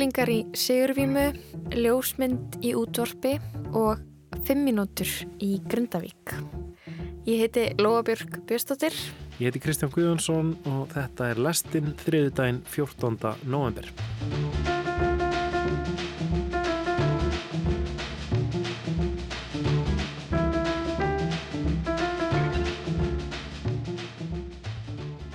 Unglingar 0.00 0.30
í 0.32 0.38
Sigurvímu, 0.56 1.26
Ljósmynd 1.76 2.54
í 2.64 2.70
útvorpi 2.72 3.34
og 3.76 3.98
5 4.48 4.62
minútur 4.64 5.10
í 5.44 5.58
Grundavík. 5.68 6.32
Ég 7.28 7.42
heiti 7.42 7.66
Lóabjörg 7.76 8.38
Björnstóttir. 8.48 8.96
Ég 9.36 9.50
heiti 9.50 9.60
Kristján 9.60 9.92
Guðjónsson 9.92 10.54
og 10.72 10.86
þetta 10.94 11.26
er 11.34 11.42
lestinn 11.44 11.92
þriðudaginn 12.00 12.62
14. 12.64 13.34
november. 13.44 13.90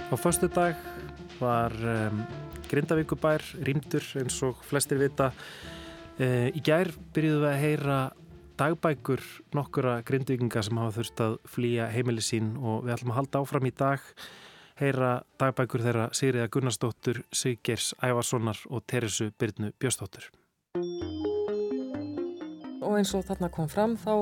Á 0.10 0.16
förstu 0.18 0.50
dag 0.50 0.74
var 1.38 1.78
um, 1.86 2.26
Grindavíkubær 2.76 3.44
rýmdur 3.64 4.06
eins 4.20 4.38
og 4.44 4.60
flestir 4.68 5.00
vita. 5.00 5.32
E, 6.20 6.52
í 6.52 6.62
gær 6.64 6.92
byrjuðum 7.16 7.46
við 7.46 7.52
að 7.54 7.62
heyra 7.64 8.00
dagbækur 8.60 9.24
nokkura 9.56 10.00
grindvikinga 10.08 10.64
sem 10.64 10.80
hafa 10.80 10.98
þurft 11.00 11.24
að 11.24 11.38
flýja 11.56 11.90
heimili 11.92 12.24
sín 12.24 12.54
og 12.60 12.86
við 12.86 12.96
ætlum 12.96 13.16
að 13.16 13.22
halda 13.22 13.42
áfram 13.44 13.68
í 13.68 13.74
dag 13.76 14.10
heyra 14.80 15.12
dagbækur 15.40 15.84
þeirra 15.84 16.08
Sigriða 16.16 16.52
Gunnarsdóttur, 16.52 17.22
Sigers 17.32 17.94
Ævarssonar 18.04 18.60
og 18.70 18.84
Teresu 18.88 19.32
Byrnu 19.40 19.72
Björstóttur 19.80 20.32
og 22.86 23.00
eins 23.00 23.12
og 23.18 23.26
þarna 23.26 23.50
kom 23.54 23.68
fram 23.72 23.96
þá 24.00 24.14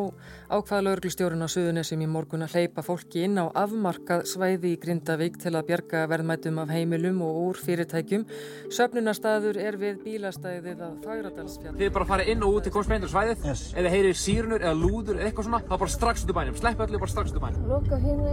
ákvaða 0.49 0.83
lauruglustjórun 0.87 1.45
á 1.45 1.47
Suðunesum 1.51 2.03
í 2.03 2.07
morgun 2.09 2.45
að 2.45 2.55
hleypa 2.57 2.83
fólki 2.85 3.25
inn 3.27 3.37
á 3.39 3.51
afmarkað 3.51 4.25
svæði 4.31 4.73
í 4.73 4.79
Grindavík 4.81 5.37
til 5.41 5.53
að 5.53 5.67
bjarga 5.69 6.03
verðmætum 6.11 6.61
af 6.63 6.73
heimilum 6.73 7.21
og 7.25 7.39
úr 7.43 7.61
fyrirtækjum. 7.63 8.25
Söfnunarstaður 8.73 9.59
er 9.61 9.77
við 9.81 9.99
bílastæðið 10.05 10.83
að 10.87 10.95
Fagradalsfjall. 11.03 11.75
Þið 11.79 11.93
bara 11.97 12.09
farið 12.13 12.33
inn 12.33 12.45
og 12.47 12.59
út 12.59 12.69
í 12.69 12.73
komsmeindur 12.73 13.11
svæðið 13.11 13.47
yes. 13.49 13.65
eða 13.77 13.93
heyrir 13.93 14.19
sírunur 14.19 14.63
eða 14.63 14.75
lúður 14.79 15.19
eða 15.19 15.29
eitthvað 15.29 15.49
svona 15.49 15.63
þá 15.67 15.75
bara 15.75 15.95
strax 15.97 16.23
út 16.23 16.33
í 16.33 16.37
bænum. 16.39 16.59
Slepp 16.61 16.85
öllu 16.87 17.01
bara 17.03 17.13
strax 17.15 17.33
út 17.33 17.41
í 17.41 17.43
bænum. 17.43 17.67
Loka 17.73 17.99
hinn 18.03 18.23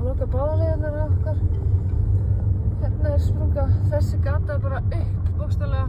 og 0.00 0.06
loka 0.08 0.30
bálegarnar 0.32 1.00
okkar. 1.06 1.44
Hérna 2.80 3.14
er 3.14 3.22
sprunga 3.26 3.68
þessi 3.92 4.22
gata 4.24 4.58
bara 4.62 4.80
upp 4.88 5.30
bókstallega 5.40 5.86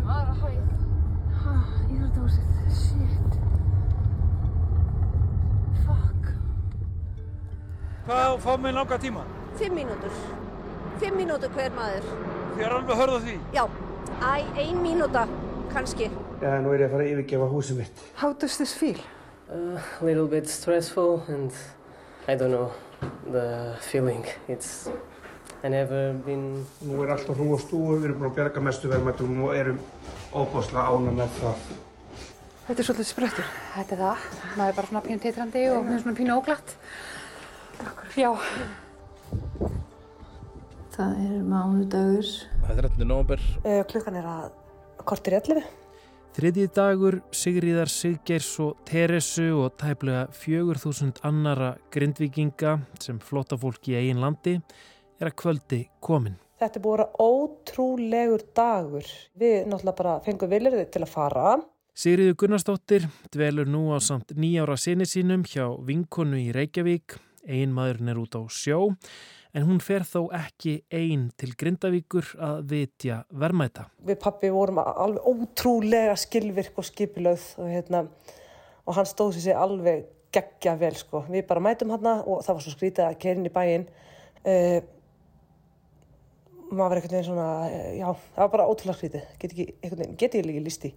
um 0.00 0.10
aðra 0.16 0.40
hæð. 0.44 0.85
Íþróttahúsið. 1.86 2.44
Shit. 2.76 3.36
Fuck. 5.86 6.30
Hvað 8.06 8.36
fá 8.44 8.52
með 8.62 8.76
langa 8.78 9.00
tíma? 9.02 9.24
Fimm 9.56 9.76
mínútur. 9.80 10.20
Fimm 11.00 11.18
mínútur 11.20 11.52
hver 11.56 11.74
maður. 11.76 12.06
Þið 12.56 12.64
er 12.66 12.76
alveg 12.78 12.94
að 12.94 13.02
hörða 13.02 13.20
því? 13.26 13.36
Já. 13.56 13.64
Æ, 14.16 14.34
ein 14.62 14.78
mínúta, 14.80 15.26
kannski. 15.72 16.10
Já, 16.40 16.54
nú 16.64 16.72
er 16.72 16.84
ég 16.84 16.88
að 16.88 16.94
fara 16.94 17.04
að 17.04 17.10
yfirgefa 17.14 17.50
húsið 17.52 17.82
mitt. 17.82 18.06
How 18.20 18.32
does 18.32 18.56
this 18.60 18.72
feel? 18.76 19.00
Uh, 19.46 19.78
a 20.00 20.04
little 20.04 20.26
bit 20.26 20.48
stressful 20.48 21.22
and 21.28 21.52
I 22.28 22.34
don't 22.34 22.50
know 22.50 22.72
the 23.30 23.76
feeling. 23.80 24.24
It's... 24.48 24.88
I 25.64 25.68
never 25.68 26.12
been... 26.26 26.66
Nú 26.84 27.02
er 27.02 27.14
alltaf 27.14 27.36
hrú 27.38 27.52
og 27.56 27.60
stúi, 27.62 27.96
við 27.96 28.10
erum 28.10 28.20
búin 28.20 28.30
að 28.30 28.36
bjarga 28.36 28.62
mestu 28.62 28.90
verðmættum 28.90 29.38
og 29.46 29.54
erum 29.56 29.78
óbáslega 30.36 30.86
ána 30.92 31.12
með 31.16 31.36
það. 31.40 31.68
Þetta 32.66 32.82
er 32.82 32.88
svolítið 32.88 33.08
sprettur. 33.08 33.48
Þetta 33.76 33.94
er 33.94 34.02
það. 34.02 34.26
Maður 34.56 34.68
er 34.72 34.76
bara 34.76 34.90
svona 34.90 35.02
pínu 35.06 35.22
teitrandi 35.22 35.64
og 35.70 35.86
með 35.86 36.02
svona 36.02 36.18
pínu 36.18 36.36
óglatt. 36.36 36.76
Já. 38.18 38.30
Það 40.96 41.18
er 41.22 41.42
mánudagur. 41.46 42.30
Það 42.66 42.72
er 42.76 42.88
11. 42.88 43.04
november. 43.06 43.42
Uh, 43.62 43.82
klukkan 43.90 44.16
er 44.18 44.30
að 44.32 44.46
kortir 45.06 45.36
11. 45.38 45.66
Þriðji 46.36 46.66
dagur 46.76 47.14
Sigriðar 47.32 47.88
Siggeirs 47.88 48.50
og 48.60 48.80
Teresu 48.88 49.46
og 49.56 49.78
tæplega 49.80 50.26
4000 50.36 51.22
annara 51.24 51.70
grindvikinga 51.94 52.74
sem 53.00 53.22
flotta 53.24 53.56
fólk 53.56 53.88
í 53.88 53.96
eigin 53.96 54.20
landi 54.20 54.58
er 55.16 55.30
að 55.30 55.38
kvöldi 55.40 55.80
komin. 56.04 56.36
Þetta 56.56 56.78
er 56.78 56.84
búin 56.84 56.94
að 56.94 57.02
vera 57.02 57.30
ótrúlegur 57.30 58.44
dagur. 58.56 59.08
Við 59.36 59.56
náttúrulega 59.68 59.98
bara 59.98 60.18
fengum 60.24 60.52
viljurðið 60.54 60.86
til 60.94 61.02
að 61.04 61.12
fara. 61.12 61.56
Sigriður 61.96 62.36
Gunnarsdóttir 62.40 63.06
dvelur 63.32 63.68
nú 63.68 63.90
á 63.92 64.00
samt 64.00 64.32
nýjára 64.36 64.76
sinni 64.80 65.04
sínum 65.08 65.44
hjá 65.48 65.66
vinkonu 65.84 66.40
í 66.40 66.50
Reykjavík. 66.56 67.18
Ein 67.46 67.76
maðurinn 67.76 68.10
er 68.12 68.20
út 68.20 68.36
á 68.40 68.42
sjó 68.48 68.96
en 69.56 69.64
hún 69.68 69.78
fer 69.84 70.04
þó 70.04 70.26
ekki 70.36 70.78
einn 70.92 71.28
til 71.40 71.52
Grindavíkur 71.56 72.32
að 72.42 72.58
vitja 72.72 73.20
vermæta. 73.30 73.86
Við 74.04 74.18
pappi 74.24 74.50
vorum 74.52 74.80
alveg 74.82 75.28
ótrúlega 75.28 76.16
skilvirk 76.20 76.76
og 76.80 76.88
skipilöð 76.88 77.46
og, 77.60 77.70
hérna, 77.70 78.02
og 78.84 78.98
hann 78.98 79.08
stóð 79.08 79.38
sér 79.44 79.60
alveg 79.60 80.08
geggja 80.32 80.76
vel. 80.80 80.92
Sko. 80.96 81.24
Við 81.28 81.46
bara 81.48 81.64
mætum 81.64 81.92
hann 81.94 82.12
og 82.18 82.44
það 82.44 82.58
var 82.58 82.66
svo 82.66 82.76
skrítið 82.76 83.06
að 83.06 83.18
kerin 83.24 83.48
í 83.48 83.52
bæinn. 83.52 83.88
Uh, 84.46 84.80
maður 86.70 86.96
var 86.96 87.02
veginn 87.04 87.26
svona, 87.26 87.48
já, 87.96 88.08
það 88.34 88.42
var 88.42 88.52
bara 88.54 88.68
ótrúlega 88.70 88.98
skrítið. 88.98 89.24
Get, 89.42 89.56
ekki, 89.56 90.10
get 90.20 90.36
ég 90.38 90.46
líka 90.46 90.64
lísti. 90.64 90.92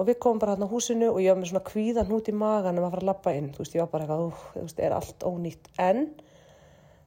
Og 0.00 0.08
við 0.08 0.18
komum 0.24 0.40
bara 0.42 0.54
hérna 0.54 0.68
á 0.68 0.72
húsinu 0.72 1.10
og 1.12 1.20
ég 1.22 1.34
var 1.34 1.40
með 1.40 1.52
svona 1.52 1.66
kvíðan 1.68 2.10
hút 2.10 2.30
í 2.30 2.34
magan 2.36 2.80
að 2.80 2.88
fara 2.88 3.04
að 3.04 3.10
lappa 3.10 3.34
inn. 3.36 3.50
Þú 3.52 3.64
veist, 3.64 3.76
ég 3.76 3.84
var 3.84 3.92
bara 3.92 4.06
eitthvað, 4.06 4.46
þú 4.54 4.64
veist, 4.66 4.80
er 4.80 4.96
allt 4.96 5.26
ónýtt. 5.28 5.70
En 5.82 6.06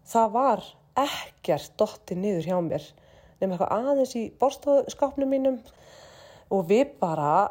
það 0.05 0.35
var 0.35 0.63
ekkert 1.05 1.75
dotti 1.81 2.17
niður 2.19 2.47
hjá 2.47 2.57
mér 2.63 2.85
nefnum 3.39 3.55
eitthvað 3.55 3.91
aðeins 3.91 4.15
í 4.15 4.23
bórstóðskápnum 4.39 5.31
mínum 5.31 5.59
og 6.53 6.67
við 6.69 6.93
bara 7.01 7.49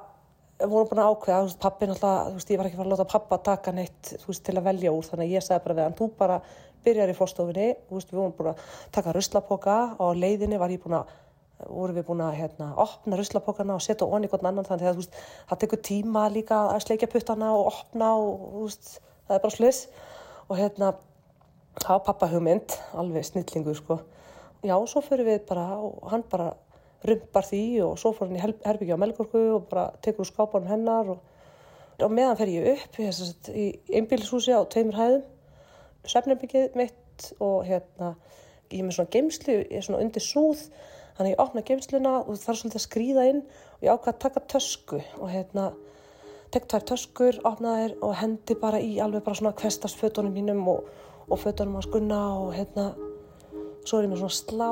vorum 0.63 0.89
búin 0.89 1.03
að 1.03 1.11
ákveða, 1.13 1.39
þú 1.41 1.49
veist, 1.49 1.61
pappi 1.61 1.89
náttúrulega, 1.91 2.29
þú 2.29 2.39
veist, 2.39 2.53
ég 2.53 2.61
var 2.61 2.69
ekki 2.69 2.79
fara 2.79 2.89
að 2.89 2.95
láta 2.95 3.07
pappa 3.11 3.39
taka 3.51 3.75
neitt, 3.75 4.13
þú 4.23 4.31
veist, 4.31 4.45
til 4.47 4.55
að 4.55 4.69
velja 4.69 4.93
úr, 4.95 5.09
þannig 5.09 5.27
að 5.27 5.35
ég 5.35 5.45
sagði 5.45 5.65
bara 5.65 5.77
við 5.79 5.85
hann, 5.85 5.97
þú 5.99 6.09
bara 6.21 6.39
byrjar 6.85 7.13
í 7.13 7.17
fórstofinni, 7.19 7.69
við 7.91 8.15
vorum 8.15 8.35
búin 8.37 8.53
að 8.53 8.65
taka 8.95 9.15
ruslapoka 9.17 9.77
og 10.03 10.19
leiðinni 10.21 10.61
var 10.61 10.73
ég 10.73 10.83
búin 10.83 10.99
að, 11.01 11.13
vorum 11.69 11.99
við 11.99 12.07
búin 12.09 12.25
að, 12.25 12.37
hérna, 12.41 12.71
opna 12.81 13.19
ruslapokana 13.19 13.79
og 13.79 13.85
setja 13.85 14.07
onni 14.07 14.31
hvern 14.31 14.51
annan, 14.51 14.69
þannig 14.69 14.91
að, 14.91 15.01
veist, 15.01 15.19
það 15.51 15.63
tekur 15.65 15.83
tíma 15.89 16.27
líka 16.33 16.61
að 16.73 16.83
sleikja 16.87 17.11
puttana 17.13 17.53
og 17.57 17.71
opna 17.73 18.15
og, 18.21 18.45
veist, 18.65 18.99
það 19.29 19.39
er 19.39 19.45
bara 19.47 19.57
slis 19.57 19.85
og 20.49 20.59
hérna, 20.61 20.93
á 21.83 21.95
pappa 21.99 22.29
hugmynd, 22.31 22.77
alveg 22.95 23.27
snillingu 23.27 23.75
sko. 23.75 23.99
Já, 24.65 24.77
svo 24.89 25.03
fyrir 25.05 25.27
við 25.29 25.43
bara 25.49 25.75
og 25.77 26.05
hann 26.13 26.23
bara 26.31 26.53
rumpar 27.05 27.45
því 27.45 27.65
og 27.85 27.99
svo 28.01 28.15
fór 28.17 28.31
hann 28.31 28.39
í 28.39 28.43
herbyggja 28.65 28.97
á 28.97 29.03
Melgorku 29.03 29.43
og 29.59 29.69
bara 29.69 29.91
tekur 30.05 30.25
úr 30.25 30.31
skápanum 30.31 30.71
hennar 30.71 31.11
og, 31.15 31.19
og 32.01 32.13
meðan 32.13 32.39
fer 32.39 32.53
ég 32.53 32.71
upp 32.73 32.99
í 33.53 33.67
einbílshúsi 33.93 34.55
á 34.57 34.65
tveimur 34.65 34.97
hæðum 34.99 35.27
sefnarbyggið 36.11 36.77
mitt 36.79 37.31
og 37.41 37.65
hérna 37.69 38.15
ég 38.71 38.81
er 38.81 38.87
með 38.89 38.99
svona 38.99 39.15
geimslu, 39.15 39.57
ég 39.63 39.79
er 39.79 39.87
svona 39.87 40.03
undir 40.05 40.25
súð 40.25 40.67
þannig 41.17 41.29
að 41.29 41.33
ég 41.33 41.43
opna 41.45 41.65
geimsluna 41.69 42.15
og 42.25 42.35
er 42.35 42.43
svolítið 42.43 42.81
að 42.81 42.87
skrýða 42.89 43.27
inn 43.31 43.43
og 43.45 43.87
ég 43.87 43.93
ákvað 43.93 44.15
að 44.15 44.23
taka 44.27 44.45
tösku 44.55 45.01
og 45.21 45.29
hérna 45.31 45.71
tek 46.55 46.69
tvær 46.71 46.85
töskur, 46.87 47.41
opna 47.47 47.79
þær 47.81 47.97
og 48.07 48.15
hendi 48.19 48.55
bara 48.59 48.79
í 48.83 48.99
alveg 49.03 49.25
bara 49.27 49.39
svona 49.39 49.57
kvestast 49.59 49.99
fötunum 49.99 50.35
mínum 50.35 50.63
og 50.71 50.85
og 51.29 51.41
fötunum 51.41 51.79
að 51.79 51.87
skunna 51.89 52.21
og 52.37 52.53
hérna 52.55 52.91
svo 53.85 53.99
er 53.99 54.07
ég 54.07 54.13
með 54.13 54.21
svona 54.23 54.37
slá 54.37 54.71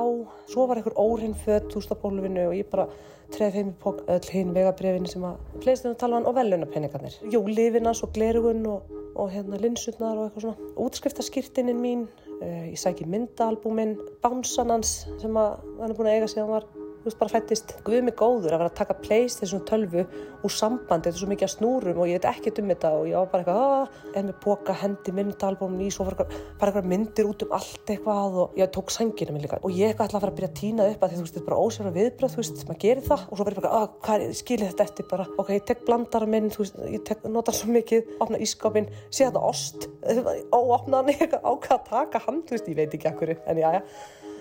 svo 0.52 0.66
var 0.68 0.80
einhver 0.80 0.98
óhrinn 1.00 1.36
fött 1.36 1.72
úr 1.76 1.84
stafbólufinu 1.84 2.48
og 2.50 2.56
ég 2.56 2.68
bara 2.70 2.88
treði 3.34 3.58
þeim 3.58 3.70
í 3.70 3.76
pók 3.82 4.02
öll 4.12 4.32
hinn 4.32 4.52
vegabrefinu 4.56 5.10
sem 5.10 5.24
að 5.26 5.62
fleistinu 5.64 5.98
talaðan 6.00 6.28
og 6.30 6.36
velunarpenningarnir 6.38 7.16
jú, 7.32 7.42
lifinas 7.48 8.02
og 8.04 8.12
glerugun 8.16 8.66
og, 8.70 8.92
og 9.16 9.32
hérna 9.32 9.60
linsutnar 9.62 10.18
og 10.18 10.28
eitthvað 10.28 10.46
svona. 10.46 10.70
Útskriftaskýrtinin 10.84 11.80
mín 11.80 12.06
uh, 12.40 12.64
ég 12.68 12.78
sæki 12.80 13.08
myndaalbúmin 13.08 13.96
bánsanans 14.24 15.02
sem 15.22 15.40
að 15.40 15.58
hann 15.80 15.90
er 15.90 15.98
búin 15.98 16.12
að 16.12 16.18
eiga 16.18 16.32
síðan 16.32 16.52
var 16.52 16.68
þú 17.02 17.10
veist, 17.10 17.18
bara 17.20 17.32
fættist 17.32 17.74
Guð 17.86 18.04
mig 18.06 18.16
góður 18.18 18.54
að 18.54 18.62
vera 18.62 18.70
að 18.70 18.78
taka 18.78 18.96
Playstation 19.02 19.64
12 19.66 20.04
úr 20.42 20.52
sambandi, 20.52 21.10
þetta 21.10 21.12
er 21.12 21.20
svo 21.20 21.30
mikið 21.30 21.48
að 21.48 21.52
snúrum 21.56 22.00
og 22.02 22.10
ég 22.10 22.18
veit 22.18 22.28
ekkert 22.30 22.60
um 22.62 22.70
þetta 22.72 22.92
og 22.98 23.08
ég 23.10 23.16
var 23.18 23.30
bara 23.32 23.42
eitthvað 23.42 23.60
aah, 23.62 24.00
en 24.18 24.28
með 24.28 24.38
boka, 24.42 24.76
hendi 24.82 25.14
myndalbúmin 25.16 25.84
í 25.86 25.90
svo 25.94 26.06
bara 26.08 26.26
eitthvað 26.28 26.88
myndir 26.92 27.28
út 27.30 27.44
um 27.46 27.54
allt 27.58 27.92
eitthvað 27.94 28.38
og 28.42 28.56
ég 28.58 28.72
tók 28.74 28.92
sangina 28.94 29.34
minn 29.34 29.44
líka. 29.44 29.60
Og 29.62 29.74
ég 29.74 29.92
eitthvað 29.92 30.10
ætla 30.10 30.20
að 30.20 30.24
fara 30.26 30.32
að 30.32 30.38
byrja 30.40 30.50
að 30.50 30.58
týna 30.60 30.88
upp 30.90 31.04
að 31.04 31.12
því, 31.12 31.18
þú 31.18 31.26
veist, 31.26 31.36
þetta 31.36 31.42
er 31.42 31.48
bara 31.50 31.62
ósverðar 31.66 31.96
viðbröð, 31.98 32.34
þú 32.34 32.42
veist, 32.42 32.64
maður 32.68 32.82
gerir 32.84 33.06
það. 33.06 33.24
Og 33.28 33.38
svo 33.38 33.46
verður 33.48 33.62
bara, 33.62 33.82
að, 33.82 33.94
hvað 34.06 34.26
er, 34.26 34.34
skilir 34.42 34.72
þetta 34.72 34.86
eftir 34.88 35.08
bara? 35.12 35.28
Ok, 35.38 35.52
ég 35.54 35.66
tek 35.70 35.84
blandara 35.86 36.30
minn, 36.34 36.50
þú 36.52 36.64
veist, 36.64 36.82
ég 36.96 37.06
tek, 37.08 37.24
nota 37.38 37.54
svo 37.56 37.70
mikið, 37.72 38.12
opna 38.22 38.42
ískapin, 38.42 38.90
sé 39.10 39.28
þetta 39.28 39.44
ost 39.52 39.88
óopna 40.58 41.02
hann 41.02 41.14
eitthvað 41.14 41.46
ákvað 41.46 41.78
að 41.78 41.88
taka 41.90 42.22
hann, 42.26 42.42
þú 42.46 42.56
veist, 42.56 42.70
ég 42.70 42.78
veit 42.78 42.96
ekki 42.98 43.10
akkur 43.10 43.34
en 43.36 43.62
já, 43.62 43.68
já, 43.78 43.82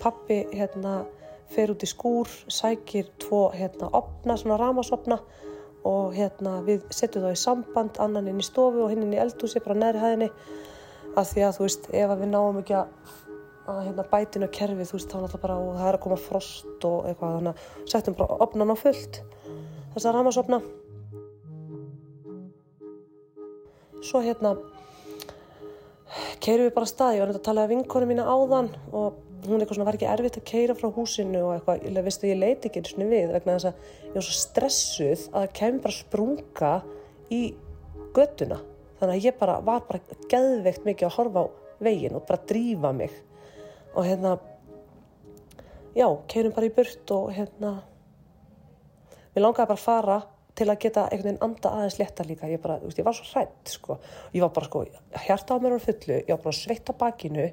pappi, 0.02 0.42
hérna 0.52 1.02
fer 1.52 1.72
út 1.72 1.84
í 1.84 1.88
skúr, 1.90 2.30
sækir 2.48 3.08
tvo 3.22 3.46
hérna 3.54 3.90
opna, 3.92 4.36
svona 4.40 4.58
ramasopna 4.60 5.18
og 5.88 6.14
hérna 6.16 6.60
við 6.66 6.84
setjum 6.94 7.26
þá 7.26 7.32
í 7.34 7.40
samband 7.40 7.98
annan 8.02 8.30
inn 8.30 8.42
í 8.42 8.46
stofu 8.46 8.84
og 8.84 8.92
hinn 8.92 9.04
inn 9.06 9.16
í 9.16 9.20
eldhúsi 9.22 9.62
bara 9.64 9.78
næri 9.78 10.02
hæðinni. 10.02 10.30
Að 11.12 11.28
því 11.32 11.44
að 11.44 11.56
þú 11.56 11.66
veist 11.66 11.88
ef 11.92 12.12
við 12.22 12.30
náum 12.32 12.60
ekki 12.62 12.78
að 12.78 12.92
að 13.62 13.84
hérna, 13.86 14.04
bætinu 14.10 14.48
kerfi 14.50 14.86
þú 14.88 14.96
veist 14.96 15.12
þá 15.12 15.18
náttúrulega 15.20 15.42
bara 15.44 15.56
og 15.62 15.74
það 15.78 15.88
er 15.88 15.96
að 15.96 16.02
koma 16.02 16.18
frost 16.18 16.86
og 16.88 17.04
eitthvað 17.06 17.34
þannig 17.36 17.52
að 17.52 17.92
settum 17.92 18.16
bara 18.18 18.38
opnan 18.42 18.74
á 18.74 18.76
fullt 18.80 19.20
þess 19.92 20.06
að 20.08 20.16
ramasopna 20.16 20.58
svo 24.02 24.22
hérna 24.24 24.56
keirum 26.42 26.66
við 26.66 26.74
bara 26.74 26.90
stað. 26.90 27.16
Ég 27.16 27.22
var 27.22 27.30
náttúrulega 27.30 27.42
að 27.42 27.46
tala 27.46 27.66
um 27.66 27.72
vinkonu 27.72 28.08
mína 28.10 28.26
áðan 28.26 28.72
og 28.90 29.20
hún 29.46 29.60
eitthvað 29.60 29.78
svona 29.78 29.88
var 29.88 29.98
ekki 29.98 30.10
erfitt 30.12 30.38
að 30.38 30.48
keira 30.52 30.76
frá 30.78 30.90
húsinu 30.94 31.40
og 31.46 31.54
eitthvað, 31.56 31.86
ég 31.88 32.04
veistu 32.06 32.28
ég 32.30 32.38
leiti 32.38 32.68
ekki 32.68 32.82
eins 32.82 32.92
og 32.94 33.02
við 33.10 33.32
vegna 33.34 33.56
þess 33.56 33.70
að 33.70 33.88
ég 34.06 34.14
var 34.18 34.26
svo 34.26 34.36
stressuð 34.38 35.24
að 35.32 35.38
það 35.38 35.56
kemur 35.58 35.82
bara 35.86 35.96
sprunga 35.96 36.74
í 37.32 37.42
göttuna 38.14 38.60
þannig 39.00 39.16
að 39.16 39.26
ég 39.26 39.38
bara 39.40 39.58
var 39.66 39.82
bara 39.88 40.18
geðveikt 40.30 40.86
mikið 40.86 41.08
að 41.08 41.16
horfa 41.16 41.42
á 41.42 41.46
veginn 41.82 42.18
og 42.18 42.26
bara 42.28 42.44
drífa 42.48 42.92
mig. 42.94 43.14
Og 43.94 44.06
hérna 44.06 44.36
já, 45.96 46.06
keirum 46.30 46.54
bara 46.54 46.68
í 46.68 46.74
burt 46.76 47.10
og 47.14 47.32
hérna 47.34 47.72
mér 49.32 49.42
langaði 49.42 49.72
bara 49.72 49.78
að 49.80 49.82
fara 49.86 50.20
til 50.54 50.68
að 50.68 50.80
geta 50.84 51.08
einhvern 51.08 51.32
veginn 51.32 51.44
anda 51.48 51.74
aðeins 51.74 51.98
leta 51.98 52.26
líka. 52.28 52.50
Ég, 52.52 52.60
bara, 52.62 52.78
veist, 52.84 53.00
ég 53.00 53.08
var 53.08 53.16
svo 53.16 53.26
hrætt 53.32 53.74
sko. 53.74 53.98
ég 54.34 54.44
var 54.44 54.52
bara 54.54 54.70
sko, 54.70 54.84
hjarta 55.26 55.56
á 55.56 55.62
mér 55.62 55.76
var 55.76 55.86
fullu 55.86 56.18
ég 56.20 56.30
var 56.30 56.42
bara 56.44 56.60
sveitt 56.60 56.92
á 56.92 56.94
bakinu 56.94 57.50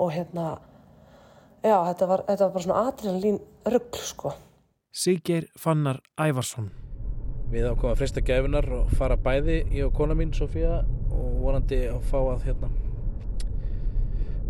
og 0.00 0.12
hérna 0.14 0.46
já, 1.64 1.76
þetta 1.90 2.06
var, 2.10 2.24
þetta 2.28 2.44
var 2.46 2.52
bara 2.54 2.64
svona 2.66 2.82
adrenalín 2.88 3.40
ruggl 3.74 4.04
sko. 4.04 4.34
Siggeir 4.90 5.48
Fannar 5.58 6.00
Ævarsson. 6.18 6.70
Við 7.50 7.66
ákváðum 7.66 7.92
að 7.92 7.98
frista 7.98 8.22
gefinar 8.22 8.68
og 8.74 8.92
fara 8.98 9.16
bæði 9.18 9.64
ég 9.74 9.88
og 9.88 9.94
kona 9.96 10.14
mín 10.18 10.32
Sofía 10.34 10.80
og 11.10 11.40
vonandi 11.42 11.80
að 11.90 12.04
fá 12.10 12.18
að 12.20 12.46
hérna 12.46 12.70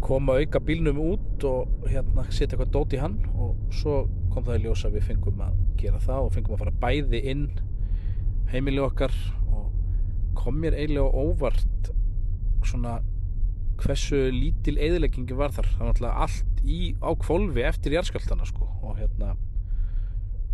koma 0.05 0.39
auka 0.41 0.61
bílnum 0.65 0.99
út 1.01 1.45
og 1.49 1.89
hérna 1.89 2.25
setja 2.29 2.57
eitthvað 2.57 2.73
dót 2.75 2.97
í 2.97 3.01
hann. 3.01 3.19
Og 3.37 3.57
svo 3.75 4.03
kom 4.33 4.47
það 4.47 4.61
í 4.61 4.65
ljósa 4.65 4.89
að 4.89 4.99
við 4.99 5.09
fengum 5.11 5.45
að 5.45 5.59
gera 5.81 6.01
það 6.03 6.27
og 6.27 6.35
fengum 6.37 6.57
að 6.57 6.65
fara 6.65 6.79
bæði 6.85 7.23
inn 7.33 7.45
heimili 8.51 8.83
okkar 8.83 9.15
og 9.51 9.71
kom 10.39 10.61
mér 10.63 10.77
eiginlega 10.79 11.25
óvart 11.25 11.93
svona 12.67 12.99
hversu 13.83 14.21
lítil 14.35 14.77
eðileggingi 14.81 15.37
var 15.39 15.55
þar. 15.55 15.69
Það 15.73 15.81
var 15.81 15.91
náttúrulega 15.91 16.27
allt 16.27 16.61
í 16.65 16.81
á 17.01 17.11
kvolvi 17.21 17.65
eftir 17.67 17.97
jæðskjöldana 17.97 18.49
sko 18.49 18.69
og 18.85 19.01
hérna 19.01 19.35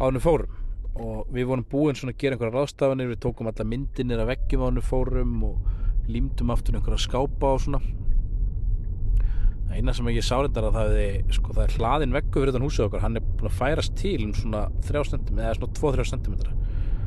ánum 0.01 0.23
fórum. 0.23 0.63
Og 0.97 1.29
við 1.35 1.51
vorum 1.51 1.67
búin 1.69 1.99
svona 1.99 2.15
að 2.15 2.23
gera 2.23 2.37
einhverja 2.37 2.57
ráðstafanir 2.57 3.11
við 3.13 3.23
tókum 3.27 3.51
alla 3.51 3.69
myndinir 3.69 4.23
af 4.23 4.31
veggjum 4.31 4.67
ánum 4.71 4.85
fórum 4.85 5.35
og 5.51 6.09
límdum 6.09 6.53
aftur 6.55 6.79
einhverja 6.79 7.05
skápa 7.05 7.53
og 7.53 7.65
svona. 7.67 7.83
Það 9.67 9.75
eina 9.77 9.97
sem 9.97 10.09
ég 10.15 10.25
sá 10.25 10.37
þetta 10.39 10.63
er 10.63 10.69
að 10.71 10.79
það 10.79 11.01
er, 11.03 11.19
sko, 11.37 11.57
það 11.57 11.65
er 11.67 11.77
hlaðin 11.81 12.17
veggu 12.17 12.41
fyrir 12.41 12.55
þetta 12.55 12.65
húsið 12.65 12.87
okkar. 12.87 13.05
Hann 13.05 13.19
er 13.19 13.27
búin 13.27 13.51
að 13.51 13.59
færast 13.59 13.97
til 13.99 14.21
um 14.25 14.33
svona 14.37 14.69
3 14.87 15.05
cm 15.11 15.43
eða 15.43 15.59
svona 15.59 15.77
2-3 15.81 16.09
cm 16.15 16.39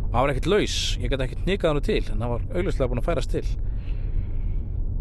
og 0.09 0.15
það 0.15 0.23
var 0.23 0.31
ekkert 0.33 0.47
laus, 0.49 0.75
ég 0.97 1.11
gæti 1.11 1.25
ekkert 1.27 1.43
nikað 1.45 1.69
hann 1.69 1.85
til 1.85 1.99
en 2.09 2.23
það 2.23 2.31
var 2.31 2.45
augljóslega 2.49 2.89
búin 2.89 3.01
að 3.03 3.09
færast 3.11 3.33
til 3.35 3.43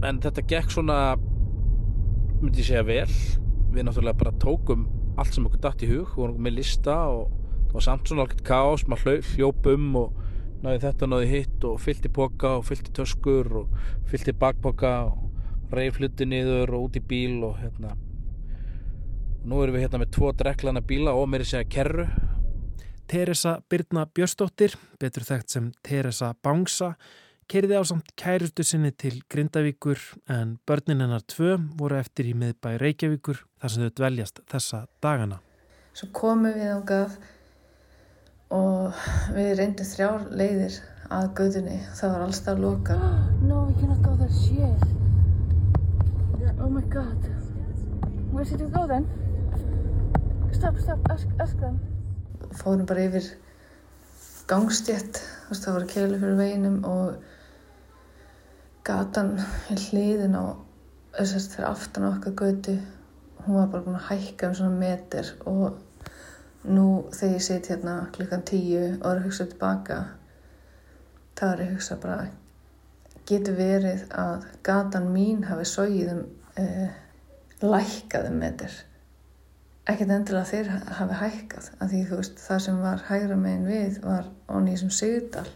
en 0.06 0.20
þetta 0.22 0.44
gekk 0.46 0.72
svona 0.72 0.98
myndi 2.38 2.62
ég 2.62 2.70
segja 2.70 2.86
vel. 2.86 3.10
Við 3.74 3.84
náttúrulega 3.84 4.20
bara 4.20 4.38
tókum 4.40 4.86
allt 5.18 5.34
sem 5.34 5.46
okkur 5.48 5.62
dætt 5.62 5.82
í 5.82 5.90
hug, 5.90 6.12
við 6.14 6.22
vorum 6.22 6.42
með 6.46 6.58
lista 6.60 6.96
og 7.10 7.32
það 7.68 7.74
var 7.74 7.86
samt 7.88 8.10
svona 8.10 8.24
alveg 8.24 8.42
káos 8.46 8.84
maður 8.88 9.24
hljóp 9.34 9.66
um 9.74 9.88
og 9.98 10.20
náði 10.62 10.82
þetta 10.86 11.08
náði 11.10 11.30
hitt 11.32 11.66
og 11.66 11.80
fylgti 11.82 12.10
boka 12.14 12.56
og 12.58 12.66
fylgti 12.66 12.94
töskur 12.94 13.50
og 13.62 13.74
fylgti 14.10 14.34
bakboka 14.38 14.92
og 15.10 15.74
reyf 15.74 15.98
hluti 15.98 16.26
niður 16.26 16.72
og 16.76 16.88
út 16.88 16.98
í 16.98 17.04
bíl 17.04 17.42
og 17.46 17.58
hérna. 17.60 17.94
Nú 19.48 19.62
erum 19.62 19.76
við 19.76 19.86
hérna 19.86 20.02
með 20.02 20.14
tvo 20.16 20.32
dreklana 20.34 20.82
bíla 20.84 21.14
og 21.14 21.28
mér 21.30 21.44
er 21.44 21.50
segja 21.52 21.70
kerru. 21.74 22.08
Teresa 23.08 23.58
Birna 23.70 24.04
Björstóttir, 24.04 24.74
betur 25.00 25.24
þekkt 25.24 25.54
sem 25.54 25.70
Teresa 25.82 26.34
Bangsa 26.44 26.94
kerði 27.48 27.78
á 27.80 27.82
samt 27.88 28.12
kærustu 28.20 28.64
sinni 28.66 28.90
til 28.92 29.22
Grindavíkur 29.32 29.98
en 30.28 30.58
börnin 30.68 31.00
hennar 31.00 31.24
tvö 31.24 31.56
voru 31.80 31.96
eftir 31.96 32.28
í 32.28 32.34
miðbæ 32.36 32.76
Reykjavíkur 32.82 33.40
þar 33.60 33.72
sem 33.72 33.84
þau 33.86 33.94
dveljast 34.00 34.42
þessa 34.52 34.84
dagana. 35.02 35.40
Svo 35.96 36.10
komum 36.12 36.52
við 36.52 36.76
á 36.76 36.80
gaf 36.84 37.16
og 38.52 39.00
við 39.32 39.54
reyndum 39.58 39.88
þrjár 39.88 40.26
leiðir 40.28 40.76
að 41.08 41.30
göðunni. 41.40 41.78
Það 41.96 42.12
var 42.14 42.24
allstað 42.26 42.60
loka. 42.66 42.98
No, 43.40 43.64
we 43.64 43.74
cannot 43.80 44.02
go 44.04 44.12
there. 44.20 44.28
Shit. 44.28 44.82
Oh 46.60 46.68
my 46.68 46.84
god. 46.92 47.20
Where 48.32 48.44
should 48.44 48.60
we 48.60 48.68
go 48.68 48.86
then? 48.86 49.08
Stop, 50.52 50.76
stop. 50.84 51.00
Ask, 51.08 51.26
ask 51.40 51.56
them. 51.60 51.80
Fórum 52.60 52.84
bara 52.86 53.08
yfir 53.08 53.24
gangstétt. 54.48 55.24
Það 55.48 55.74
var 55.78 55.88
keilu 55.88 56.20
fyrir 56.20 56.38
veginum 56.38 56.78
og 56.84 57.16
gatan 58.88 59.34
hliðin 59.68 60.36
á 60.38 60.56
þessast 61.18 61.56
fyrir 61.56 61.68
aftan 61.68 62.08
okkar 62.08 62.36
götu 62.38 62.78
hún 63.44 63.58
var 63.58 63.70
bara 63.72 63.84
búin 63.84 63.98
að 63.98 64.08
hækka 64.08 64.48
um 64.48 64.56
svona 64.56 64.80
meter 64.80 65.30
og 65.48 65.78
nú 66.68 66.86
þegar 67.14 67.34
ég 67.34 67.44
seti 67.44 67.72
hérna 67.72 67.96
klukkan 68.14 68.44
tíu 68.48 68.82
og 68.98 69.06
er 69.10 69.20
að 69.20 69.26
hugsa 69.28 69.46
tilbaka 69.48 69.98
þá 71.38 71.44
er 71.48 71.62
ég 71.62 71.68
að 71.68 71.74
hugsa 71.76 71.98
bara 72.02 72.28
getur 73.28 73.58
verið 73.58 74.04
að 74.16 74.46
gatan 74.66 75.08
mín 75.14 75.44
hafi 75.48 75.66
sóið 75.68 76.12
um 76.14 76.22
eh, 76.60 76.94
lækkað 77.62 78.30
um 78.30 78.38
meter? 78.42 78.76
Ekkert 79.88 80.12
endilega 80.12 80.48
þeir 80.48 80.70
hafi 80.98 81.20
hækkað 81.22 81.68
af 81.78 81.90
því 81.92 82.02
þú 82.08 82.20
veist 82.20 82.40
það 82.44 82.64
sem 82.64 82.80
var 82.84 83.04
hægra 83.08 83.36
megin 83.40 83.68
við 83.68 84.00
var 84.04 84.32
onni 84.52 84.74
í 84.74 84.76
þessum 84.76 84.96
sigdal 84.96 85.46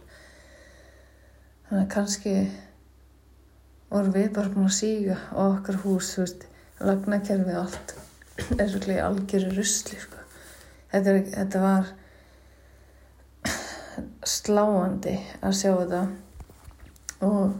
þannig 1.67 1.83
að 1.83 1.91
kannski 1.93 2.35
vorum 3.93 4.13
við 4.15 4.31
bara 4.33 4.49
búin 4.49 4.65
að 4.65 4.77
síga 4.79 5.17
á 5.29 5.41
okkar 5.43 5.77
hús, 5.83 6.15
þú 6.15 6.23
veist, 6.23 6.47
lagnakerfið 6.81 7.59
allt 7.59 7.93
er 8.61 8.71
svolítið 8.71 9.01
algjöru 9.05 9.51
rusli, 9.53 9.99
sko. 10.01 10.23
Þetta, 10.93 11.13
er, 11.13 11.19
þetta 11.35 11.61
var 11.61 11.91
sláandi 14.35 15.15
að 15.45 15.55
sjá 15.59 15.69
þetta. 15.83 16.01
Og 17.29 17.53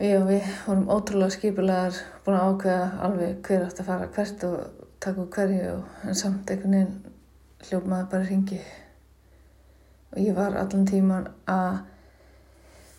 við 0.00 0.16
og 0.16 0.26
við 0.30 0.50
vorum 0.64 0.90
ótrúlega 0.96 1.36
skipulegar, 1.36 2.02
búin 2.24 2.40
að 2.40 2.48
ákveða 2.48 2.90
alveg 3.08 3.38
hver 3.46 3.68
átt 3.68 3.84
að 3.84 3.90
fara 3.92 4.10
hvert 4.16 4.48
og 4.48 4.84
taka 5.00 5.24
úr 5.24 5.32
hverju 5.36 5.62
og 5.76 6.04
en 6.08 6.20
samt 6.24 6.50
einhvern 6.52 6.78
veginn 6.78 7.16
hljóp 7.68 7.88
maður 7.88 8.12
bara 8.14 8.28
hringi. 8.30 8.60
Og 10.16 10.22
ég 10.24 10.36
var 10.36 10.56
allan 10.56 10.88
tíman 10.88 11.28
að 11.44 11.82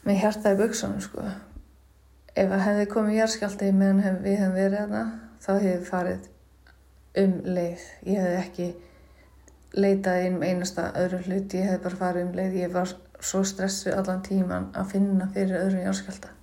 með 0.05 0.21
hjarta 0.21 0.53
í 0.53 0.61
buksunum, 0.61 1.01
sko 1.01 1.25
ef 2.41 2.49
það 2.49 2.63
hefði 2.67 2.87
komið 2.95 3.17
járskjálti 3.19 3.71
meðan 3.75 4.03
hef, 4.05 4.19
við 4.25 4.37
hefum 4.39 4.55
verið 4.57 4.77
þarna 4.79 5.03
þá 5.41 5.51
hefði 5.53 5.89
farið 5.89 6.29
um 7.21 7.37
leið. 7.45 7.85
Ég 8.07 8.25
hefði 8.25 8.41
ekki 8.41 8.67
leitað 9.77 10.25
inn 10.25 10.37
um 10.39 10.45
einasta 10.47 10.89
öðru 10.99 11.21
hlut 11.27 11.55
ég 11.57 11.67
hefði 11.69 11.83
bara 11.85 12.01
farið 12.01 12.27
um 12.27 12.35
leið. 12.39 12.59
Ég 12.63 12.73
var 12.75 12.93
svo 13.21 13.43
stressu 13.45 13.93
allan 13.93 14.23
tíman 14.25 14.71
að 14.77 14.95
finna 14.95 15.29
fyrir 15.35 15.61
öðru 15.61 15.83
járskjálta 15.85 16.33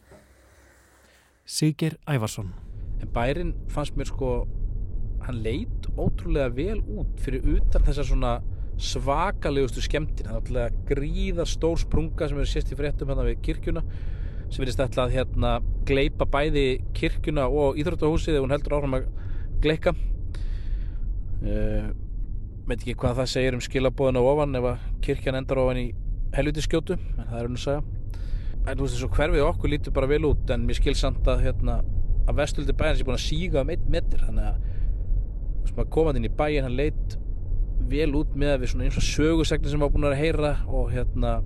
Sigir 1.49 1.97
Ævarsson. 2.05 2.53
En 3.01 3.09
bærin 3.15 3.55
fannst 3.73 3.97
mér 3.97 4.11
sko 4.11 4.33
hann 5.25 5.41
leit 5.43 5.89
ótrúlega 5.97 6.53
vel 6.55 6.83
út 7.01 7.19
fyrir 7.25 7.47
utan 7.57 7.85
þessar 7.87 8.07
svona 8.11 8.33
svakalegustu 8.79 9.83
skemmtin 9.83 10.29
hann 10.29 10.39
er 10.39 10.45
alltaf 10.45 10.77
gríðar 10.89 11.49
stór 11.49 11.81
sprunga 11.81 12.29
sem 12.29 12.39
eru 12.39 12.49
sérst 12.49 12.71
í 12.73 12.79
fréttum 12.79 13.11
hérna 13.11 13.27
við 13.27 13.41
kirkjuna 13.49 13.83
sem 14.49 14.63
verðist 14.63 14.81
ætla 14.83 15.07
að 15.07 15.15
hérna 15.19 15.51
gleipa 15.89 16.27
bæði 16.29 16.67
kirkuna 16.97 17.47
og 17.49 17.79
íþróttahúsið 17.81 18.33
þegar 18.33 18.45
hún 18.45 18.55
heldur 18.57 18.77
áfram 18.79 18.97
að 18.99 19.09
gleika 19.65 19.93
uh, 21.43 21.89
veit 22.69 22.81
ekki 22.81 22.97
hvað 23.01 23.23
það 23.23 23.31
segir 23.33 23.57
um 23.57 23.65
skilabóðinu 23.65 24.25
ofan 24.31 24.59
ef 24.59 24.71
að 24.73 24.89
kirkjan 25.05 25.39
endar 25.41 25.63
ofan 25.63 25.83
í 25.83 25.87
helviti 26.37 26.65
skjótu 26.65 26.99
en 26.99 27.29
það 27.29 27.39
er 27.39 27.49
hún 27.49 27.59
að 27.59 27.65
segja 27.67 27.83
en 28.69 28.77
þú 28.77 28.85
veist 28.85 28.97
þessu 28.97 29.11
hverfið 29.17 29.47
okkur 29.47 29.73
lítur 29.73 29.97
bara 29.97 30.11
vel 30.11 30.25
út 30.29 30.51
en 30.53 30.67
mér 30.69 30.77
skil 30.77 30.97
samt 30.99 31.29
að 31.31 31.47
hérna 31.47 31.79
að 32.29 32.41
vestuldi 32.43 32.77
bæðin 32.77 32.99
sé 32.99 33.07
búin 33.09 33.17
að 33.17 33.25
síga 33.25 33.63
um 33.63 33.73
einn 33.73 33.87
metr 33.93 34.25
þannig 34.27 34.51
að 34.51 34.59
þú 34.59 35.63
veist 35.63 35.79
maður 35.79 35.93
komað 35.97 36.19
inn 36.21 36.29
í 36.29 36.35
bæin 36.41 36.67
hann 36.67 36.77
leitt 36.77 37.17
vel 37.89 38.11
út 38.19 38.35
með 38.37 38.59
við 38.63 38.73
svona 38.73 38.89
eins 38.89 38.99
og 39.01 39.07
sögursegni 39.07 39.73
sem 39.73 39.81
var 39.85 39.93
búin 39.95 40.09
að 40.11 40.19
heyra 40.21 40.53
og 40.67 40.91
hérna 40.93 41.39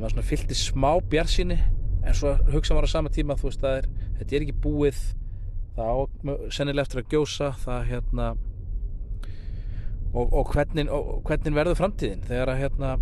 maður 0.00 0.16
svona 0.16 0.26
fylgti 0.30 0.56
smá 0.58 0.90
bjarsinni 1.10 1.56
en 2.06 2.16
svo 2.16 2.34
hugsa 2.52 2.76
maður 2.76 2.90
á 2.90 2.94
sama 2.94 3.12
tíma 3.12 3.36
þú 3.38 3.50
veist 3.50 3.64
að 3.66 3.78
er, 3.80 3.88
þetta 4.18 4.36
er 4.36 4.44
ekki 4.46 4.58
búið. 4.64 5.00
Það 5.76 5.90
á 5.92 5.96
sennilega 6.54 6.86
eftir 6.86 7.02
að 7.02 7.10
gjósa 7.12 7.50
það 7.60 7.82
hérna 7.90 8.28
og, 10.16 10.30
og, 10.30 10.52
hvernig, 10.54 10.88
hvernig 11.26 11.58
verður 11.58 11.78
framtíðin 11.80 12.24
þegar 12.24 12.52
að 12.52 12.62
hérna 12.62 12.92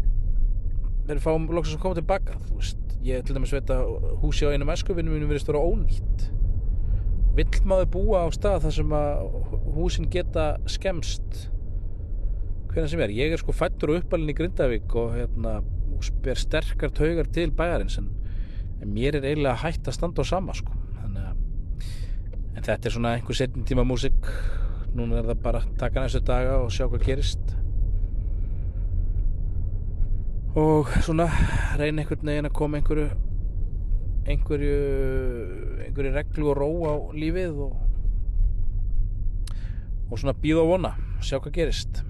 við 1.04 1.20
fáum 1.22 1.46
loksast 1.52 1.76
að 1.78 1.82
koma 1.84 1.98
tilbaka 1.98 2.38
þú 2.48 2.58
veist, 2.58 2.94
ég 3.04 3.26
til 3.26 3.36
dæmis 3.36 3.52
veit 3.54 3.70
að 3.70 3.92
húsi 4.22 4.48
á 4.48 4.52
einum 4.54 4.72
eskuvinnum 4.74 5.14
mínum 5.14 5.30
verið 5.30 5.44
stóra 5.44 5.62
ónýtt. 5.62 6.28
Vill 7.34 7.62
maður 7.68 7.90
búa 7.94 8.24
á 8.26 8.28
stað 8.34 8.64
þar 8.66 8.76
sem 8.78 8.96
að 8.98 9.38
húsin 9.76 10.10
geta 10.10 10.54
skemst 10.70 11.48
hvernig 12.74 12.90
sem 12.90 13.02
er, 13.04 13.14
ég 13.14 13.34
er 13.34 13.38
sko 13.38 13.54
fættur 13.54 13.92
og 13.92 14.02
uppalinn 14.02 14.32
í 14.32 14.34
Grindavík 14.34 14.94
og 14.98 15.14
hérna 15.14 15.60
ber 16.24 16.38
sterkar 16.40 16.92
taugar 16.94 17.28
til 17.32 17.52
bæjarins 17.52 17.98
en, 18.00 18.08
en 18.82 18.94
mér 18.94 19.18
er 19.18 19.28
eiginlega 19.28 19.62
hægt 19.62 19.88
að 19.88 19.98
standa 19.98 20.24
á 20.24 20.26
sama 20.28 20.54
sko. 20.56 20.72
Þannig 21.00 21.24
en 22.54 22.62
þetta 22.62 22.88
er 22.88 22.94
svona 22.94 23.14
einhver 23.18 23.38
setjum 23.38 23.66
tíma 23.68 23.84
músik 23.86 24.30
núna 24.94 25.18
er 25.18 25.28
það 25.30 25.42
bara 25.42 25.62
að 25.62 25.76
taka 25.80 26.04
næstu 26.04 26.22
daga 26.24 26.58
og 26.62 26.72
sjá 26.72 26.86
hvað 26.86 27.06
gerist. 27.08 27.54
Og 30.54 30.90
svona 31.02 31.26
reyna 31.80 32.04
einhvern 32.04 32.28
veginn 32.30 32.50
að 32.50 32.54
koma 32.54 32.78
einhverju 32.78 33.08
einhverju 34.24 34.76
einhverju 35.86 36.14
reglu 36.14 36.52
og 36.52 36.60
ró 36.60 36.68
á 36.88 36.94
lífið 37.12 37.58
og 37.66 37.80
og 40.10 40.20
svona 40.20 40.36
býða 40.38 40.62
og 40.62 40.70
vona 40.76 40.94
sjá 41.24 41.40
hvað 41.40 41.56
gerist, 41.58 42.02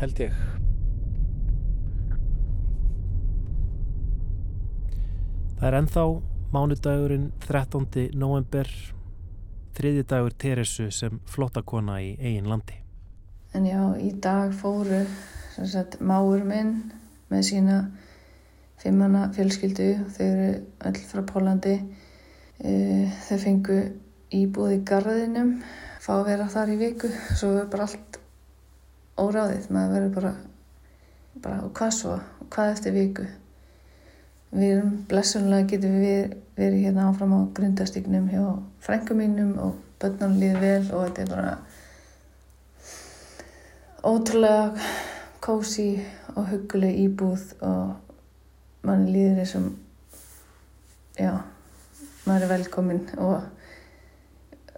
held 0.00 0.20
ég 0.22 0.59
Það 5.60 5.66
er 5.68 5.74
ennþá 5.76 6.02
mánudagurinn 6.54 7.24
13. 7.44 8.06
november 8.16 8.68
þriði 9.76 10.04
dagur 10.08 10.32
Teresu 10.40 10.86
sem 10.88 11.18
flottakona 11.28 11.98
í 12.00 12.14
eigin 12.16 12.46
landi. 12.48 12.78
En 13.52 13.66
já, 13.68 13.82
í 14.00 14.08
dag 14.24 14.54
fóru 14.56 15.02
sagt, 15.58 15.98
máur 16.00 16.46
minn 16.48 16.78
með 17.28 17.44
sína 17.50 17.76
fimmana 18.80 19.26
fjölskyldu, 19.36 19.90
þau 20.16 20.22
eru 20.30 20.46
öll 20.88 21.02
frá 21.10 21.26
Pólandi. 21.28 21.76
Þau 23.26 23.38
fengu 23.44 23.76
íbúð 24.32 24.78
í 24.78 24.80
garðinum, 24.88 25.58
fá 26.00 26.14
að 26.22 26.24
vera 26.30 26.48
þar 26.56 26.72
í 26.72 26.78
viku, 26.86 27.12
svo 27.36 27.52
verður 27.58 27.68
bara 27.76 27.90
allt 27.90 28.18
óráðið, 29.20 29.68
maður 29.76 29.94
verður 29.98 30.16
bara, 30.16 30.32
bara 31.36 31.62
og 31.68 31.76
hvað 31.76 31.94
svo, 31.98 32.16
hvað 32.48 32.74
eftir 32.78 32.96
viku. 32.96 33.28
Við 34.50 34.72
erum 34.74 34.94
blessunlega 35.10 35.68
getum 35.70 36.00
við 36.02 36.32
verið 36.58 36.86
hérna 36.86 37.06
áfram 37.10 37.36
á 37.38 37.40
grundastygnum 37.54 38.26
hjá 38.32 38.44
frengum 38.82 39.20
mínum 39.22 39.52
og 39.62 39.76
börnum 40.02 40.34
líður 40.40 40.60
vel 40.64 40.86
og 40.96 41.04
þetta 41.06 41.22
er 41.22 41.30
bara 41.30 41.52
ótrúlega 44.10 44.88
kósi 45.44 45.90
og 46.34 46.48
huguleg 46.50 46.98
íbúð 47.04 47.44
og 47.62 47.94
mann 48.86 49.06
líður 49.12 49.38
þessum 49.42 49.70
já, 51.20 51.32
maður 52.26 52.46
er 52.46 52.52
velkomin 52.54 53.02
og 53.20 53.38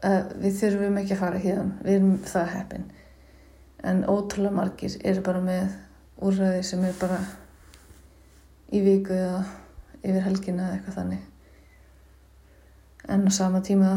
uh, 0.03 0.23
við 0.43 0.59
þurfum 0.59 1.01
ekki 1.01 1.17
að 1.17 1.23
fara 1.23 1.43
hérna, 1.47 1.79
við 1.87 1.97
erum 1.97 2.19
það 2.27 2.53
heppin. 2.57 2.87
En 3.83 4.05
ótrúlega 4.05 4.59
margir 4.59 5.01
eru 5.01 5.25
bara 5.27 5.43
með 5.43 5.75
úrræði 6.23 6.63
sem 6.67 6.85
er 6.87 6.99
bara 7.01 7.19
í 8.73 8.83
viku 8.85 9.17
eða 9.17 9.43
yfir 10.03 10.25
helgina 10.27 10.67
eða 10.67 10.79
eitthvað 10.79 10.99
þannig. 11.01 11.29
En 13.13 13.27
á 13.27 13.31
sama 13.35 13.63
tíma 13.67 13.93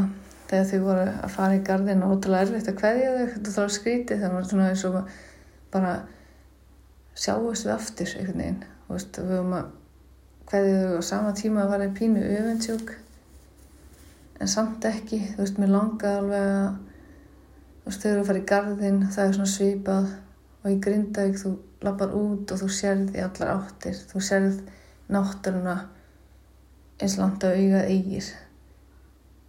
þegar 0.50 0.68
þau 0.70 0.80
voru 0.86 1.06
að 1.10 1.34
fara 1.34 1.58
í 1.58 1.64
gardin 1.66 2.04
og 2.06 2.16
ótrúlega 2.16 2.48
erfitt 2.48 2.70
að 2.70 2.82
hverja 2.82 3.14
þau. 3.16 3.26
Þetta 3.34 3.56
þá 3.56 3.76
skrítið 3.78 4.22
þannig 4.22 4.26
að 4.26 4.30
það 4.30 4.38
var 4.38 4.50
svona 4.52 4.70
eins 4.70 4.86
og 4.90 5.00
bara 5.76 5.94
sjáast 7.16 7.66
við 7.66 7.74
aftur 7.76 8.14
einhvern 8.20 8.44
veginn. 8.44 8.62
Veist, 8.90 9.20
við 9.20 9.34
höfum 9.34 9.56
að 9.58 9.72
hverja 10.52 10.82
þau 10.82 11.00
á 11.02 11.10
sama 11.10 11.34
tíma 11.40 11.64
að 11.64 11.72
vara 11.74 11.90
í 11.90 11.96
pínu 11.98 12.26
öfundsjók 12.26 12.94
en 14.42 14.52
samt 14.52 14.86
ekki. 14.90 15.22
Þú 15.34 15.42
veist, 15.42 15.62
mér 15.62 15.74
langaði 15.74 16.20
alveg 16.22 16.52
að 16.52 16.70
þú 17.82 17.90
veist, 17.90 18.04
þau 18.04 18.12
eru 18.12 18.22
að 18.22 18.30
fara 18.30 18.44
í 18.44 18.48
gardin 18.52 19.02
það 19.10 19.26
er 19.26 19.36
svona 19.40 19.54
svipað. 19.56 20.14
Og 20.66 20.72
í 20.74 20.80
Grindavík 20.82 21.38
þú 21.38 21.52
lappar 21.86 22.14
út 22.18 22.52
og 22.54 22.62
þú 22.62 22.70
sérð 22.74 23.18
í 23.18 23.22
allar 23.22 23.52
áttir. 23.60 23.98
Þú 24.10 24.22
sérð 24.26 24.64
náttúruna 25.14 25.76
eins 27.02 27.18
langt 27.20 27.44
að 27.44 27.60
auga 27.60 27.82
eigir. 27.90 28.30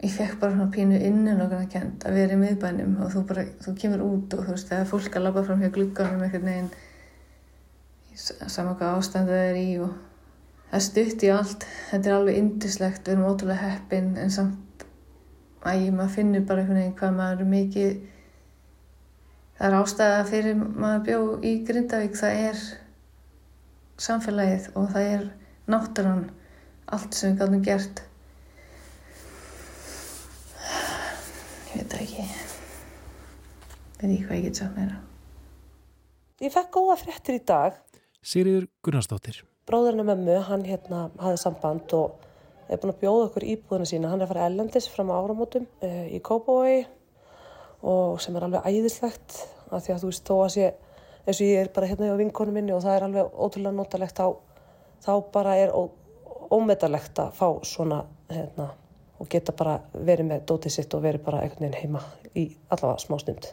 Ég 0.05 0.12
fekk 0.12 0.41
bara 0.41 0.53
svona 0.53 0.73
pínu 0.75 0.99
innan 1.00 1.41
okkar 1.41 1.62
að 1.62 1.71
kent 1.73 2.05
að 2.05 2.19
vera 2.19 2.37
í 2.37 2.41
miðbænum 2.41 2.99
og 3.05 3.15
þú 3.15 3.23
bara, 3.31 3.47
þú 3.65 3.76
kemur 3.81 4.03
út 4.05 4.37
og 4.37 4.43
þú 4.45 4.57
veist, 4.57 4.69
það 4.69 4.83
er 4.83 4.91
fólk 4.91 5.17
að 5.17 5.25
labba 5.25 5.47
fram 5.47 5.62
hjá 5.65 5.71
glugganum 5.73 6.26
einhvern 6.26 6.50
veginn. 6.50 6.69
Saman 8.17 8.76
hvað 8.76 8.99
ástænd 8.99 9.33
það 9.33 9.47
er 9.47 9.59
í 9.61 9.71
og 9.87 9.97
það 10.73 10.85
stutt 10.91 11.25
í 11.25 11.33
allt. 11.33 11.67
Þetta 11.91 12.11
er 12.11 12.19
alveg 12.19 12.43
indislegt, 12.43 13.07
við 13.07 13.17
erum 13.17 13.31
ótrúlega 13.31 13.73
heppin 13.73 14.12
en 14.21 14.33
samt 14.37 14.85
æg, 15.67 15.88
maður 15.95 16.15
finnur 16.15 16.45
bara 16.47 16.62
einhvern 16.62 16.81
veginn 16.81 16.99
hvað 17.00 17.17
maður 17.17 17.43
er 17.43 17.50
mikið 17.50 17.97
það 19.57 19.69
er 19.69 19.76
ástæða 19.81 20.25
fyrir 20.31 20.59
maður 20.61 21.05
bjó 21.07 21.21
í 21.49 21.53
Grindavík 21.67 22.19
það 22.19 22.41
er 22.50 22.65
samfélagið 24.07 24.69
og 24.76 24.91
það 24.93 25.09
er 25.15 25.25
náttúrann 25.73 26.26
allt 26.93 27.16
sem 27.16 27.33
við 27.33 27.43
gætum 27.43 27.64
gert. 27.66 28.02
Ég 31.73 31.83
veit 31.83 31.97
ekki. 31.99 32.26
Veit 33.97 34.07
ekki 34.11 34.23
hvað 34.28 34.38
ég 34.38 34.47
get 34.47 34.61
sagt 34.61 34.78
meira. 34.78 35.00
Ég 36.45 36.52
fekk 36.52 36.73
góða 36.76 36.99
fréttir 37.00 37.38
í 37.38 37.43
dag. 37.49 37.76
Sigriður 38.26 38.69
Gunnarsdóttir. 38.85 39.43
Bróðurinn 39.66 40.05
og 40.05 40.11
mömmu, 40.11 40.37
hann 40.47 40.64
hérna 40.66 41.07
hafði 41.19 41.43
samband 41.43 41.95
og 41.97 42.23
er 42.71 42.78
búin 42.83 42.93
að 42.93 43.00
bjóða 43.02 43.28
okkur 43.31 43.47
íbúðina 43.55 43.88
sína. 43.88 44.11
Hann 44.12 44.21
er 44.23 44.28
að 44.28 44.35
fara 44.35 44.49
ellendis 44.50 44.88
fram 44.90 45.11
á 45.11 45.19
áramótum 45.19 45.66
uh, 45.83 46.05
í 46.07 46.21
Kópavói 46.23 46.85
og 47.87 48.21
sem 48.23 48.37
er 48.37 48.47
alveg 48.47 48.66
æðislegt 48.66 49.40
af 49.71 49.83
því 49.85 49.95
að 49.95 50.02
þú 50.02 50.11
veist 50.11 50.28
þó 50.28 50.37
að 50.38 50.52
sé 50.55 50.69
eins 51.26 51.40
og 51.40 51.47
ég 51.47 51.61
er 51.61 51.71
bara 51.75 51.88
hérna 51.90 52.14
á 52.14 52.21
vinkonu 52.21 52.55
minni 52.55 52.75
og 52.75 52.83
það 52.85 52.97
er 52.97 53.07
alveg 53.07 53.33
ótrúlega 53.35 53.75
notalegt 53.75 54.19
þá, 54.19 54.26
þá 55.02 55.12
bara 55.35 55.57
er 55.59 55.75
ó, 55.75 55.90
ómetalegt 56.53 57.19
að 57.23 57.33
fá 57.38 57.49
svona 57.67 58.03
hérna, 58.31 58.71
og 59.19 59.31
geta 59.33 59.55
bara 59.57 59.79
verið 59.95 60.31
með 60.31 60.45
dótið 60.50 60.76
sitt 60.76 60.95
og 60.95 61.05
verið 61.05 61.25
bara 61.26 61.43
einhvern 61.45 61.67
veginn 61.67 61.81
heima 61.81 62.03
í 62.37 62.47
allavega 62.69 63.03
smá 63.03 63.19
stund. 63.23 63.49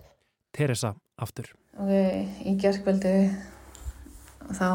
Teresa 0.54 0.94
aftur. 1.22 1.50
Ok, 1.80 1.94
í 2.46 2.54
gerðkvöldi 2.62 3.16
þá 4.54 4.70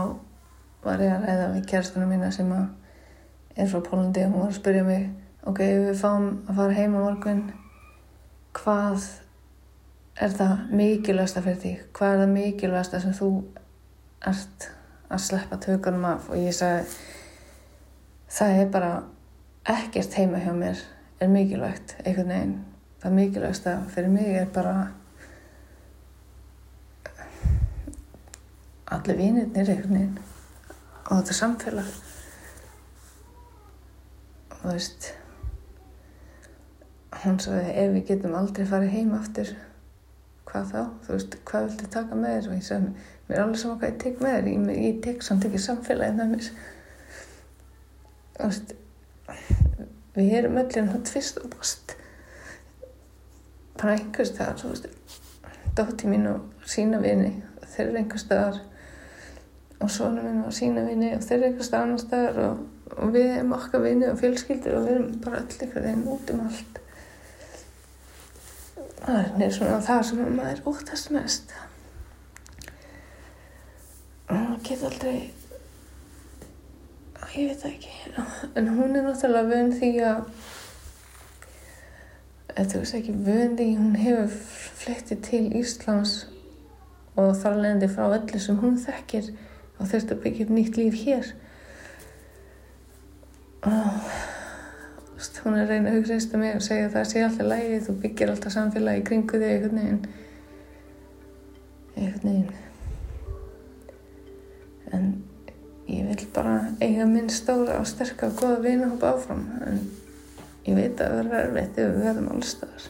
var 0.82 1.02
ég 1.02 1.14
að 1.14 1.26
ræða 1.26 1.46
við 1.54 1.70
kjærstunum 1.70 2.12
mína 2.12 2.30
sem 2.34 2.50
er 2.54 3.70
frá 3.70 3.82
Pólandi 3.84 4.24
og 4.24 4.32
hún 4.32 4.44
var 4.44 4.52
að 4.52 4.58
spyrja 4.58 4.84
mig 4.86 5.08
ok, 5.48 5.60
við 5.60 5.96
fáum 6.00 6.28
að 6.48 6.60
fara 6.60 6.76
heima 6.78 7.02
morgun 7.02 7.42
hvað 8.58 9.06
er 10.18 10.34
það 10.34 10.64
mikilvægsta 10.74 11.42
fyrir 11.44 11.60
því? 11.62 11.72
Hvað 11.94 12.14
er 12.14 12.20
það 12.22 12.34
mikilvægsta 12.34 13.00
sem 13.02 13.14
þú 13.14 13.30
ert 14.26 14.68
að 15.08 15.24
sleppa 15.28 15.58
tökunum 15.62 16.06
af? 16.08 16.26
Og 16.32 16.42
ég 16.42 16.56
sagði, 16.56 16.88
það 18.28 18.62
er 18.62 18.70
bara 18.72 18.92
ekkert 19.68 20.16
heima 20.18 20.40
hjá 20.42 20.52
mér 20.56 20.80
er 21.20 21.28
mikilvægt, 21.28 21.96
einhvern 22.04 22.32
veginn. 22.32 22.56
Það 23.02 23.14
mikilvægsta 23.14 23.76
fyrir 23.88 24.10
mig 24.10 24.34
er 24.36 24.46
bara 24.54 24.74
allir 28.90 29.16
vinirnir 29.18 29.70
einhvern 29.70 29.94
veginn 29.94 30.18
og 31.08 31.16
þetta 31.22 31.38
samfélag. 31.38 31.94
Og 34.48 34.60
þú 34.62 34.72
veist, 34.72 35.12
hún 37.22 37.38
sagði, 37.40 37.72
ef 37.72 37.92
við 37.94 38.06
getum 38.12 38.36
aldrei 38.38 38.66
farið 38.68 38.94
heim 38.96 39.14
aftur 39.16 39.54
hvað 40.48 40.72
þá, 40.72 40.82
þú 41.04 41.14
veist, 41.14 41.36
hvað 41.48 41.68
viltu 41.68 41.90
taka 41.92 42.16
með 42.18 42.34
þér 42.34 42.48
og 42.48 42.56
ég 42.56 42.66
sagði, 42.66 43.06
mér 43.28 43.36
er 43.36 43.44
alveg 43.44 43.60
saman 43.62 43.80
hvað 43.80 43.90
ég 43.92 43.98
tek 44.04 44.20
með 44.24 44.36
þér 44.36 44.50
ég, 44.50 44.68
ég 44.86 45.00
tek 45.04 45.24
samt 45.24 45.46
ekki 45.48 45.60
samfélagið 45.60 46.18
með 46.18 46.30
mér 46.34 46.50
veist 48.38 48.74
við 50.18 50.32
erum 50.40 50.58
öllin 50.62 50.90
hótt 50.92 51.10
fyrst 51.12 51.38
og 51.42 51.50
bast. 51.54 51.94
Bara 53.78 53.98
einhvers 53.98 54.32
staðar 54.32 54.58
þú 54.62 54.72
veist 54.72 54.88
dótti 55.78 56.10
mín 56.10 56.26
og 56.30 56.66
sína 56.66 56.98
vini 57.02 57.36
þeir 57.78 57.84
eru 57.86 58.00
einhvers 58.00 58.24
staðar 58.26 58.58
og 59.78 59.92
svona 59.94 60.24
minn 60.24 60.42
og 60.42 60.54
sína 60.54 60.82
vini 60.88 61.12
og 61.14 61.22
þeir 61.22 61.36
eru 61.38 61.50
einhvers 61.52 61.70
staðar 61.70 61.86
annar 61.86 62.02
staðar 62.02 62.40
og, 62.48 62.66
og 62.96 63.14
við 63.14 63.30
erum 63.36 63.54
okkar 63.54 63.84
vini 63.84 64.10
og 64.10 64.18
fjölskyldur 64.18 64.78
og 64.80 64.88
við 64.88 64.96
erum 64.96 65.16
bara 65.22 65.42
öll 65.44 65.62
einhvern 65.62 65.86
veginn 65.86 66.06
út 66.14 66.34
um 66.34 66.44
allt. 66.48 66.82
Það 69.08 69.42
er 69.46 69.54
svona 69.54 69.80
það 69.86 70.04
sem 70.08 70.24
maður 70.36 70.64
óttast 70.72 71.12
mest. 71.14 71.54
Og 74.28 74.34
maður 74.34 74.64
getur 74.66 74.90
aldrei 74.90 75.18
ég 77.34 77.50
veit 77.50 77.64
ekki 77.68 77.92
en 78.56 78.70
hún 78.76 78.96
er 78.96 79.04
náttúrulega 79.06 79.50
vön 79.52 79.74
því 79.76 79.90
að 80.08 80.22
þú 82.58 82.80
veist 82.80 82.96
ekki 82.98 83.14
vön 83.26 83.58
því 83.58 83.68
hún 83.76 83.98
hefur 84.00 84.32
flettið 84.82 85.20
til 85.28 85.44
Íslands 85.60 86.14
og 87.18 87.34
þar 87.42 87.60
leðandi 87.60 87.90
frá 87.92 88.08
öllu 88.08 88.40
sem 88.42 88.58
hún 88.62 88.80
þekkir 88.80 89.30
og 89.78 89.92
þurft 89.92 90.14
að 90.14 90.24
byggja 90.24 90.48
upp 90.48 90.56
nýtt 90.56 90.80
líf 90.80 90.98
hér 91.04 91.30
og 93.68 94.10
hún 95.48 95.56
er 95.56 95.64
að 95.64 95.70
reyna 95.72 95.90
að 95.90 95.98
hugsa 95.98 96.16
einstum 96.16 96.42
mig 96.42 96.56
og 96.56 96.64
segja 96.64 96.86
að 96.88 96.94
það 96.94 97.06
sé 97.10 97.22
alltaf 97.24 97.48
lægi, 97.48 97.78
þú 97.86 97.94
byggir 98.02 98.32
alltaf 98.32 98.54
samfélagi 98.54 99.04
kringu 99.08 99.40
þig 99.40 99.50
einhvern 99.54 99.78
veginn. 99.80 100.02
Einhvern 101.96 102.26
veginn. 102.28 102.52
En 104.94 105.04
ég 105.88 106.04
vil 106.04 106.28
bara 106.34 106.54
eiga 106.84 107.06
minn 107.08 107.30
stóra 107.32 107.78
og 107.80 107.88
sterka 107.88 108.28
og 108.28 108.36
goða 108.40 108.60
vinahóp 108.64 109.04
áfram. 109.08 109.44
En 109.64 109.80
ég 110.68 110.76
veit 110.76 111.00
að 111.00 111.14
það 111.14 111.18
verður 111.18 111.38
erfitt 111.42 111.78
ef 111.80 111.92
við 111.94 112.06
verðum 112.06 112.30
allstaðar. 112.34 112.88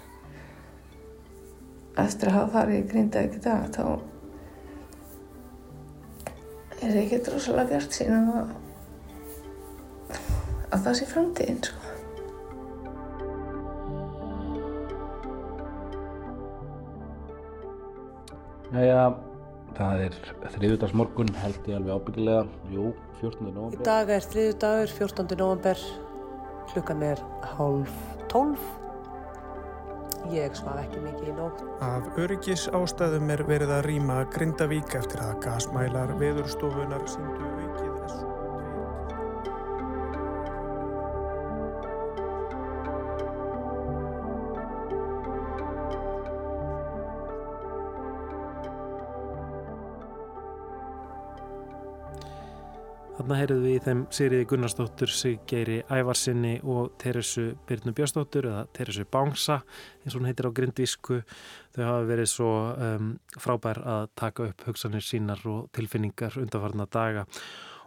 Eftir 1.98 2.30
að 2.30 2.36
hafa 2.38 2.54
farið 2.54 2.78
í 2.78 2.86
grinda 2.92 3.22
ekki 3.26 3.42
dag, 3.42 3.62
þá 3.74 3.84
er 6.78 6.98
ekki 7.02 7.22
drosalega 7.26 7.70
bjart 7.72 7.96
sín 7.96 8.14
að, 8.14 8.52
að 10.70 10.84
það 10.84 10.98
sé 10.98 11.08
framtíðin, 11.10 11.62
sko. 11.66 11.78
Jæja, 18.68 19.02
það 19.78 20.02
er 20.08 20.18
þriðudagsmorgun 20.56 21.30
held 21.38 21.70
ég 21.70 21.78
alveg 21.78 22.00
ábyggilega, 22.00 22.42
jú, 22.74 22.90
14. 23.20 23.46
Í 23.46 23.54
november. 23.54 23.84
dag 23.86 24.12
er 24.16 24.26
þriðu 24.32 24.58
dagur, 24.64 24.92
14. 24.98 25.38
november, 25.38 25.86
klukkan 26.72 27.06
er 27.12 27.24
hálf 27.54 27.96
tólf. 28.32 28.66
Ég 30.28 30.52
svaf 30.58 30.76
ekki 30.82 31.00
mikið 31.00 31.30
í 31.30 31.34
nótt. 31.38 31.62
Af 31.84 32.18
öryggis 32.20 32.66
ástæðum 32.76 33.30
er 33.32 33.44
verið 33.48 33.70
að 33.78 33.86
rýma 33.86 34.18
Grindavík 34.34 34.98
eftir 34.98 35.22
að 35.24 35.38
gasmælar 35.46 36.12
veðurstofunar 36.20 37.06
síndu 37.08 37.57
Þarna 53.28 53.42
heyrðum 53.42 53.64
við 53.66 53.74
í 53.76 53.80
þeim 53.84 53.98
Sigriði 54.16 54.44
Gunnarsdóttur, 54.48 55.10
Siggeiri 55.12 55.74
Ævarsinni 55.92 56.54
og 56.64 56.94
Teresu 56.96 57.42
Byrnu 57.68 57.92
Björnsdóttur 57.92 58.48
eða 58.48 58.62
Teresu 58.72 59.04
Bángsa 59.04 59.58
eins 60.00 60.14
og 60.14 60.22
hún 60.22 60.30
heitir 60.30 60.48
á 60.48 60.56
grindvísku. 60.56 61.18
Þau 61.76 61.82
hafa 61.82 62.06
verið 62.08 62.30
svo 62.32 62.48
um, 62.72 63.12
frábær 63.36 63.82
að 63.84 64.08
taka 64.16 64.48
upp 64.48 64.64
hugsanir 64.70 65.04
sínar 65.04 65.44
og 65.44 65.68
tilfinningar 65.76 66.40
undanfarna 66.40 66.88
daga 66.88 67.28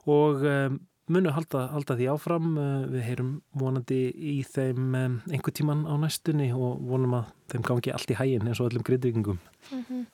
og 0.06 0.46
um, 0.46 0.78
munu 1.10 1.34
halda, 1.34 1.72
halda 1.74 1.98
því 1.98 2.14
áfram. 2.14 2.54
Uh, 2.62 2.88
við 2.94 3.08
heyrum 3.10 3.36
vonandi 3.58 4.02
í 4.14 4.40
þeim 4.46 4.94
um, 4.94 5.20
einhver 5.26 5.58
tíman 5.58 5.88
á 5.90 5.98
næstunni 6.06 6.52
og 6.54 6.86
vonum 6.86 7.18
að 7.24 7.34
þeim 7.50 7.66
gangi 7.72 7.98
allt 7.98 8.14
í 8.14 8.22
hægin 8.22 8.46
eins 8.46 8.62
og 8.62 8.70
öllum 8.70 8.86
grindvíkingum. 8.86 9.42
Mm 9.72 9.86
-hmm. 9.90 10.10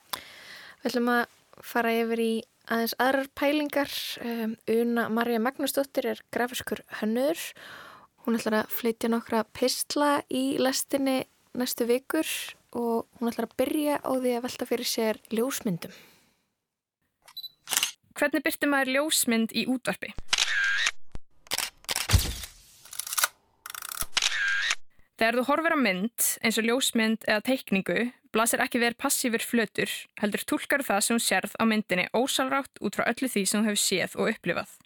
Við 0.85 0.93
ætlum 0.93 1.17
að 1.19 1.25
fara 1.67 1.91
yfir 1.99 2.23
í 2.23 2.35
aðeins 2.67 2.95
aðrar 3.01 3.29
pælingar. 3.37 3.91
Um, 4.23 4.55
Una 4.71 5.07
Marja 5.13 5.39
Magnúsdóttir 5.43 6.09
er 6.11 6.21
grafiskur 6.33 6.83
hönnur. 6.99 7.39
Hún 8.25 8.37
ætlar 8.39 8.63
að 8.63 8.75
flytja 8.75 9.11
nokkra 9.11 9.45
pistla 9.55 10.21
í 10.27 10.57
lestinni 10.59 11.21
næstu 11.57 11.87
vikur 11.87 12.27
og 12.77 13.07
hún 13.17 13.31
ætlar 13.31 13.47
að 13.47 13.57
byrja 13.61 13.99
á 14.03 14.11
því 14.11 14.35
að 14.35 14.45
velta 14.45 14.67
fyrir 14.69 14.89
sér 14.89 15.19
ljósmyndum. 15.31 15.93
Hvernig 18.17 18.43
byrti 18.43 18.69
maður 18.69 18.93
ljósmynd 18.95 19.53
í 19.53 19.67
útvarpi? 19.69 20.11
Þegar 25.17 25.39
þú 25.39 25.43
horfir 25.47 25.73
á 25.73 25.79
mynd, 25.81 26.25
eins 26.45 26.57
og 26.61 26.65
ljósmynd 26.67 27.23
eða 27.25 27.45
teikningu, 27.45 28.01
blasir 28.37 28.61
ekki 28.61 28.81
verið 28.83 29.01
passífur 29.01 29.41
flötur, 29.41 29.89
heldur 30.21 30.43
tólkar 30.45 30.85
það 30.85 31.01
sem 31.01 31.17
hún 31.17 31.25
sérð 31.25 31.57
á 31.57 31.63
myndinni 31.65 32.05
ósalrátt 32.13 32.77
út 32.85 32.99
frá 32.99 33.07
öllu 33.09 33.31
því 33.33 33.43
sem 33.49 33.59
hún 33.59 33.71
hefur 33.71 33.81
séð 33.81 34.13
og 34.21 34.29
upplifað. 34.35 34.77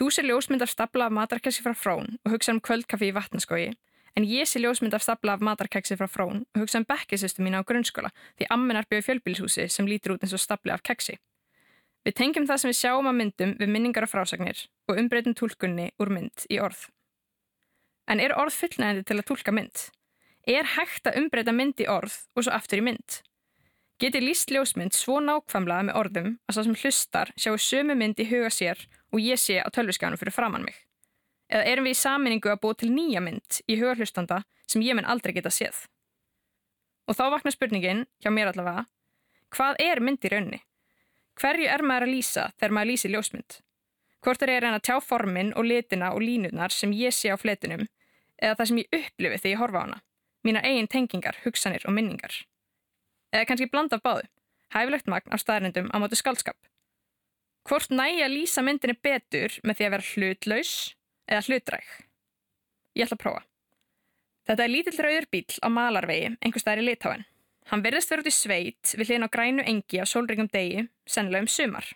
Þú 0.00 0.08
sé 0.10 0.24
ljósmynd 0.26 0.64
af 0.66 0.72
stabla 0.72 1.06
af 1.06 1.14
matarkessi 1.14 1.62
frá 1.62 1.76
frón 1.78 2.16
og 2.24 2.34
hugsa 2.34 2.56
um 2.56 2.60
kvöldkaffi 2.64 3.12
í 3.12 3.14
vatnaskói, 3.14 3.68
en 4.16 4.26
ég 4.26 4.48
sé 4.48 4.60
ljósmynd 4.60 4.96
af 4.96 5.04
stabla 5.04 5.36
af 5.36 5.44
matarkeksi 5.44 5.96
frá 6.00 6.08
frón 6.10 6.42
og 6.54 6.64
hugsa 6.64 6.80
um 6.80 6.88
bekkisistum 6.88 7.46
mína 7.46 7.62
á 7.62 7.68
grunnskóla 7.68 8.10
því 8.36 8.48
amminar 8.50 8.88
byrju 8.90 9.06
fjölbílshúsi 9.08 9.68
sem 9.70 9.86
lítur 9.86 10.16
út 10.16 10.26
eins 10.26 10.34
og 10.34 10.42
stabli 10.42 10.74
af 10.74 10.82
keksi. 10.82 11.16
Við 12.02 12.18
tengjum 12.18 12.48
það 12.50 12.60
sem 12.60 12.72
við 12.72 12.80
sjáum 12.82 13.08
á 13.08 13.12
myndum 13.14 13.54
við 13.60 13.72
minningar 13.72 14.08
og 14.08 14.12
frásagnir 14.12 14.66
og 14.90 14.98
umbreytum 14.98 15.36
tólkunni 15.38 15.92
úr 16.02 16.10
mynd 16.10 16.46
í 16.50 16.58
orð. 16.58 16.88
En 18.10 18.20
er 18.20 18.34
orð 18.34 18.58
fullnægandi 18.58 19.06
til 19.06 19.20
að 19.20 19.28
tólka 19.30 19.54
mynd? 19.54 19.88
Er 20.42 20.66
hægt 20.74 21.06
að 21.06 21.20
umbreyta 21.20 21.52
mynd 21.54 21.78
í 21.78 21.86
orð 21.86 22.16
og 22.34 22.42
svo 22.42 22.52
aftur 22.56 22.80
í 22.80 22.86
mynd? 22.88 23.20
Geti 24.02 24.18
líst 24.18 24.50
ljósmynd 24.50 24.96
svo 24.98 25.20
nákvæmlega 25.22 25.86
með 25.86 25.98
orðum 26.00 26.32
að 26.50 26.56
það 26.56 26.66
sem 26.66 26.78
hlustar 26.80 27.30
sjáu 27.38 27.60
sömu 27.62 27.94
mynd 27.94 28.18
í 28.18 28.26
huga 28.26 28.50
sér 28.50 28.80
og 29.14 29.22
ég 29.22 29.38
sé 29.38 29.60
á 29.62 29.70
tölviskjánu 29.70 30.18
fyrir 30.18 30.34
framann 30.34 30.66
mig? 30.66 30.74
Eða 31.46 31.68
erum 31.70 31.86
við 31.86 31.94
í 31.94 32.00
saminningu 32.00 32.50
að 32.50 32.60
búa 32.64 32.74
til 32.74 32.90
nýja 32.90 33.22
mynd 33.22 33.62
í 33.70 33.78
huga 33.78 33.94
hlustanda 34.00 34.42
sem 34.66 34.82
ég 34.82 34.98
menn 34.98 35.06
aldrei 35.06 35.36
geta 35.36 35.54
séð? 35.54 35.84
Og 37.06 37.14
þá 37.14 37.24
vaknar 37.36 37.54
spurningin, 37.54 38.06
hjá 38.18 38.34
mér 38.34 38.50
allavega, 38.50 38.88
hvað 39.54 39.78
er 39.86 40.02
mynd 40.02 40.26
í 40.26 40.32
raunni? 40.32 40.62
Hverju 41.38 41.70
er 41.70 41.86
maður 41.86 42.08
að 42.08 42.14
lýsa 42.16 42.50
þegar 42.56 42.74
maður 42.74 42.90
lýsir 42.90 43.14
ljósmynd? 43.14 43.62
Hvort 44.22 44.42
er 44.42 44.50
ég 44.50 44.58
að 44.58 44.64
reyna 44.66 44.78
að 44.82 44.88
tjá 44.90 44.96
formin 45.02 45.54
og 45.54 45.66
litina 45.70 46.10
og 46.16 46.22
línurnar 46.22 46.74
sem 46.74 46.90
ég 46.98 47.14
sé 47.14 47.30
á 47.30 47.38
fletunum 47.38 47.86
eða 48.42 48.56
það 48.58 48.68
sem 48.70 48.82
ég 48.82 48.96
upplifi 48.98 49.38
þegar 49.38 49.54
ég 49.54 49.62
horfa 49.62 49.78
á 49.78 49.84
hana? 49.86 50.06
Mínar 50.42 50.66
eigin 50.66 50.88
tengingar, 50.90 51.38
hugsanir 51.44 51.84
og 51.86 51.94
minningar. 51.94 52.34
Eða 53.32 53.46
kannski 53.48 53.70
blanda 53.70 54.00
báðu, 54.02 54.26
hæfilegt 54.74 55.08
magn 55.10 55.32
af 55.32 55.42
staðrindum 55.42 55.90
á 55.94 55.96
móti 56.02 56.18
skaldskap. 56.18 56.58
Hvort 57.68 57.94
nægi 57.94 58.24
að 58.24 58.34
lýsa 58.34 58.64
myndinni 58.66 58.98
betur 58.98 59.54
með 59.62 59.78
því 59.78 59.86
að 59.86 59.94
vera 59.94 60.08
hlutlaus 60.10 60.72
eða 61.30 61.44
hlutræk? 61.46 61.90
Ég 62.98 63.06
ætla 63.06 63.18
að 63.18 63.22
prófa. 63.22 63.42
Þetta 64.50 64.64
er 64.64 64.72
lítill 64.72 64.98
rauður 64.98 65.28
bíl 65.30 65.58
á 65.62 65.68
malarvegi, 65.70 66.32
einhver 66.42 66.62
staðar 66.64 66.82
í 66.82 66.88
litáin. 66.88 67.26
Hann 67.70 67.84
verðist 67.84 68.10
verið 68.10 68.26
út 68.26 68.32
í 68.32 68.34
sveit 68.34 68.94
við 68.98 69.08
hlýðin 69.08 69.26
á 69.30 69.34
grænu 69.36 69.66
engi 69.70 70.02
á 70.02 70.06
sólringum 70.10 70.50
degi, 70.50 70.88
sennilega 71.06 71.46
um 71.46 71.52
sumar. 71.52 71.86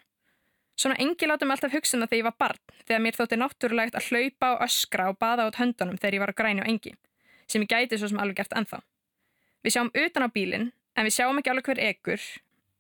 Svona 0.76 0.98
engi 1.02 1.26
látum 1.26 1.50
alltaf 1.50 1.74
hugsa 1.74 1.96
um 1.96 2.04
það 2.04 2.12
þegar 2.12 2.20
ég 2.20 2.28
var 2.28 2.38
barn, 2.38 2.62
þegar 2.86 3.02
mér 3.02 3.18
þótti 3.18 3.38
náttúrulegt 3.40 3.98
að 3.98 4.08
hlaupa 4.10 4.50
og 4.54 4.64
öskra 4.68 5.08
og 5.10 5.18
baða 5.18 5.48
át 5.48 5.58
höndunum 5.58 5.98
þegar 5.98 6.16
ég 6.16 6.22
var 6.22 6.32
á 6.36 6.38
grænu 6.38 6.66
engi, 6.68 6.92
sem 7.50 7.62
ég 7.64 7.70
gæti 7.70 7.98
svo 7.98 8.10
sem 8.10 8.20
alveg 8.20 8.40
gert 8.40 8.54
ennþá. 8.56 8.82
Við 9.64 9.74
sjáum 9.74 9.90
utan 9.94 10.26
á 10.26 10.28
bílinn, 10.30 10.68
en 10.96 11.06
við 11.06 11.16
sjáum 11.16 11.40
ekki 11.40 11.52
alveg 11.52 11.70
hver 11.70 11.82
ekur. 11.88 12.22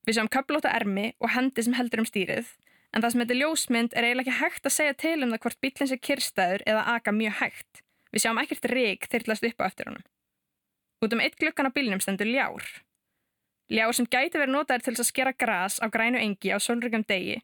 Við 0.06 0.18
sjáum 0.18 0.30
köplóta 0.30 0.72
ermi 0.74 1.12
og 1.18 1.32
hendi 1.34 1.64
sem 1.66 1.76
heldur 1.76 2.02
um 2.02 2.08
stýrið, 2.08 2.52
en 2.92 3.02
það 3.02 3.12
sem 3.12 3.22
þetta 3.24 3.38
ljósmynd 3.40 3.96
er 3.96 4.06
eiginlega 4.06 4.30
ekki 4.30 4.40
hægt 4.42 4.68
að 4.68 4.76
segja 4.76 4.98
til 5.02 5.16
um 5.22 5.34
það 5.34 5.42
hvort 5.46 5.62
bílinn 5.64 5.90
sé 5.90 5.98
kyrstæður 6.08 6.66
eða 6.66 6.84
aka 6.94 7.14
mjög 7.14 7.38
hægt. 7.40 7.82
Við 8.14 8.22
sjáum 8.24 8.42
ekkert 8.42 8.68
reik 8.70 9.08
þyrlast 9.10 9.48
upp 9.50 9.62
á 9.62 9.68
eftir 9.68 9.90
honum. 9.90 10.06
Út 11.04 11.12
um 11.12 11.20
eitt 11.20 11.36
glukkan 11.40 11.68
á 11.68 11.74
bílinnum 11.74 12.00
stendur 12.00 12.30
ljár. 12.30 12.64
Ljár 13.68 13.92
sem 13.98 14.06
gæti 14.06 14.38
verið 14.38 14.54
notaður 14.54 14.86
til 14.86 14.94
að 14.94 15.08
skera 15.10 15.34
gras 15.34 15.80
á 15.82 15.90
grænu 15.90 16.22
engi 16.22 16.54
á 16.54 16.58
sólryggum 16.62 17.02
degi, 17.08 17.40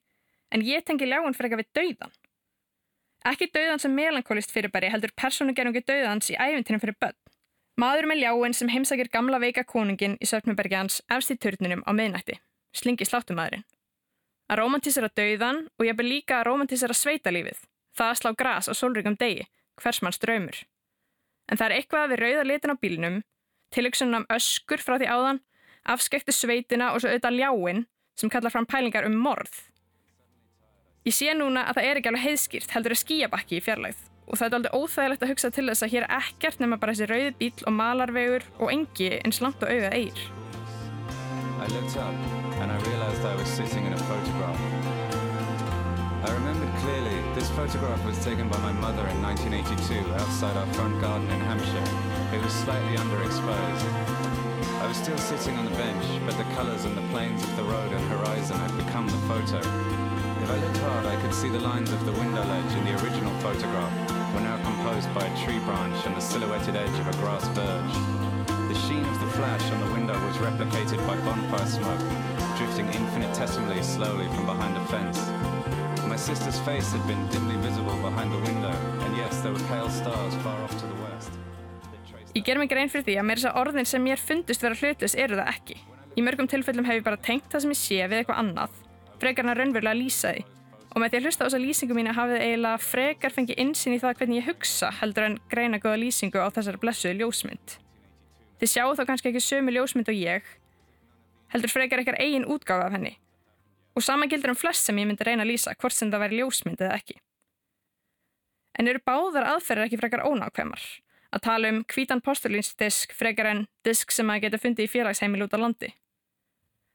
en 0.54 0.62
ég 0.62 0.87
tengi 0.87 1.08
ljáun 1.11 1.35
fyrir 1.35 1.50
ekki 1.50 1.61
við 1.64 1.72
dauðan. 1.76 2.14
Ekki 3.28 3.46
dauðan 3.54 3.78
sem 3.78 3.92
melankólist 3.94 4.50
fyrirbæri 4.50 4.90
heldur 4.90 5.12
persónugerungi 5.18 5.85
dauðans 5.87 6.30
í 6.32 6.38
æfintinum 6.38 6.82
fyrir 6.82 6.96
börn. 6.98 7.18
Maður 7.78 8.08
með 8.11 8.20
ljáin 8.24 8.56
sem 8.56 8.68
heimsækir 8.68 9.08
gamla 9.12 9.38
veika 9.40 9.62
konungin 9.64 10.18
í 10.20 10.26
Söpnubergi 10.28 10.76
hans 10.76 10.98
efst 11.08 11.30
í 11.32 11.38
törnunum 11.40 11.85
á 11.87 11.90
miðnætti, 11.96 12.37
slingi 12.76 13.06
sláttumæðurinn. 13.08 13.64
Að 14.50 14.58
romantísera 14.61 15.08
dauðan 15.16 15.62
og 15.78 15.87
ég 15.87 15.96
ber 15.96 16.08
líka 16.08 16.40
að 16.40 16.48
romantísera 16.50 16.96
sveitalífið, 16.98 17.62
það 17.96 18.11
að 18.11 18.18
slá 18.20 18.30
gras 18.42 18.68
á 18.68 18.74
sólryggum 18.76 19.16
degi, 19.16 19.46
hvers 19.80 20.02
manns 20.02 20.20
draumur. 20.20 20.58
En 21.48 21.56
það 21.56 21.66
er 21.68 21.76
eitthvað 21.78 22.12
við 22.12 22.22
rauða 22.24 22.44
litin 22.50 22.74
á 22.74 22.82
bílinum, 22.82 23.18
tilöksunum 23.72 24.28
öskur 24.35 24.82
frá 24.82 24.98
því 24.98 25.08
áðan, 25.08 25.40
afskekti 25.88 26.35
sveitina 26.35 26.92
og 26.92 27.00
svo 27.00 27.08
auðvitað 27.08 27.38
ljáin 27.38 27.85
sem 28.18 28.30
kallar 28.30 28.52
fram 28.52 28.68
pælingar 28.68 29.08
um 29.08 29.16
morð. 29.16 29.71
Ég 31.02 31.14
sé 31.16 31.32
núna 31.34 31.64
að 31.66 31.80
það 31.80 31.86
er 31.88 31.98
ekki 31.98 32.10
alveg 32.12 32.22
heiðskýrt 32.22 32.72
heldur 32.76 32.92
að 32.94 32.98
skíabakki 33.00 33.56
í 33.58 33.62
fjarlægð 33.66 34.02
og 34.22 34.38
það 34.38 34.44
er 34.46 34.54
alveg 34.54 34.74
óþægilegt 34.78 35.24
að 35.26 35.30
hugsa 35.32 35.48
til 35.50 35.64
þess 35.66 35.82
að 35.82 35.90
hér 35.96 36.04
er 36.06 36.12
ekkert 36.14 36.60
nema 36.62 36.76
bara 36.78 36.92
þessi 36.94 37.08
rauði 37.10 37.32
bíl 37.40 37.64
og 37.66 37.74
malarvegur 37.74 38.44
og 38.62 38.70
engi 38.70 39.08
eins 39.16 39.40
langt 39.42 39.64
og 39.66 39.72
auðað 39.72 39.96
eigir. 39.98 40.20
I 41.58 41.66
looked 41.74 41.98
up 41.98 42.14
and 42.62 42.70
I 42.70 42.78
realized 42.86 43.26
I 43.26 43.34
was 43.34 43.50
sitting 43.50 43.82
in 43.90 43.98
a 43.98 44.02
photograph. 44.06 44.62
I 46.22 46.30
remembered 46.38 46.70
clearly 46.86 47.18
this 47.34 47.50
photograph 47.58 47.98
was 48.06 48.22
taken 48.22 48.46
by 48.46 48.62
my 48.62 48.70
mother 48.78 49.02
in 49.10 49.18
1982 49.26 50.06
outside 50.22 50.54
our 50.54 50.70
front 50.78 51.02
garden 51.02 51.26
in 51.34 51.40
Hampshire. 51.50 51.88
It 52.30 52.38
was 52.46 52.54
slightly 52.54 52.94
underexposed. 52.94 53.90
I 54.78 54.86
was 54.86 55.02
still 55.02 55.18
sitting 55.18 55.58
on 55.58 55.66
the 55.66 55.74
bench, 55.74 56.06
but 56.22 56.38
the 56.38 56.46
colors 56.54 56.86
and 56.86 56.94
the 56.94 57.06
planes 57.10 57.42
of 57.42 57.56
the 57.58 57.66
road 57.66 57.90
and 57.90 58.06
horizon 58.06 58.54
had 58.54 58.70
become 58.78 59.10
the 59.10 59.22
photo. 59.26 60.12
If 60.42 60.50
I 60.50 60.59
looked 60.59 60.78
hard, 60.78 61.07
I 61.07 61.16
could 61.22 61.35
see 61.35 61.48
the 61.48 61.61
lines 61.61 61.92
of 61.92 62.05
the 62.05 62.12
window 62.12 62.42
ledge 62.42 62.72
in 62.74 62.85
the 62.85 62.94
original 63.02 63.33
photograph. 63.40 64.22
were 64.35 64.40
now 64.40 64.57
composed 64.64 65.12
by 65.14 65.24
a 65.24 65.35
tree 65.44 65.59
branch 65.61 66.07
and 66.07 66.16
the 66.16 66.20
silhouetted 66.20 66.74
edge 66.74 66.98
of 66.98 67.07
a 67.07 67.16
grass 67.20 67.46
verge. 67.52 67.94
The 68.68 68.78
sheen 68.88 69.05
of 69.05 69.20
the 69.20 69.31
flash 69.37 69.62
on 69.70 69.81
the 69.87 69.92
window 69.92 70.16
was 70.26 70.37
replicated 70.38 70.98
by 71.07 71.16
bonfire 71.20 71.66
smoke, 71.66 72.05
drifting 72.57 72.87
infinitesimally 72.87 73.83
slowly 73.83 74.26
from 74.35 74.46
behind 74.46 74.76
a 74.76 74.85
fence. 74.87 75.20
My 76.09 76.16
sister's 76.16 76.59
face 76.61 76.92
had 76.92 77.07
been 77.07 77.22
dimly 77.28 77.57
visible 77.57 77.96
behind 78.00 78.33
the 78.33 78.38
window, 78.38 78.74
and 79.05 79.16
yes, 79.16 79.40
there 79.40 79.52
were 79.52 79.66
pale 79.68 79.90
stars 79.90 80.35
far 80.42 80.59
off 80.64 80.72
to 80.81 80.87
the 80.87 80.98
west. 81.05 81.31
Ég 82.35 82.44
ger 82.44 82.57
mig 82.59 82.70
grein 82.72 82.88
fyrir 82.88 83.05
því 83.05 83.18
að 83.20 83.26
mér 83.28 83.40
þess 83.40 83.50
að 83.50 83.59
orðin 83.61 83.88
sem 83.88 84.02
mér 84.02 84.20
fundust 84.20 84.62
vera 84.64 84.78
hlutlust 84.81 85.18
eru 85.20 85.37
það 85.37 85.52
ekki. 85.52 85.76
Í 86.16 86.24
mörgum 86.24 86.48
tilfellum 86.48 86.88
hef 86.88 87.00
ég 87.00 87.05
bara 87.05 87.20
tengt 87.20 87.52
það 87.52 87.64
sem 87.64 87.74
ég 87.74 87.81
sé 87.81 88.00
við 88.09 88.22
eitthvað 88.22 88.40
annað, 88.40 88.82
frekar 89.22 89.46
hann 89.46 89.54
að 89.54 89.62
raunverulega 89.62 89.98
lýsa 89.98 90.35
því. 90.35 90.44
Og 90.92 91.00
með 91.00 91.12
því 91.12 91.18
að 91.18 91.26
hlusta 91.26 91.44
á 91.44 91.46
þessa 91.46 91.61
lýsingu 91.62 91.94
mína 91.96 92.12
hafið 92.12 92.42
eiginlega 92.44 92.80
frekar 92.85 93.32
fengið 93.32 93.61
insinn 93.62 93.94
í 93.96 94.00
það 94.02 94.18
hvernig 94.18 94.40
ég 94.42 94.48
hugsa 94.50 94.90
heldur 94.98 95.28
en 95.28 95.38
greina 95.48 95.80
góða 95.80 96.02
lýsingu 96.02 96.42
á 96.42 96.52
þessari 96.52 96.82
blessuðu 96.82 97.14
ljósmynd. 97.22 97.76
Þið 98.61 98.72
sjáu 98.74 98.92
þá 98.98 99.02
kannski 99.08 99.30
ekki 99.32 99.40
sömu 99.42 99.72
ljósmynd 99.72 100.11
og 100.12 100.18
ég, 100.18 100.50
heldur 101.54 101.72
frekar 101.72 102.02
eitthvað 102.02 102.20
eigin 102.20 102.44
útgáfa 102.44 102.90
af 102.90 102.96
henni. 102.98 103.14
Og 103.96 104.04
sama 104.04 104.28
gildur 104.28 104.52
um 104.52 104.58
flest 104.58 104.85
sem 104.85 105.00
ég 105.00 105.08
myndi 105.08 105.24
reyna 105.24 105.46
að 105.46 105.52
lýsa, 105.54 105.72
hvort 105.80 105.96
sem 105.96 106.12
það 106.12 106.26
væri 106.26 106.42
ljósmynd 106.42 106.85
eða 106.85 106.98
ekki. 107.00 107.16
En 108.78 108.88
eru 108.88 109.00
báðar 109.04 109.48
aðferðir 109.54 109.88
ekki 109.88 110.00
frekar 110.00 110.24
ónákvæmar? 110.28 110.85
Að 111.32 111.44
tala 111.48 111.72
um 111.72 111.82
hvítan 111.88 112.20
postulínsdisk 112.24 113.12
frekar 113.16 113.48
en 113.48 113.66
disk 113.85 114.12
sem 114.12 114.28
að 114.28 114.46
geta 114.46 114.61
fundið 114.61 114.88
í 114.88 114.92
félagsheimil 114.92 115.44
út 115.46 115.56
á 115.56 115.61
landi? 115.61 115.92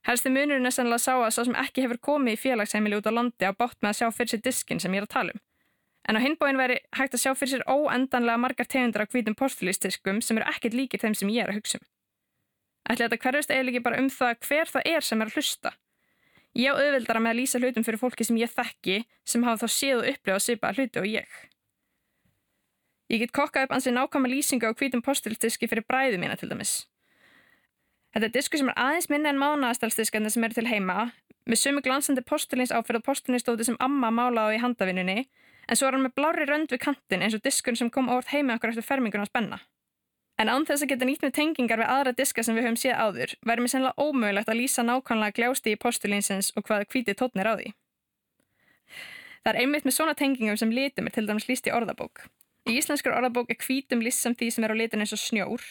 Helsti 0.07 0.31
munurinn 0.31 0.69
er 0.69 0.71
sannlega 0.71 1.01
að 1.01 1.03
sá 1.03 1.13
að 1.19 1.33
sá 1.35 1.41
sem 1.43 1.57
ekki 1.59 1.83
hefur 1.83 1.99
komið 2.07 2.37
í 2.37 2.39
félagsheimili 2.39 2.99
út 2.99 3.09
á 3.09 3.11
landi 3.11 3.43
á 3.43 3.51
bátt 3.51 3.81
með 3.81 3.89
að 3.89 3.97
sjá 3.99 4.07
fyrir 4.15 4.31
sér 4.31 4.43
diskin 4.45 4.79
sem 4.79 4.93
ég 4.95 5.03
er 5.03 5.07
að 5.07 5.13
tala 5.15 5.35
um. 5.35 5.41
En 6.07 6.15
á 6.15 6.23
hinbóin 6.23 6.59
veri 6.59 6.77
hægt 6.95 7.17
að 7.17 7.23
sjá 7.25 7.33
fyrir 7.35 7.57
sér 7.57 7.65
óendanlega 7.67 8.39
margar 8.39 8.69
tegundur 8.71 9.03
af 9.03 9.11
hvítum 9.11 9.35
postulínsdiskum 9.35 10.21
sem 10.23 10.39
eru 10.39 10.47
ekkert 10.47 10.77
líkir 10.79 11.03
þeim 11.03 11.17
sem 11.19 11.33
ég 11.35 11.43
er 11.43 11.51
að 11.51 11.59
hugsa 11.59 11.81
um. 11.81 11.87
Ætli 12.87 13.03
þetta 13.03 13.19
hverjast 13.25 13.51
eiginlega 13.51 13.83
bara 13.83 13.99
um 13.99 14.07
það 14.07 14.39
hver 14.47 14.71
það 14.71 14.89
er 14.93 15.03
sem 15.03 15.21
er 15.21 15.27
að 15.27 15.35
hlusta. 15.35 15.73
Ég 16.55 16.71
á 16.71 16.79
auðvildara 16.79 17.19
með 17.21 17.33
að 17.33 17.39
lýsa 17.41 17.59
hlutum 17.59 17.83
fyrir 17.83 17.99
fólki 17.99 18.23
sem 18.23 18.39
ég 18.39 18.53
þekki 18.55 19.01
sem 19.27 19.43
hafa 19.43 19.67
þá 19.67 19.75
séð 19.75 19.99
og 19.99 20.11
upplifað 20.13 20.45
svipa 20.45 20.71
hluti 20.77 21.01
og 21.03 21.09
ég. 21.11 21.41
Ég 23.11 23.25
get 23.25 23.35
kokkað 23.35 23.67
upp 23.67 23.75
ansið 23.75 23.99
nákvæma 23.99 24.31
lýsingu 24.31 24.71
á 24.71 24.73
hvítum 24.73 25.03
postulínsdiski 25.03 25.67
fyrir 25.67 25.83
bræðu 25.83 26.21
mína 26.23 26.39
til 26.39 26.47
dæmis. 26.47 26.87
Þetta 28.17 28.31
er 28.31 28.33
diskur 28.33 28.57
sem 28.57 28.69
er 28.71 28.79
aðeins 28.81 29.05
minna 29.13 29.29
en 29.29 29.37
mánaðastalsdiskarnir 29.37 30.31
sem 30.33 30.45
eru 30.47 30.55
til 30.57 30.65
heima, 30.65 31.11
með 31.45 31.59
sumu 31.61 31.83
glansandi 31.85 32.23
postulins 32.25 32.71
áferð 32.73 33.03
og 33.03 33.03
postulinstóti 33.05 33.67
sem 33.67 33.75
amma 33.77 34.09
málaði 34.09 34.55
í 34.57 34.61
handavinnunni, 34.63 35.27
en 35.69 35.77
svo 35.77 35.85
er 35.85 35.93
hann 35.93 36.05
með 36.07 36.15
blári 36.17 36.47
rönd 36.49 36.73
við 36.73 36.81
kantin 36.81 37.21
eins 37.21 37.35
og 37.37 37.43
diskur 37.45 37.77
sem 37.77 37.91
kom 37.93 38.09
óvart 38.09 38.33
heima 38.33 38.55
okkur 38.57 38.73
eftir 38.73 38.87
fermingun 38.87 39.21
á 39.21 39.29
spenna. 39.29 39.61
En 40.41 40.49
án 40.49 40.65
þess 40.65 40.87
að 40.87 40.95
geta 40.95 41.05
nýtt 41.05 41.27
með 41.27 41.35
tengingar 41.37 41.83
við 41.83 41.93
aðra 41.93 42.15
diska 42.17 42.41
sem 42.41 42.57
við 42.57 42.65
höfum 42.65 42.81
séð 42.81 42.97
áður, 42.97 43.37
verður 43.45 43.65
mér 43.67 43.73
sennilega 43.75 44.09
ómögulegt 44.09 44.49
að 44.49 44.59
lýsa 44.63 44.89
nákvæmlega 44.89 45.37
gljásti 45.37 45.77
í 45.77 45.79
postulinsins 45.85 46.49
og 46.57 46.65
hvaða 46.65 46.89
hvítið 46.89 47.21
tótnir 47.21 47.49
á 47.49 47.53
því. 47.53 47.73
Það 49.45 49.51
er 49.53 49.59
einmitt 49.61 49.85
með 49.85 49.97
svona 50.01 50.17
tengingum 50.17 50.57
sem 50.57 50.73
litum 50.73 51.05
er 51.05 51.13
til 51.13 51.29
dæmis 51.29 51.45
líst 51.45 51.69
í 51.69 51.73
orðabók. 51.73 52.25
Í 52.65 52.81
íslenskar 52.81 53.13
orðabók 53.21 53.53
er 53.53 53.61
hvítum 53.61 54.01
list 54.01 54.25
sem 54.25 54.33
því 54.33 54.55
sem 54.55 54.65
er 54.65 54.73
á 54.73 54.79
litin 54.81 55.05
eins 55.05 55.13
og 55.13 55.21
snjór, 55.21 55.61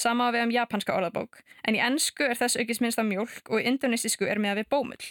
sama 0.00 0.30
við 0.34 0.46
um 0.46 0.54
japanska 0.54 0.94
orðabók, 0.96 1.42
en 1.64 1.76
í 1.76 1.82
ennsku 1.82 2.26
er 2.26 2.38
þess 2.38 2.58
aukist 2.60 2.82
minnst 2.84 3.00
af 3.00 3.08
mjölk 3.08 3.50
og 3.50 3.60
í 3.60 3.66
indonesísku 3.70 4.28
er 4.28 4.42
miða 4.42 4.60
við 4.62 4.70
bómull. 4.74 5.04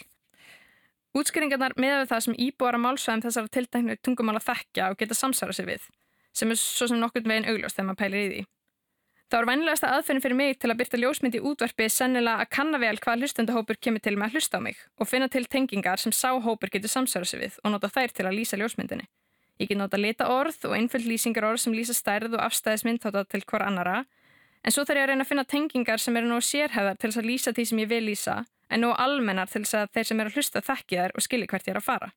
Útskýringarnar 1.14 1.76
miða 1.78 2.00
við 2.02 2.10
það 2.10 2.24
sem 2.26 2.40
íbúar 2.48 2.74
að 2.74 2.84
málsvæðum 2.84 3.22
þessara 3.22 3.54
tiltæknu 3.54 3.96
tungumála 4.02 4.42
þekkja 4.42 4.90
og 4.90 4.98
geta 4.98 5.14
samsara 5.14 5.54
sig 5.54 5.68
við, 5.68 5.86
sem 6.34 6.50
er 6.50 6.58
svo 6.58 6.90
sem 6.90 6.98
nokkurn 6.98 7.30
veginn 7.30 7.48
augljóst 7.52 7.78
þegar 7.78 7.90
maður 7.90 8.02
pælir 8.02 8.24
í 8.24 8.30
því. 8.32 8.44
Það 9.30 9.40
var 9.40 9.48
vennilegasta 9.48 9.90
aðferðin 9.94 10.22
fyrir 10.22 10.36
mig 10.38 10.58
til 10.60 10.68
að 10.70 10.80
byrta 10.80 10.98
ljósmynd 11.00 11.36
í 11.38 11.40
útvarpi 11.48 11.86
sennilega 11.90 12.44
að 12.44 12.50
kanna 12.54 12.78
vel 12.78 12.98
hvað 13.02 13.22
hlustendahópur 13.24 13.78
kemur 13.82 14.02
til 14.04 14.12
með 14.18 14.26
að 14.26 14.36
hlusta 14.36 14.60
á 14.60 14.66
mig 14.66 14.82
og 15.00 15.08
finna 15.10 15.26
til 15.32 15.46
tengingar 15.50 16.02
sem 16.02 16.12
sáhópur 16.14 16.70
getur 16.70 16.92
samsara 16.92 17.26
sig 17.26 17.40
við 17.40 17.56
og 17.64 17.72
nota 17.72 17.90
þær 17.90 18.14
til 18.14 18.26
að 18.28 18.36
lýsa 18.36 18.58
ljósmyndinni. 18.60 19.08
Ég 19.58 19.70
get 19.70 19.80
nota 19.80 19.98
lita 19.98 20.28
orð 20.30 20.68
og 20.68 20.76
einföld 20.76 21.08
lýsingar 21.08 21.48
orð 21.48 21.64
sem 21.64 21.74
lýsa 21.74 21.96
stærð 21.96 22.36
og 22.36 22.44
afstæðismynd 22.44 23.02
þátt 23.02 23.32
til 23.32 23.42
hver 23.48 23.64
annara 23.66 24.04
En 24.64 24.72
svo 24.72 24.84
þarf 24.88 24.96
ég 24.96 25.04
að 25.04 25.10
reyna 25.12 25.24
að 25.26 25.28
finna 25.28 25.44
tengingar 25.44 26.00
sem 26.00 26.16
eru 26.16 26.28
nú 26.30 26.40
sérhæðar 26.40 26.96
til 26.96 27.10
þess 27.10 27.20
að 27.20 27.26
lýsa 27.28 27.52
því 27.52 27.64
sem 27.68 27.80
ég 27.82 27.88
vil 27.90 28.04
lýsa, 28.08 28.36
en 28.72 28.80
nú 28.80 28.92
almennar 28.96 29.50
til 29.52 29.60
þess 29.60 29.76
að 29.82 29.90
þeir 29.92 30.08
sem 30.08 30.22
eru 30.22 30.32
að 30.32 30.38
hlusta 30.38 30.62
þekki 30.64 31.00
þær 31.00 31.12
og 31.12 31.26
skilji 31.26 31.48
hvert 31.50 31.68
ég 31.68 31.74
er 31.74 31.80
að 31.82 31.88
fara. 31.90 32.08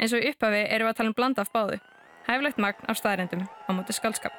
En 0.00 0.08
svo 0.08 0.18
í 0.18 0.30
upphafi 0.32 0.62
eru 0.64 0.86
við 0.86 0.92
að 0.94 0.98
tala 1.00 1.12
um 1.12 1.18
blanda 1.18 1.44
af 1.44 1.52
báðu. 1.52 1.78
Hæflegt 2.24 2.62
magn 2.64 2.88
af 2.88 2.96
staðrindum 2.96 3.44
á 3.44 3.70
móti 3.76 3.92
skaldskap. 3.92 4.32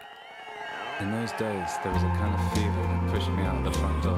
In 1.02 1.12
those 1.12 1.34
days, 1.38 1.78
there 1.84 1.94
was 1.94 2.04
a 2.04 2.12
kind 2.18 2.34
of 2.34 2.42
fever 2.56 2.84
that 2.90 3.14
pushed 3.14 3.30
me 3.38 3.44
out 3.44 3.62
the 3.64 3.78
front 3.78 4.02
door 4.02 4.18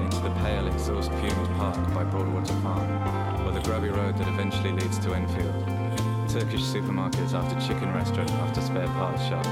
into 0.00 0.20
the 0.24 0.30
pale 0.40 0.66
exhaust 0.68 1.10
fumed 1.20 1.48
park 1.58 1.76
by 1.92 2.04
Broadwater 2.04 2.54
Farm, 2.62 2.88
or 3.44 3.52
the 3.52 3.60
grubby 3.60 3.90
road 3.90 4.16
that 4.16 4.28
eventually 4.28 4.72
leads 4.72 4.98
to 5.00 5.12
Enfield. 5.12 5.52
Turkish 6.30 6.62
supermarkets 6.62 7.34
after 7.34 7.60
chicken 7.60 7.92
restaurant 7.92 8.30
after 8.30 8.60
spare 8.60 8.86
parts 8.96 9.26
shop. 9.26 9.44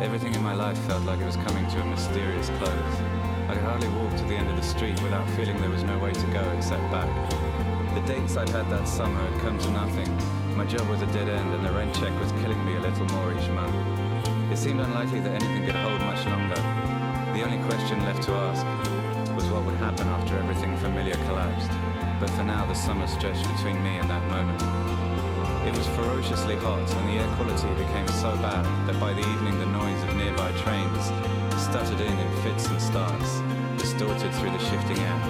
Everything 0.00 0.32
in 0.32 0.42
my 0.44 0.54
life 0.54 0.78
felt 0.86 1.02
like 1.04 1.18
it 1.18 1.26
was 1.26 1.36
coming 1.36 1.66
to 1.70 1.80
a 1.80 1.84
mysterious 1.84 2.48
close. 2.50 2.94
I 3.48 3.54
could 3.54 3.64
hardly 3.64 3.88
walk 3.88 4.14
to 4.16 4.24
the 4.24 4.36
end 4.36 4.48
of 4.48 4.54
the 4.54 4.62
street 4.62 5.00
without 5.02 5.28
feeling 5.30 5.60
there 5.60 5.70
was 5.70 5.82
no 5.82 5.98
way 5.98 6.12
to 6.12 6.26
go 6.28 6.40
except 6.56 6.82
back. 6.92 7.10
The 7.96 8.00
dates 8.02 8.36
I'd 8.36 8.48
had 8.50 8.70
that 8.70 8.86
summer 8.86 9.20
had 9.20 9.40
come 9.40 9.58
to 9.58 9.70
nothing. 9.72 10.08
My 10.56 10.64
job 10.66 10.88
was 10.88 11.02
a 11.02 11.06
dead 11.06 11.28
end 11.28 11.52
and 11.52 11.66
the 11.66 11.72
rent 11.72 11.92
check 11.96 12.16
was 12.20 12.30
killing 12.40 12.64
me 12.64 12.76
a 12.76 12.80
little 12.80 13.06
more 13.06 13.32
each 13.32 13.48
month. 13.50 13.74
It 14.52 14.56
seemed 14.56 14.78
unlikely 14.78 15.18
that 15.18 15.42
anything 15.42 15.66
could 15.66 15.74
hold 15.74 16.00
much 16.02 16.24
longer. 16.26 16.62
The 17.34 17.42
only 17.42 17.58
question 17.66 17.98
left 18.04 18.22
to 18.22 18.32
ask 18.34 19.34
was 19.34 19.50
what 19.50 19.64
would 19.64 19.76
happen 19.78 20.06
after 20.06 20.38
everything 20.38 20.76
familiar 20.76 21.14
collapsed. 21.26 21.70
But 22.20 22.30
for 22.30 22.44
now, 22.44 22.66
the 22.66 22.74
summer 22.74 23.08
stretched 23.08 23.48
between 23.56 23.82
me 23.82 23.98
and 23.98 24.08
that 24.08 24.22
moment. 24.30 25.07
It 25.68 25.76
was 25.76 25.86
ferociously 25.88 26.56
hot 26.56 26.80
and 26.80 27.08
the 27.10 27.20
air 27.20 27.28
quality 27.36 27.68
became 27.76 28.08
so 28.08 28.32
bad 28.40 28.64
that 28.88 28.98
by 28.98 29.12
the 29.12 29.20
evening 29.20 29.58
the 29.58 29.66
noise 29.66 30.02
of 30.02 30.16
nearby 30.16 30.50
trains 30.64 31.04
stuttered 31.60 32.00
in 32.00 32.18
in 32.18 32.30
fits 32.40 32.66
and 32.68 32.80
starts, 32.80 33.42
distorted 33.76 34.32
through 34.36 34.48
the 34.48 34.64
shifting 34.64 34.96
air. 34.96 35.20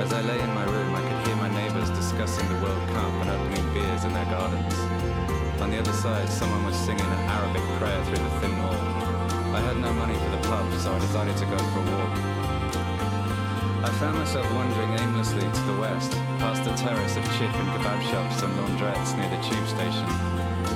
As 0.00 0.10
I 0.14 0.22
lay 0.22 0.40
in 0.40 0.54
my 0.54 0.64
room 0.64 0.94
I 0.94 1.02
could 1.04 1.26
hear 1.26 1.36
my 1.36 1.50
neighbours 1.52 1.90
discussing 1.90 2.48
the 2.48 2.64
World 2.64 2.88
Cup 2.96 3.12
and 3.20 3.28
opening 3.28 3.74
beers 3.74 4.04
in 4.04 4.14
their 4.14 4.24
gardens. 4.32 4.74
On 5.60 5.70
the 5.70 5.80
other 5.80 5.92
side 5.92 6.30
someone 6.30 6.64
was 6.64 6.74
singing 6.74 7.04
an 7.04 7.22
Arabic 7.28 7.62
prayer 7.76 8.02
through 8.06 8.24
the 8.24 8.34
thin 8.40 8.56
wall. 8.62 8.80
I 9.52 9.60
had 9.60 9.76
no 9.76 9.92
money 9.92 10.14
for 10.14 10.30
the 10.30 10.48
pub 10.48 10.64
so 10.80 10.94
I 10.94 10.98
decided 10.98 11.36
to 11.36 11.44
go 11.44 11.58
for 11.58 11.80
a 11.80 11.90
walk. 11.92 12.37
I 13.88 13.90
found 13.92 14.18
myself 14.18 14.44
wandering 14.52 15.00
aimlessly 15.00 15.40
to 15.40 15.62
the 15.64 15.80
west, 15.80 16.12
past 16.36 16.62
the 16.62 16.76
terrace 16.76 17.16
of 17.16 17.24
chip 17.40 17.48
and 17.48 17.68
kebab 17.72 18.02
shops 18.12 18.42
and 18.42 18.52
laundrettes 18.60 19.16
near 19.16 19.30
the 19.32 19.40
tube 19.40 19.64
station. 19.64 20.04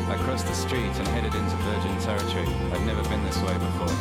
I 0.08 0.16
crossed 0.24 0.46
the 0.46 0.54
street 0.54 0.96
and 0.96 1.06
headed 1.08 1.34
into 1.34 1.54
virgin 1.56 1.92
territory. 2.00 2.48
I'd 2.72 2.86
never 2.86 3.02
been 3.12 3.22
this 3.22 3.36
way 3.44 3.52
before. 3.52 3.92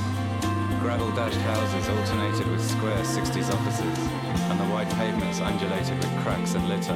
Gravel-dashed 0.80 1.44
houses 1.44 1.90
alternated 1.90 2.48
with 2.48 2.64
square 2.64 3.04
60s 3.04 3.52
offices, 3.52 4.00
and 4.48 4.58
the 4.58 4.72
white 4.72 4.90
pavements 4.96 5.42
undulated 5.42 5.98
with 6.00 6.24
cracks 6.24 6.56
and 6.56 6.70
litter. 6.70 6.96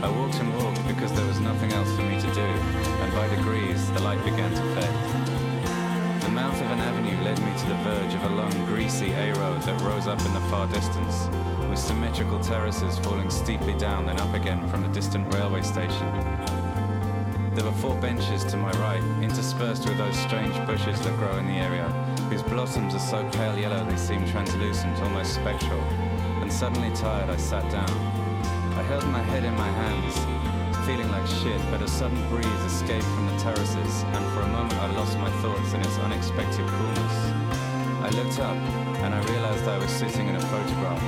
I 0.00 0.08
walked 0.08 0.40
and 0.40 0.48
walked 0.56 0.80
because 0.88 1.12
there 1.12 1.26
was 1.26 1.40
nothing 1.40 1.74
else 1.74 1.92
for 1.94 2.08
me 2.08 2.18
to 2.24 2.30
do, 2.32 2.48
and 3.04 3.12
by 3.12 3.28
degrees 3.28 3.84
the 3.92 4.00
light 4.00 4.24
began 4.24 4.48
to 4.48 4.64
fade. 4.80 5.23
The 6.34 6.40
mouth 6.40 6.60
of 6.62 6.70
an 6.72 6.80
avenue 6.80 7.22
led 7.22 7.38
me 7.38 7.58
to 7.60 7.66
the 7.68 7.76
verge 7.76 8.12
of 8.12 8.24
a 8.24 8.34
long, 8.34 8.50
greasy 8.66 9.12
A-road 9.12 9.62
that 9.62 9.80
rose 9.82 10.08
up 10.08 10.18
in 10.26 10.34
the 10.34 10.40
far 10.50 10.66
distance, 10.66 11.28
with 11.70 11.78
symmetrical 11.78 12.40
terraces 12.40 12.98
falling 12.98 13.30
steeply 13.30 13.72
down 13.74 14.06
then 14.06 14.18
up 14.18 14.34
again 14.34 14.66
from 14.66 14.82
the 14.82 14.88
distant 14.88 15.32
railway 15.32 15.62
station. 15.62 16.10
There 17.54 17.64
were 17.64 17.78
four 17.78 17.94
benches 18.00 18.42
to 18.46 18.56
my 18.56 18.72
right, 18.80 19.00
interspersed 19.22 19.86
with 19.86 19.96
those 19.96 20.16
strange 20.16 20.56
bushes 20.66 21.00
that 21.02 21.16
grow 21.18 21.38
in 21.38 21.46
the 21.46 21.52
area, 21.52 21.86
whose 22.28 22.42
blossoms 22.42 22.96
are 22.96 22.98
so 22.98 23.22
pale 23.30 23.56
yellow 23.56 23.88
they 23.88 23.96
seem 23.96 24.26
translucent, 24.26 25.00
almost 25.02 25.34
spectral. 25.36 25.80
And 26.42 26.52
suddenly 26.52 26.90
tired, 26.96 27.30
I 27.30 27.36
sat 27.36 27.70
down. 27.70 27.90
I 28.76 28.82
held 28.82 29.06
my 29.06 29.22
head 29.22 29.44
in 29.44 29.54
my 29.54 29.68
hands, 29.68 30.53
feeling 30.84 31.10
like 31.10 31.26
shit, 31.26 31.60
but 31.70 31.80
a 31.80 31.88
sudden 31.88 32.20
breeze 32.28 32.60
escaped 32.66 33.06
from 33.16 33.26
the 33.26 33.36
terraces, 33.38 34.02
and 34.04 34.24
for 34.34 34.42
a 34.42 34.48
moment 34.48 34.74
I 34.74 34.90
lost 34.92 35.18
my 35.18 35.30
thoughts 35.40 35.72
in 35.72 35.80
its 35.80 35.98
unexpected 35.98 36.66
coolness. 36.66 37.16
I 38.04 38.10
looked 38.10 38.38
up, 38.38 38.56
and 39.00 39.14
I 39.14 39.20
realized 39.32 39.66
I 39.66 39.78
was 39.78 39.90
sitting 39.90 40.28
in 40.28 40.36
a 40.36 40.40
photograph. 40.40 41.02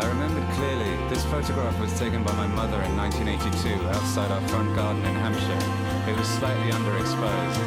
I 0.00 0.08
remembered 0.08 0.48
clearly, 0.56 0.96
this 1.10 1.26
photograph 1.26 1.78
was 1.78 1.92
taken 1.98 2.22
by 2.22 2.32
my 2.32 2.46
mother 2.46 2.80
in 2.80 2.96
1982 2.96 3.84
outside 3.88 4.30
our 4.30 4.40
front 4.48 4.74
garden 4.74 5.04
in 5.04 5.14
Hampshire. 5.16 6.10
It 6.10 6.16
was 6.16 6.26
slightly 6.26 6.72
underexposed. 6.72 7.60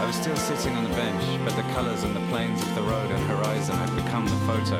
I 0.00 0.06
was 0.06 0.16
still 0.16 0.36
sitting 0.36 0.74
on 0.74 0.84
the 0.84 0.96
bench, 0.96 1.24
but 1.44 1.54
the 1.54 1.68
colours 1.74 2.02
and 2.04 2.16
the 2.16 2.24
planes 2.32 2.62
of 2.62 2.74
the 2.74 2.82
road 2.82 3.10
and 3.10 3.22
horizon 3.28 3.76
had 3.76 3.94
become 3.94 4.24
the 4.24 4.40
photo. 4.48 4.78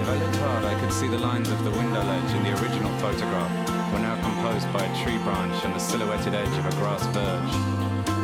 If 0.00 0.08
I 0.08 0.16
looked 0.16 0.36
hard, 0.36 0.64
I 0.64 0.80
could 0.80 0.92
see 0.92 1.08
the 1.08 1.18
lines 1.18 1.50
of 1.50 1.62
the 1.64 1.70
window 1.70 2.02
ledge 2.02 2.32
in 2.32 2.42
the 2.44 2.52
original 2.62 2.92
photograph 2.96 3.69
were 3.92 3.98
now 3.98 4.14
composed 4.22 4.70
by 4.72 4.84
a 4.84 5.04
tree 5.04 5.18
branch 5.18 5.64
and 5.64 5.74
the 5.74 5.78
silhouetted 5.78 6.34
edge 6.34 6.56
of 6.58 6.66
a 6.66 6.70
grass 6.78 7.04
verge. 7.06 7.52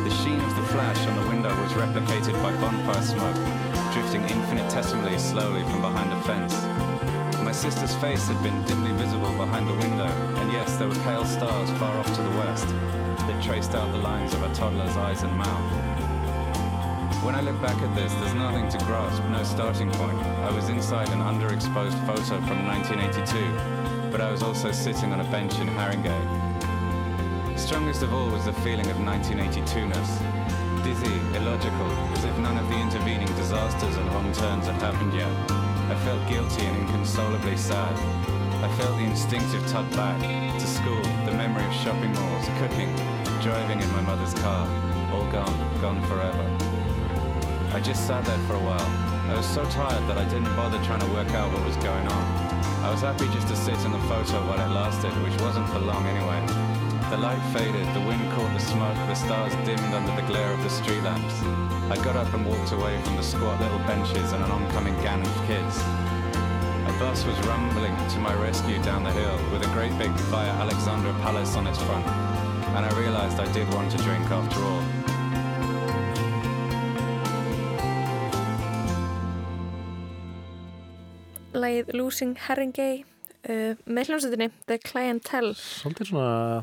The 0.03 0.15
sheen 0.23 0.39
of 0.39 0.55
the 0.55 0.63
flash 0.73 0.99
on 1.07 1.15
the 1.21 1.29
window 1.29 1.49
was 1.61 1.71
replicated 1.73 2.33
by 2.41 2.55
bonfire 2.61 3.01
smoke, 3.01 3.35
drifting 3.93 4.21
infinitesimally 4.23 5.17
slowly 5.17 5.63
from 5.63 5.81
behind 5.81 6.13
a 6.13 6.21
fence. 6.23 6.53
My 7.43 7.51
sister's 7.51 7.95
face 7.95 8.27
had 8.27 8.41
been 8.43 8.63
dimly 8.65 8.91
visible 8.93 9.31
behind 9.37 9.67
the 9.67 9.73
window, 9.73 10.07
and 10.39 10.51
yes, 10.51 10.77
there 10.77 10.87
were 10.87 11.03
pale 11.03 11.25
stars 11.25 11.69
far 11.79 11.95
off 11.97 12.15
to 12.15 12.21
the 12.21 12.37
west 12.37 12.67
that 12.67 13.43
traced 13.43 13.75
out 13.75 13.91
the 13.91 13.97
lines 13.97 14.33
of 14.33 14.43
a 14.43 14.53
toddler's 14.53 14.95
eyes 14.97 15.23
and 15.23 15.35
mouth. 15.37 15.97
When 17.23 17.35
I 17.35 17.41
look 17.41 17.61
back 17.61 17.81
at 17.81 17.93
this, 17.95 18.13
there's 18.15 18.33
nothing 18.35 18.69
to 18.69 18.77
grasp, 18.85 19.21
no 19.25 19.43
starting 19.43 19.91
point. 19.91 20.17
I 20.17 20.51
was 20.51 20.69
inside 20.69 21.09
an 21.09 21.19
underexposed 21.19 21.99
photo 22.05 22.39
from 22.47 22.65
1982, 22.65 23.76
but 24.11 24.21
I 24.21 24.31
was 24.31 24.43
also 24.43 24.71
sitting 24.71 25.11
on 25.11 25.19
a 25.19 25.23
bench 25.25 25.57
in 25.59 25.67
Haringey. 25.67 26.17
Strongest 27.57 28.01
of 28.03 28.13
all 28.13 28.29
was 28.29 28.45
the 28.45 28.53
feeling 28.53 28.87
of 28.89 28.97
1982ness. 28.97 30.09
Dizzy, 30.83 31.17
illogical, 31.35 31.91
as 32.13 32.23
if 32.23 32.37
none 32.39 32.57
of 32.57 32.67
the 32.69 32.75
intervening 32.75 33.27
disasters 33.35 33.95
and 33.97 34.07
wrong 34.13 34.31
turns 34.33 34.67
had 34.67 34.81
happened 34.81 35.13
yet. 35.13 35.31
I 35.91 35.95
felt 36.05 36.27
guilty 36.29 36.65
and 36.65 36.77
inconsolably 36.81 37.57
sad. 37.57 37.93
I 38.63 38.69
felt 38.77 38.97
the 38.97 39.05
instinctive 39.05 39.65
tug 39.67 39.89
back 39.91 40.19
to 40.21 40.67
school, 40.67 41.01
the 41.25 41.31
memory 41.31 41.65
of 41.65 41.73
shopping 41.73 42.13
malls, 42.13 42.47
cooking, 42.59 42.93
driving 43.41 43.81
in 43.81 43.91
my 43.91 44.01
mother's 44.01 44.33
car. 44.35 44.67
All 45.11 45.29
gone, 45.31 45.81
gone 45.81 46.01
forever. 46.03 46.45
I 47.73 47.81
just 47.81 48.07
sat 48.07 48.23
there 48.25 48.39
for 48.47 48.55
a 48.55 48.59
while. 48.59 49.31
I 49.31 49.35
was 49.35 49.45
so 49.45 49.65
tired 49.65 50.07
that 50.09 50.17
I 50.17 50.25
didn't 50.25 50.55
bother 50.55 50.81
trying 50.83 51.01
to 51.01 51.11
work 51.13 51.29
out 51.31 51.51
what 51.51 51.65
was 51.65 51.75
going 51.77 52.07
on. 52.07 52.46
I 52.83 52.89
was 52.91 53.01
happy 53.01 53.27
just 53.29 53.47
to 53.49 53.55
sit 53.55 53.77
in 53.85 53.91
the 53.91 54.03
photo 54.07 54.39
while 54.47 54.59
it 54.59 54.71
lasted, 54.73 55.11
which 55.23 55.39
wasn't 55.41 55.67
for 55.69 55.79
long 55.79 56.05
anyway. 56.05 56.39
The 57.09 57.17
light 57.17 57.41
faded, 57.53 57.87
the 57.95 58.01
wind 58.01 58.21
caught 58.33 58.51
the 58.53 58.59
smoke, 58.59 58.95
the 59.07 59.15
stars 59.15 59.53
dimmed 59.65 59.93
under 59.93 60.13
the 60.19 60.27
glare 60.27 60.51
of 60.51 60.61
the 60.63 60.69
street 60.69 61.01
lamps. 61.03 61.39
I 61.89 61.95
got 62.03 62.15
up 62.15 62.33
and 62.33 62.45
walked 62.45 62.71
away 62.71 63.01
from 63.03 63.15
the 63.15 63.23
squat 63.23 63.61
little 63.61 63.79
benches 63.87 64.33
and 64.33 64.43
an 64.43 64.51
oncoming 64.51 64.95
gang 65.01 65.21
of 65.21 65.35
kids. 65.47 65.79
A 66.87 66.93
bus 66.99 67.25
was 67.25 67.37
rumbling 67.47 67.95
to 67.95 68.19
my 68.19 68.33
rescue 68.35 68.81
down 68.83 69.03
the 69.03 69.11
hill 69.11 69.37
with 69.51 69.65
a 69.65 69.71
great 69.73 69.97
big 69.97 70.11
Via 70.31 70.51
Alexandra 70.63 71.13
Palace 71.21 71.55
on 71.55 71.67
its 71.67 71.81
front. 71.83 72.05
And 72.75 72.85
I 72.85 72.99
realized 72.99 73.39
I 73.39 73.51
did 73.53 73.71
want 73.73 73.91
to 73.91 73.97
drink 73.99 74.29
after 74.29 74.59
all. 74.59 74.96
Lægið 81.77 81.93
Losing 81.97 82.37
Haringey 82.47 83.01
uh, 83.03 83.77
með 83.85 84.09
hljómsveitinni 84.09 84.49
The 84.69 84.77
Clientele. 84.81 85.53
Svolítið 85.57 86.11
svona 86.11 86.61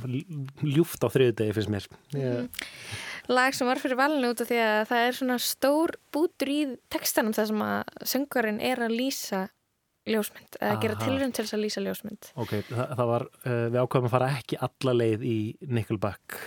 ljúft 0.64 1.05
á 1.07 1.09
þriðu 1.12 1.37
degi 1.38 1.57
finnst 1.57 1.72
mér. 1.72 1.88
Ég... 2.18 2.64
lag 3.31 3.55
sem 3.55 3.68
var 3.68 3.81
fyrir 3.83 3.98
valinu 4.00 4.33
út 4.35 4.42
af 4.42 4.50
því 4.50 4.61
að 4.64 4.81
það 4.90 5.05
er 5.09 5.18
svona 5.18 5.38
stór 5.42 5.94
bútur 6.14 6.50
í 6.50 6.61
textanum 6.92 7.37
þar 7.37 7.50
sem 7.53 7.62
að 7.68 8.09
söngurinn 8.14 8.61
er 8.64 8.83
að 8.85 8.96
lýsa 8.98 9.46
ljósmynd, 10.05 10.59
eða 10.61 10.81
gera 10.83 10.98
tilrönd 11.00 11.33
til 11.33 11.46
þess 11.46 11.57
að 11.57 11.62
lýsa 11.62 11.85
ljósmynd. 11.85 12.27
Ok, 12.37 12.59
það, 12.68 12.90
það 12.98 13.09
var 13.09 13.29
uh, 13.31 13.64
við 13.70 13.79
ákveðum 13.81 14.11
að 14.11 14.16
fara 14.18 14.35
ekki 14.35 14.61
alla 14.66 14.98
leið 14.98 15.24
í 15.31 15.38
Nickelback 15.70 16.42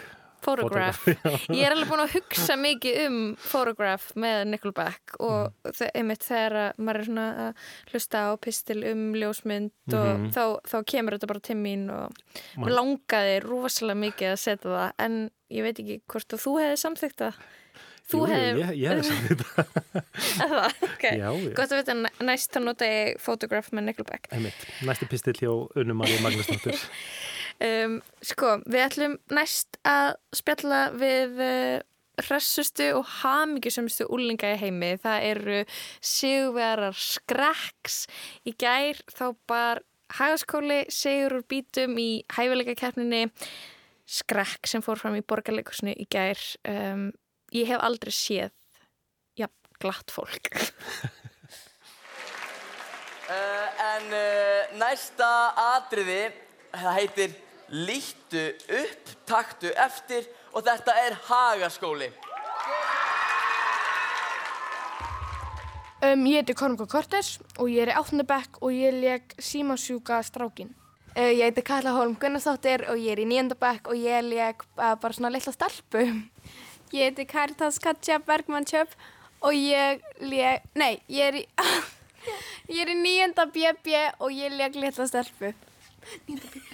Photograph. 0.48 1.04
Ég 1.52 1.66
er 1.68 1.76
alveg 1.76 1.90
búin 1.92 2.04
að 2.06 2.16
hugsa 2.16 2.56
mikið 2.60 3.00
um 3.06 3.20
Photograph 3.44 4.14
með 4.16 4.44
Nickelback 4.54 5.18
og 5.20 5.52
mm. 5.52 5.90
einmitt 5.92 6.24
þegar 6.24 6.78
maður 6.80 7.02
er 7.02 7.10
svona 7.10 7.28
að 7.44 7.66
hlusta 7.92 8.24
á 8.24 8.32
pistil 8.40 8.80
um 8.94 9.04
ljósmynd 9.18 9.74
og 9.92 10.08
mm 10.08 10.24
-hmm. 10.24 10.32
þá, 10.36 10.44
þá 10.72 10.78
kemur 10.94 11.18
þetta 11.18 11.32
bara 11.34 11.46
til 11.50 11.60
mín 11.60 11.88
og 11.92 12.08
Man. 12.56 12.66
mér 12.66 12.76
langaði 12.80 13.38
rosalega 13.44 14.04
mikið 14.06 14.32
að 14.32 14.44
setja 14.46 14.76
það 14.78 14.92
en 15.06 15.22
ég 15.52 15.64
veit 15.64 15.80
ekki 15.80 16.02
hvort 16.08 16.38
þú 16.40 16.60
hefði 16.62 16.84
samþygt 16.84 17.24
það 17.26 17.46
Þú 18.08 18.20
Jú, 18.22 18.28
hef... 18.32 18.58
ég, 18.58 18.70
ég 18.80 18.94
hefði 18.94 19.08
samþygt 19.12 19.42
það 19.52 20.68
okay. 20.94 21.18
Já, 21.20 21.28
Gott 21.58 21.74
að 21.74 21.82
vita 21.82 21.96
næst 22.24 22.54
þá 22.56 22.60
nota 22.64 22.88
ég 22.88 23.20
Photograph 23.20 23.74
með 23.76 23.90
Nickelback 23.90 24.30
Einmitt. 24.32 24.68
Næsti 24.88 25.10
pistil 25.12 25.36
hjá 25.36 25.52
Unnum 25.52 26.00
Marja 26.00 26.22
Magnusdóttir 26.24 26.80
Um, 27.58 28.02
sko, 28.22 28.60
við 28.70 28.84
ætlum 28.84 29.14
næst 29.34 29.80
að 29.88 30.12
spjalla 30.38 30.82
við 30.94 31.40
uh, 31.42 31.80
hressustu 32.22 32.92
og 32.98 33.06
hafmyggjusumstu 33.22 34.06
úlinga 34.14 34.54
í 34.54 34.60
heimi. 34.62 34.92
Það 35.02 35.26
eru 35.32 35.60
sigurverar 36.02 36.98
skreks. 36.98 38.04
Í 38.46 38.54
gær 38.58 39.02
þá 39.10 39.26
bar 39.50 39.82
hagaskóli 40.18 40.84
sigur 40.94 41.40
úr 41.40 41.48
bítum 41.50 41.98
í 42.00 42.24
hæfileika 42.34 42.78
keppninni 42.80 43.28
skrek 44.08 44.70
sem 44.70 44.84
fór 44.86 45.00
fram 45.02 45.18
í 45.18 45.26
borgarleikursinu 45.26 45.94
í 45.98 46.08
gær. 46.10 46.40
Um, 46.70 47.10
ég 47.56 47.68
hef 47.70 47.84
aldrei 47.84 48.14
séð 48.16 48.54
ja, 49.38 49.50
glatt 49.82 50.14
fólk. 50.14 50.54
uh, 53.28 53.68
en 53.92 54.08
uh, 54.14 54.78
næsta 54.80 55.34
atriði, 55.76 56.22
það 56.78 56.98
heitir 57.02 57.36
Lýttu 57.68 58.48
upp, 58.72 59.10
taktu 59.28 59.68
eftir 59.76 60.24
og 60.56 60.64
þetta 60.64 60.94
er 61.04 61.16
Hagaskóli. 61.28 62.08
Um, 65.98 66.24
ég 66.30 66.40
heiti 66.40 66.54
Kormko 66.56 66.86
Kortes 66.88 67.34
og 67.58 67.68
ég 67.74 67.84
er 67.84 67.92
í 67.92 67.98
áttundabekk 68.00 68.62
og 68.62 68.72
ég 68.72 68.96
leik 68.96 69.36
símasjúka 69.42 70.22
strákin. 70.24 70.70
Uh, 71.18 71.34
ég 71.34 71.44
heiti 71.50 71.66
Karla 71.68 71.92
Holm 71.98 72.16
Gunnarsdóttir 72.22 72.86
og 72.88 73.02
ég 73.04 73.18
er 73.18 73.24
í 73.26 73.28
nýjöndabekk 73.28 73.92
og 73.92 74.00
ég 74.00 74.24
leik 74.30 74.64
uh, 74.78 74.94
bara 74.96 75.18
svona 75.18 75.34
litla 75.34 75.52
stelpu. 75.52 76.06
Ég 76.96 77.10
heiti 77.10 77.26
Karitas 77.28 77.82
Katja 77.84 78.22
Bergmann-Tjöp 78.24 78.94
og 79.44 79.52
ég 79.52 80.00
leik, 80.24 80.64
nei, 80.80 81.02
ég 81.12 81.34
er 81.34 81.40
í, 81.42 81.44
ég 82.78 82.80
er 82.86 82.94
í 82.94 82.96
nýjönda 83.02 83.50
BB 83.52 84.00
og 84.24 84.32
ég 84.32 84.56
leik 84.56 84.80
litla 84.80 85.12
stelpu. 85.12 85.52
Nýjönda 86.30 86.48
BB. 86.56 86.67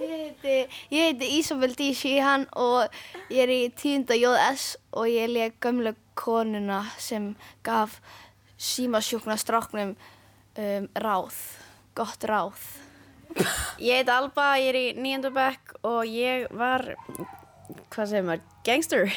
Ég 0.00 0.08
heiti, 0.10 0.56
ég 0.88 1.00
heiti 1.04 1.26
Ísabel 1.38 1.74
D. 1.74 1.90
Sheehan 1.94 2.46
og 2.56 2.88
ég 3.28 3.42
er 3.44 3.50
í 3.52 3.60
tíunda 3.74 4.14
JS 4.16 4.76
og 4.94 5.08
ég 5.10 5.30
leik 5.32 5.58
gömlega 5.62 5.98
konuna 6.14 6.84
sem 6.98 7.34
gaf 7.66 7.98
símasjúkna 8.60 9.36
stráknum 9.40 9.96
um, 9.96 10.88
ráð, 10.94 11.34
gott 11.98 12.24
ráð. 12.28 12.62
Ég 13.78 14.00
heiti 14.00 14.14
Alba, 14.14 14.54
ég 14.60 14.70
er 14.72 14.78
í 14.78 14.86
nýjandabæk 14.98 15.74
og 15.86 16.06
ég 16.06 16.46
var, 16.54 16.94
hvað 17.90 18.12
segir 18.12 18.26
maður, 18.28 18.46
gangster. 18.66 19.10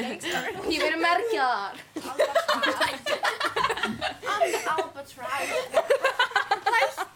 gangster? 0.00 0.50
Ég 0.72 0.80
verið 0.80 1.00
merkjaðar. 1.04 1.74
Alba 4.74 5.02
Tribe. 5.04 6.13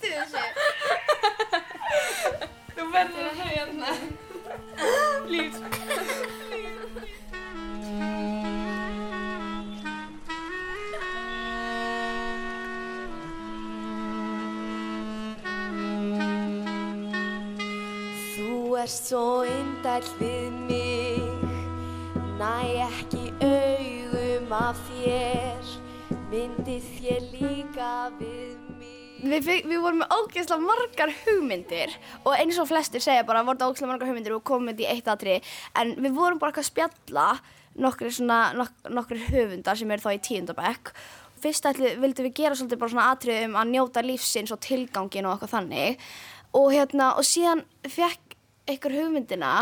Hættu 0.09 0.25
þessu. 0.33 0.44
Þú 2.77 2.85
verður 2.94 3.27
að 3.29 3.35
höfja 3.40 3.49
hérna. 3.59 3.90
Lýs 5.29 5.57
Þú 18.38 18.79
erst 18.81 19.11
svo 19.11 19.42
indæll 19.44 20.09
við 20.21 20.53
mig 20.71 21.21
Næ 22.38 22.57
ekki 22.87 23.25
augum 23.42 24.53
af 24.57 24.79
þér 24.88 25.64
Myndið 26.31 26.85
þér 26.97 27.23
líka 27.35 27.92
við 28.16 28.57
mig 28.62 28.78
Við, 29.18 29.48
við 29.66 29.78
vorum 29.83 30.02
með 30.04 30.12
ógeðslega 30.14 30.62
margar 30.62 31.12
hugmyndir 31.24 31.94
og 32.22 32.35
eins 32.37 32.59
og 32.62 32.68
flestir 32.70 33.02
segja 33.02 33.26
bara 33.26 33.42
voru 33.46 33.59
það 33.59 33.72
ógeðslega 33.72 33.92
margar 33.92 34.11
hugmyndir 34.12 34.37
og 34.37 34.44
komum 34.46 34.70
þetta 34.70 34.85
í 34.85 34.90
eitt 34.92 35.09
aðri 35.11 35.38
en 35.81 35.96
við 35.98 36.12
vorum 36.14 36.38
bara 36.38 36.52
eitthvað 36.52 36.66
að 36.66 36.70
spjalla 36.70 37.24
nokkri, 37.78 38.12
svona, 38.14 38.38
nok 38.59 38.92
nokkri 38.94 39.18
höfundar 39.26 39.78
sem 39.78 39.90
eru 39.90 40.07
þá 40.07 40.12
í 40.14 40.22
tíundabæk 40.28 40.92
Fyrst 41.38 41.66
ætli 41.70 41.92
vildum 42.02 42.26
við 42.26 42.38
gera 42.40 42.57
svolítið 42.59 42.81
bara 42.81 42.92
svona 42.92 43.11
atrið 43.12 43.44
um 43.46 43.59
að 43.61 43.68
njóta 43.72 44.02
lífsins 44.02 44.52
og 44.54 44.61
tilgangin 44.64 45.28
og 45.28 45.37
eitthvað 45.37 45.52
þannig. 45.52 46.07
Og 46.59 46.72
hérna 46.74 47.12
og 47.20 47.26
síðan 47.26 47.62
fekk 47.87 48.35
einhver 48.68 48.96
hugmyndina 48.96 49.52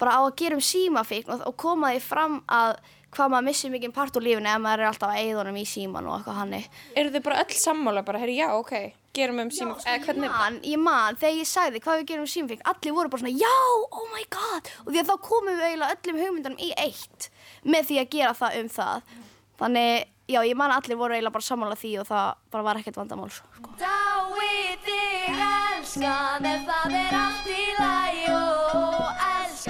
bara 0.00 0.16
á 0.16 0.20
að 0.24 0.34
gera 0.40 0.58
um 0.58 0.64
símafíkn 0.64 1.34
og, 1.36 1.44
og 1.46 1.56
koma 1.60 1.92
því 1.94 2.02
fram 2.02 2.40
að 2.50 2.80
hvað 3.14 3.32
maður 3.32 3.46
missir 3.46 3.72
mikið 3.74 3.94
part 3.94 4.16
úr 4.18 4.26
lífinu 4.26 4.50
ef 4.50 4.62
maður 4.62 4.82
er 4.82 4.90
alltaf 4.90 5.12
að 5.12 5.22
eigðunum 5.22 5.60
í 5.60 5.66
síman 5.68 6.08
og 6.08 6.16
eitthvað 6.16 6.40
hannig. 6.40 6.66
Eru 6.96 7.14
þið 7.14 7.24
bara 7.26 7.44
öll 7.44 7.58
sammála 7.58 8.04
bara, 8.06 8.22
herri 8.22 8.38
já, 8.38 8.48
ok, 8.56 8.74
gerum 9.16 9.42
um 9.42 9.50
símafík, 9.54 9.88
eða 9.88 10.04
hvernig? 10.06 10.28
Ég 10.28 10.36
man, 10.36 10.60
ég 10.72 10.82
man, 10.84 11.18
þegar 11.20 11.40
ég 11.40 11.50
sagði 11.50 11.82
hvað 11.84 12.00
við 12.00 12.06
gerum 12.12 12.26
um 12.26 12.30
símafík, 12.34 12.62
allir 12.72 12.96
voru 12.96 13.12
bara 13.12 13.24
svona, 13.24 13.34
já, 13.40 13.56
oh 13.90 14.06
my 14.14 14.24
god, 14.36 14.70
og 14.84 14.92
því 14.92 15.02
að 15.02 15.10
þá 15.10 15.16
komum 15.26 15.58
við 15.58 15.66
eiginlega 15.66 15.96
öllum 15.96 16.22
hugmyndunum 16.24 16.62
í 16.62 16.70
eitt 16.78 17.30
með 17.66 17.90
því 17.90 18.00
að 18.02 18.14
gera 18.16 18.38
það 18.38 18.58
um 18.60 18.72
það. 18.76 19.14
Þannig, 19.60 20.08
já, 20.30 20.40
ég 20.48 20.56
man 20.56 20.76
allir 20.76 21.00
voru 21.00 21.16
eiginlega 21.16 21.36
bara 21.36 21.48
sammála 21.50 21.80
því 21.80 21.92
og 22.00 22.08
það 22.08 22.28
bara 22.54 22.66
var 22.70 22.80
ekkert 22.80 23.00
vandamál. 23.02 23.30
Sko. 23.34 23.74
Dái 23.80 24.76
þig 24.86 25.40
elskan 25.44 26.46
ef 26.48 26.64
það 26.68 26.96
er 27.00 27.16
allt 27.18 27.50
í 27.50 27.66
læg 27.78 28.20
og 28.34 29.24
els 29.26 29.66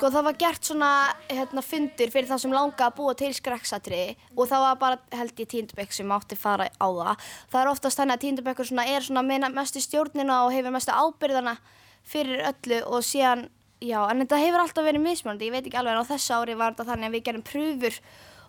Sko 0.00 0.08
það 0.08 0.22
var 0.24 0.36
gert 0.40 0.64
svona 0.64 0.90
hérna, 1.28 1.60
fundur 1.60 2.08
fyrir 2.08 2.28
það 2.30 2.38
sem 2.40 2.52
langa 2.56 2.86
að 2.86 2.94
búa 2.96 3.12
til 3.20 3.34
skrekksatriði 3.36 4.14
og 4.32 4.46
það 4.48 4.62
var 4.64 4.78
bara 4.80 5.18
held 5.18 5.42
ég 5.42 5.48
tíndabekk 5.50 5.92
sem 5.92 6.12
átti 6.16 6.38
fara 6.40 6.70
á 6.72 6.88
það. 6.88 7.26
Það 7.52 7.60
er 7.60 7.68
oftast 7.68 8.00
þannig 8.00 8.16
að 8.16 8.22
tíndabekkur 8.22 8.68
svona 8.70 8.86
er 8.88 9.04
svona 9.04 9.22
með 9.28 9.44
mestu 9.52 9.82
stjórnina 9.84 10.38
og 10.46 10.54
hefur 10.54 10.72
mestu 10.72 10.94
ábyrðana 10.96 11.52
fyrir 12.08 12.40
öllu 12.48 12.78
og 12.88 13.04
síðan, 13.04 13.42
já, 13.84 13.98
en 14.06 14.22
þetta 14.22 14.38
hefur 14.40 14.62
alltaf 14.62 14.86
verið 14.86 15.04
mismunandi, 15.04 15.50
ég 15.50 15.56
veit 15.58 15.68
ekki 15.68 15.80
alveg 15.82 15.92
en 15.92 16.00
á 16.00 16.10
þessu 16.14 16.38
ári 16.38 16.54
var 16.56 16.72
þetta 16.72 16.86
þannig 16.94 17.10
að 17.10 17.18
við 17.18 17.24
gerum 17.26 17.44
pröfur 17.50 17.98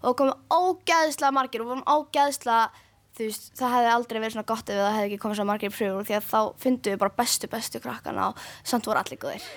og 0.08 0.16
komum 0.22 0.46
ógæðslega 0.56 1.34
margir 1.36 1.66
og 1.66 1.74
vorum 1.74 1.84
ógæðslega, 1.98 2.86
þú 3.20 3.28
veist, 3.28 3.52
það 3.60 3.76
hefði 3.76 3.92
aldrei 3.98 4.22
verið 4.22 4.38
svona 4.38 4.48
gott 4.54 4.72
ef 4.72 4.80
það 4.80 4.96
hefði 5.02 5.12
ekki 5.12 5.20
komið 5.26 5.42
svo 5.42 5.48
margir 5.52 5.76
pröfur 5.76 6.08
því 6.08 6.18
að 6.22 6.32
þá 6.32 6.64
fundum 6.64 6.96
við 6.96 7.04
bara 7.04 7.18
bestu, 7.20 7.52
bestu 7.52 7.84
krakkana 7.84 8.30
og 8.32 8.48
samt 8.64 8.88
voru 8.88 9.04
allir 9.04 9.20
góðir. 9.20 9.52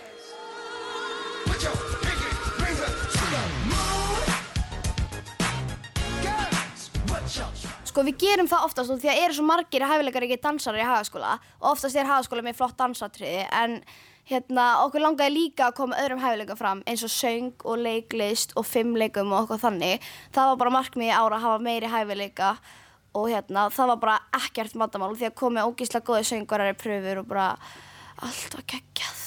Sko 7.94 8.02
við 8.02 8.16
gerum 8.18 8.48
það 8.50 8.64
oftast 8.66 8.90
og 8.90 8.98
því 8.98 9.08
að 9.12 9.20
eru 9.22 9.34
svo 9.36 9.44
margir 9.46 9.84
hæfileikar 9.86 10.24
ekki 10.26 10.40
dansarar 10.42 10.82
í 10.82 10.86
hagaskóla 10.88 11.36
og 11.60 11.68
oftast 11.76 11.94
er 11.94 12.08
hagaskóla 12.08 12.42
með 12.42 12.56
flott 12.58 12.74
dansatriði 12.80 13.44
en 13.54 13.76
hérna 14.26 14.64
okkur 14.82 15.04
langaði 15.04 15.34
líka 15.36 15.68
að 15.68 15.76
koma 15.78 16.00
öðrum 16.02 16.22
hæfileika 16.24 16.56
fram 16.58 16.80
eins 16.90 17.04
og 17.06 17.12
söng 17.14 17.52
og 17.62 17.78
leiklist 17.84 18.56
og 18.58 18.66
fimmleikum 18.66 19.30
og 19.30 19.44
okkur 19.44 19.62
þannig. 19.66 20.02
Það 20.34 20.50
var 20.50 20.60
bara 20.64 20.74
markmiði 20.78 21.12
ára 21.14 21.38
að 21.38 21.46
hafa 21.46 21.62
meiri 21.68 21.92
hæfileika 21.92 22.50
og 23.14 23.28
hérna 23.30 23.68
það 23.70 23.92
var 23.92 24.02
bara 24.08 24.16
ekkert 24.40 24.74
matamál 24.80 25.12
því 25.14 25.28
að 25.28 25.38
komið 25.44 25.70
ógíslega 25.70 26.08
góði 26.08 26.26
söngarar 26.32 26.74
í 26.74 26.78
pröfur 26.80 27.22
og 27.22 27.30
bara 27.30 27.46
allt 28.26 28.58
var 28.58 28.66
geggjað. 28.74 29.22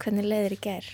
Hvernig 0.00 0.26
leiðir 0.26 0.58
í 0.58 0.60
ger? 0.66 0.92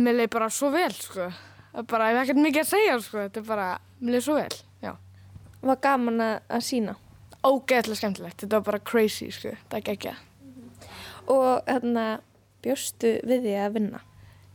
Mér 0.00 0.16
leið 0.16 0.30
bara 0.32 0.50
svo 0.54 0.70
vel, 0.74 0.92
sko. 0.94 1.28
Bara, 1.90 2.10
ég 2.10 2.18
hef 2.18 2.24
ekkert 2.24 2.42
mikið 2.44 2.62
að 2.62 2.70
segja, 2.70 2.96
sko. 3.04 3.24
Þetta 3.26 3.40
er 3.42 3.46
bara, 3.48 3.68
mér 4.00 4.16
leið 4.16 4.26
svo 4.26 4.36
vel, 4.38 4.56
já. 4.84 4.92
Var 5.60 5.80
gaman 5.84 6.24
að, 6.24 6.36
að 6.56 6.66
sína? 6.66 6.96
Ógeðslega 7.40 8.00
skemmtilegt. 8.00 8.38
Þetta 8.42 8.58
var 8.58 8.66
bara 8.68 8.84
crazy, 8.92 9.30
sko. 9.34 9.54
Það 9.68 9.78
er 9.80 9.86
geggjað. 9.90 10.22
Og 11.30 11.50
hérna, 11.68 12.06
bjóstu 12.64 13.16
við 13.26 13.44
því 13.46 13.58
að 13.64 13.76
vinna? 13.78 14.00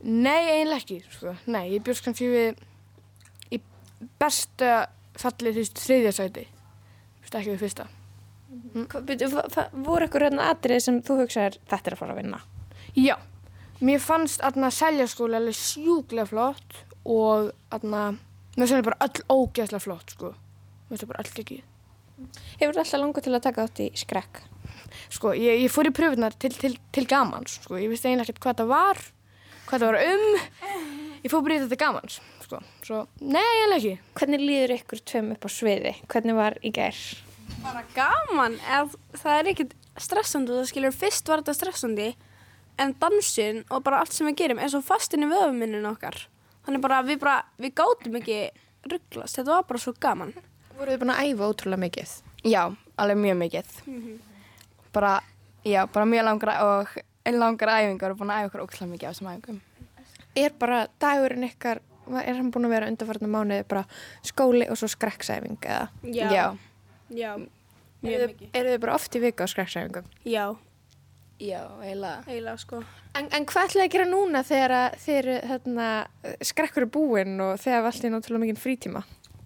Nei, 0.05 0.41
eiginlega 0.53 0.81
ekki, 0.81 0.99
sko. 1.13 1.35
Nei, 1.49 1.63
ég 1.75 1.85
bjóst 1.85 2.05
kannski 2.05 2.27
við 2.29 2.63
í 3.55 3.61
besta 4.21 4.71
fallið, 5.17 5.55
þú 5.55 5.63
veist, 5.63 5.85
þriðja 5.85 6.15
sæti. 6.19 6.47
Ekki 7.35 7.51
við 7.51 7.63
fyrsta. 7.65 7.89
Mm. 8.55 8.87
Voru 9.85 10.07
ykkur 10.07 10.27
hérna 10.27 10.49
atrið 10.53 10.81
sem 10.85 10.99
þú 11.03 11.21
hugsaðir 11.23 11.57
þetta 11.67 11.91
er 11.91 11.95
að 11.95 12.01
fara 12.01 12.15
að 12.15 12.19
vinna? 12.21 12.41
Já, 12.95 13.15
mér 13.83 14.01
fannst 14.03 14.43
aðna 14.45 14.71
seljaskóli 14.71 15.37
alveg 15.39 15.57
sjúklega 15.59 16.29
flott 16.29 16.81
og 17.05 17.51
aðna, 17.75 18.03
mér 18.55 18.69
finnst 18.71 18.87
bara 18.87 19.07
öll 19.07 19.23
ógeðslega 19.27 19.83
flott 19.83 20.15
sko, 20.15 20.31
mér 20.87 20.95
finnst 20.95 21.09
bara 21.11 21.25
öll 21.25 21.43
ekki. 21.43 21.61
Hefur 22.61 22.77
alltaf 22.79 23.01
langað 23.01 23.25
til 23.25 23.35
að 23.35 23.43
taka 23.49 23.65
átt 23.67 23.81
í 23.83 23.89
skrekk? 23.99 24.43
Sko, 25.11 25.33
ég, 25.35 25.65
ég 25.65 25.73
fór 25.73 25.89
í 25.89 25.93
pröfunar 25.95 26.35
til, 26.39 26.53
til, 26.55 26.75
til 26.95 27.05
gamans, 27.09 27.59
sko, 27.65 27.75
ég 27.81 27.91
vissi 27.91 28.07
eiginlega 28.07 28.29
ekkert 28.29 28.43
hvað 28.45 28.61
það 28.61 28.71
var, 28.71 29.03
hvað 29.67 29.83
það 29.83 29.91
var 29.91 29.99
um, 30.05 30.79
ég 31.25 31.33
fór 31.33 31.43
bara 31.43 31.57
í 31.57 31.61
þetta 31.65 31.81
gamans, 31.83 32.19
sko, 32.45 32.61
svo, 32.87 33.03
nei, 33.19 33.43
eiginlega 33.43 33.81
ekki. 33.81 34.11
Hvernig 34.21 34.45
líður 34.45 34.75
ykkur 34.79 35.03
tveim 35.11 35.31
upp 35.35 35.47
á 35.47 35.49
sviði? 35.51 35.95
Hvernig 36.11 36.39
var 36.39 36.59
í 36.63 36.71
gerð? 36.75 37.03
Bara 37.65 37.81
gaman, 37.95 38.59
eða 38.61 39.17
það 39.17 39.39
er 39.39 39.51
ekkert 39.51 39.75
stressandi, 39.97 40.53
það 40.53 40.67
skilur, 40.69 40.95
fyrst 40.95 41.29
var 41.31 41.41
þetta 41.41 41.55
stressandi 41.57 42.09
en 42.81 42.93
dansin 42.99 43.63
og 43.71 43.83
bara 43.85 44.01
allt 44.03 44.13
sem 44.13 44.27
við 44.29 44.37
gerum 44.41 44.61
er 44.61 44.71
svo 44.71 44.81
fastin 44.85 45.25
í 45.25 45.29
vöfuminninu 45.31 45.87
okkar 45.89 46.17
þannig 46.67 46.83
bara 46.83 46.99
við 47.07 47.21
bara, 47.23 47.37
við 47.61 47.73
gátum 47.79 48.19
ekki 48.19 48.39
rugglast, 48.91 49.39
þetta 49.39 49.51
var 49.51 49.65
bara 49.69 49.81
svo 49.81 49.95
gaman 50.01 50.35
Voru 50.75 50.91
þið 50.91 51.01
búin 51.05 51.13
að 51.13 51.29
æfa 51.29 51.49
ótrúlega 51.49 51.81
mikið? 51.85 52.13
Já, 52.43 52.61
alveg 52.99 53.21
mjög 53.23 53.37
mikið 53.41 53.73
mm 53.85 54.01
-hmm. 54.01 54.19
bara, 54.93 55.13
já, 55.63 55.85
bara 55.87 56.05
mjög 56.05 56.25
langar 56.25 56.49
og 56.61 56.87
langar 57.25 57.69
æfingar 57.69 58.11
og 58.11 58.17
búin 58.17 58.29
að 58.29 58.39
æfa 58.39 58.47
okkur 58.47 58.63
ótrúlega 58.65 58.91
mikið 58.91 59.07
á 59.07 59.11
þessum 59.13 59.31
æfingum 59.33 59.61
Er 60.35 60.51
bara 60.59 60.87
dagurinn 60.99 61.43
ykkar 61.43 61.79
er 62.11 62.35
hann 62.35 62.51
búin 62.51 62.65
að 62.65 62.69
vera 62.69 62.87
undarfarnar 62.87 63.29
mánuði 63.29 63.63
bara 63.63 63.85
skóli 64.21 64.69
og 64.69 64.77
svo 64.77 64.87
skrekksæfing 64.87 65.57
eða? 65.63 65.87
Já, 66.03 66.31
já. 66.31 66.57
Já, 67.09 67.35
mjög 68.01 68.29
mikið. 68.31 68.49
Eru 68.53 68.71
þið 68.73 68.79
bara 68.85 68.95
oft 68.95 69.15
í 69.17 69.21
vika 69.23 69.45
á 69.45 69.47
skræksæfingum? 69.51 70.07
Já. 70.25 70.45
Já, 71.35 71.61
eiginlega. 71.83 72.23
Eiginlega, 72.29 72.57
sko. 72.63 72.79
En, 73.15 73.27
en 73.35 73.45
hvað 73.49 73.69
ætlaði 73.69 73.85
að 73.89 73.93
gera 73.97 74.07
núna 74.07 74.41
þegar 74.47 74.95
þið 75.03 75.29
hérna, 75.51 75.89
skrekkur 76.47 76.85
er 76.87 76.91
búinn 76.95 77.35
og 77.43 77.59
þegar 77.59 77.89
alltaf 77.89 78.13
náttúrulega 78.13 78.45
mikið 78.45 78.61
frítíma? 78.63 79.03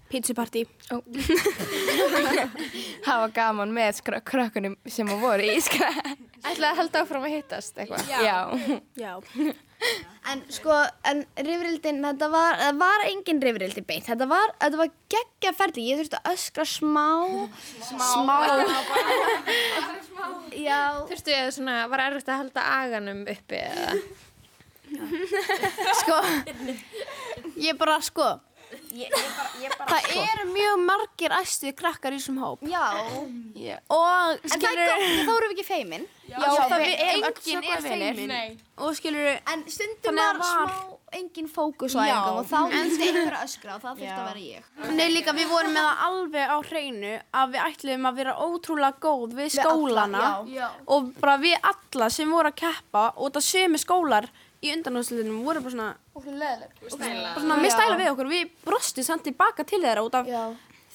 Pizzapartí. 0.09 0.65
Oh. 0.93 1.01
Var 3.05 3.31
gaman 3.35 3.71
með 3.73 4.01
krökkunum 4.27 4.75
sem 4.89 5.07
voru 5.21 5.45
í. 5.45 5.57
Ætlaði 6.39 6.69
að 6.69 6.77
halda 6.79 7.01
áfram 7.03 7.25
að 7.27 7.33
hittast 7.35 7.79
eitthvað? 7.79 8.05
Já. 8.11 8.19
Já. 8.23 8.79
Já. 8.99 9.53
En 10.29 10.41
sko, 10.51 10.75
en 11.07 11.21
rifrildin, 11.39 12.01
þetta 12.03 12.27
var, 12.31 12.57
það 12.59 12.79
var 12.81 13.03
engin 13.07 13.39
rifrildi 13.43 13.83
beint, 13.87 14.05
þetta 14.09 14.25
var, 14.27 14.51
þetta 14.59 14.79
var 14.81 14.89
geggja 15.13 15.53
ferdi, 15.55 15.85
ég 15.87 16.01
þurfti 16.01 16.19
að 16.19 16.31
öskra 16.33 16.65
smá, 16.67 17.05
smá, 17.87 18.03
smá. 18.11 18.35
já. 20.67 20.81
Þurftu 21.09 21.31
ég 21.33 21.45
að 21.45 21.53
svona, 21.55 21.77
var 21.91 22.03
erfitt 22.09 22.31
að 22.33 22.41
halda 22.43 22.65
aganum 22.75 23.23
uppi 23.31 23.61
eða? 23.63 23.95
Sko, 26.01 26.19
ég 27.61 27.79
bara, 27.79 27.99
sko, 28.03 28.27
Ég, 28.69 29.09
ég 29.09 29.11
bara, 29.11 29.49
ég 29.63 29.73
bara, 29.77 29.87
það 29.89 30.05
sko. 30.05 30.25
eru 30.33 30.45
mjög 30.51 30.83
margir 30.85 31.35
æstuði 31.39 31.73
krakkar 31.79 32.13
í 32.13 32.19
þessum 32.19 32.37
hóp. 32.43 32.63
Já. 32.69 32.85
Yeah. 33.57 33.81
og 33.89 34.37
skilur, 34.45 34.53
en 34.53 34.63
það 34.63 34.69
er 34.69 34.91
gott, 34.91 35.09
þá 35.09 35.33
erum 35.33 35.49
við 35.49 35.55
ekki 35.55 35.67
feimin. 35.67 36.07
Já, 36.29 36.37
já 36.37 36.61
það 36.61 36.85
við 36.85 37.03
erum 37.07 37.27
engin 37.31 37.69
er 37.73 37.83
feimin. 37.87 38.33
og 38.77 38.95
skilur 38.99 39.29
en 39.33 39.67
stundum 39.73 40.21
var 40.21 40.41
smá 40.43 40.97
engin 41.11 41.47
fókus 41.49 41.95
á 41.97 42.05
engum 42.05 42.39
og 42.41 42.49
þá 42.49 42.59
myndi 42.69 43.07
einhver 43.07 43.37
að 43.39 43.45
öskra 43.47 43.77
og 43.77 43.81
það 43.83 44.01
þurfti 44.01 44.11
að 44.13 44.27
vera 44.27 44.43
ég. 44.43 44.67
Nei 44.97 45.07
líka 45.13 45.33
við 45.37 45.49
vorum 45.49 45.73
með 45.73 45.87
það 45.87 46.03
alveg 46.07 46.53
á 46.53 46.57
hreinu 46.69 47.13
að 47.41 47.55
við 47.55 47.63
ætlum 47.65 48.09
að 48.09 48.19
vera 48.21 48.35
ótrúlega 48.45 49.01
góð 49.05 49.33
við 49.39 49.55
skólana 49.55 50.25
við 50.45 50.61
alla, 50.61 50.69
og 50.93 51.09
bara 51.19 51.39
við 51.41 51.71
alla 51.71 52.11
sem 52.13 52.35
voru 52.35 52.53
að 52.53 52.59
keppa 52.61 53.05
og 53.17 53.33
það 53.33 53.47
sömu 53.49 53.81
skólar 53.81 54.29
í 54.59 54.73
undanúsliðinum 54.75 55.43
voru 55.47 55.63
bara 55.63 55.75
svona 55.75 55.91
bara 56.23 57.35
svona 57.39 57.59
með 57.59 57.75
stæla 57.75 57.99
við 57.99 58.09
okkur. 58.13 58.31
Við 58.33 58.49
brostum 58.65 59.07
samt 59.07 59.27
tilbaka 59.27 59.65
til 59.67 59.81
þeirra 59.83 60.05
út 60.05 60.17
af 60.19 60.29
Já. 60.29 60.41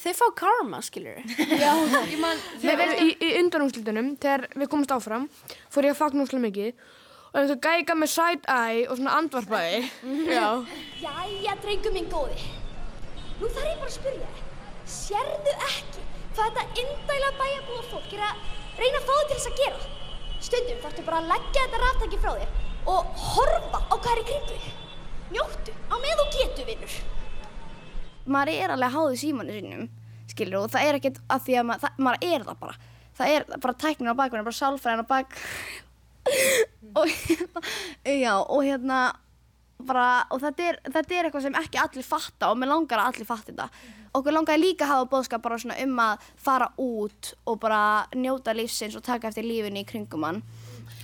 þau 0.05 0.13
fá 0.21 0.27
karma, 0.43 0.83
skilur 0.85 1.23
í, 1.23 3.09
í 3.15 3.31
undanúsliðinum 3.41 4.15
þegar 4.21 4.49
við 4.55 4.71
komumst 4.73 4.95
áfram 4.95 5.29
fór 5.73 5.89
ég 5.89 5.97
að 5.97 6.03
fagna 6.03 6.27
úslega 6.27 6.47
mikið. 6.49 6.85
Og 7.35 7.49
það 7.51 7.65
gæga 7.67 7.95
með 7.99 8.11
side-eye 8.13 8.85
og 8.87 8.99
svona 9.01 9.17
andvarpaði. 9.19 9.81
Já. 10.31 10.47
Jæja, 11.03 11.57
drengum 11.65 11.97
minn 11.97 12.07
góði. 12.13 12.39
Nú 13.41 13.49
þarf 13.51 13.67
ég 13.67 13.79
bara 13.81 13.91
að 13.91 13.97
spyrja 13.97 14.29
Sérðu 14.85 15.53
ekki 15.67 16.03
hvað 16.37 16.59
þetta 16.59 16.83
indæla 16.83 17.31
bæjarbúa 17.39 17.83
fólk 17.89 18.15
er 18.15 18.23
að 18.29 18.43
reyna 18.79 19.01
að 19.01 19.07
fá 19.09 19.15
þig 19.15 19.27
til 19.31 19.37
þess 19.39 19.49
að 19.51 19.61
gera? 19.61 19.81
Stundum 20.45 20.81
þarftu 20.85 21.05
bara 21.07 21.21
að 21.23 21.31
leggja 21.33 21.65
þetta 21.65 21.81
ráttæki 21.83 22.21
frá 22.21 22.33
þér 22.39 22.51
og 22.95 23.21
horfa 23.33 23.81
á 23.81 23.95
hvað 23.95 24.11
er 24.13 24.21
í 24.21 24.27
kringu 24.29 24.59
þig. 24.59 24.84
Njóttu 25.33 25.73
á 25.89 25.95
með 25.97 26.21
þú 26.21 26.27
getur, 26.35 26.67
vinnur. 26.69 26.97
Maður 28.25 28.53
er 28.55 28.75
alveg 28.75 28.95
háðið 28.95 29.19
símanu 29.21 29.57
sínum, 29.57 29.89
skilur, 30.33 30.65
og 30.65 30.73
það 30.73 30.89
er 30.89 30.99
ekkert 30.99 31.21
að 31.33 31.43
því 31.47 31.57
að 31.61 31.67
maður, 31.71 31.83
það, 31.85 32.05
maður 32.07 32.29
er 32.29 32.47
það 32.49 32.61
bara. 32.65 32.79
Það 33.15 33.35
er 33.35 33.45
bara 33.55 33.77
tæknin 33.85 34.11
á 34.11 34.21
bakgrunni, 34.21 34.47
bara 34.49 34.61
sálfræðin 34.61 35.05
á 35.05 35.13
bak... 35.13 35.37
og 36.99 37.11
hérna, 37.11 37.63
já, 38.09 38.33
og 38.41 38.65
hérna, 38.65 39.01
bara, 39.85 40.07
og 40.33 40.41
þetta 40.43 40.69
er, 40.71 40.79
þetta 40.89 41.17
er 41.17 41.29
eitthvað 41.29 41.47
sem 41.47 41.59
ekki 41.61 41.81
allir 41.83 42.07
fatta 42.07 42.51
og 42.51 42.61
mér 42.61 42.73
langar 42.73 43.03
að 43.03 43.13
allir 43.13 43.29
fatta 43.29 43.53
þetta. 43.53 43.69
Okkur 44.15 44.37
langar 44.37 44.61
líka 44.61 44.87
að 44.87 44.93
hafa 44.93 45.11
bóðskap 45.11 45.43
bara 45.45 45.59
svona 45.59 45.77
um 45.83 45.99
að 46.05 46.29
fara 46.39 46.69
út 46.81 47.33
og 47.51 47.59
bara 47.63 47.81
njóta 48.15 48.55
lífsins 48.55 48.95
og 48.97 49.05
taka 49.07 49.31
eftir 49.31 49.47
lífinni 49.47 49.83
í 49.83 49.89
kringum 49.89 50.27
hann. 50.27 50.43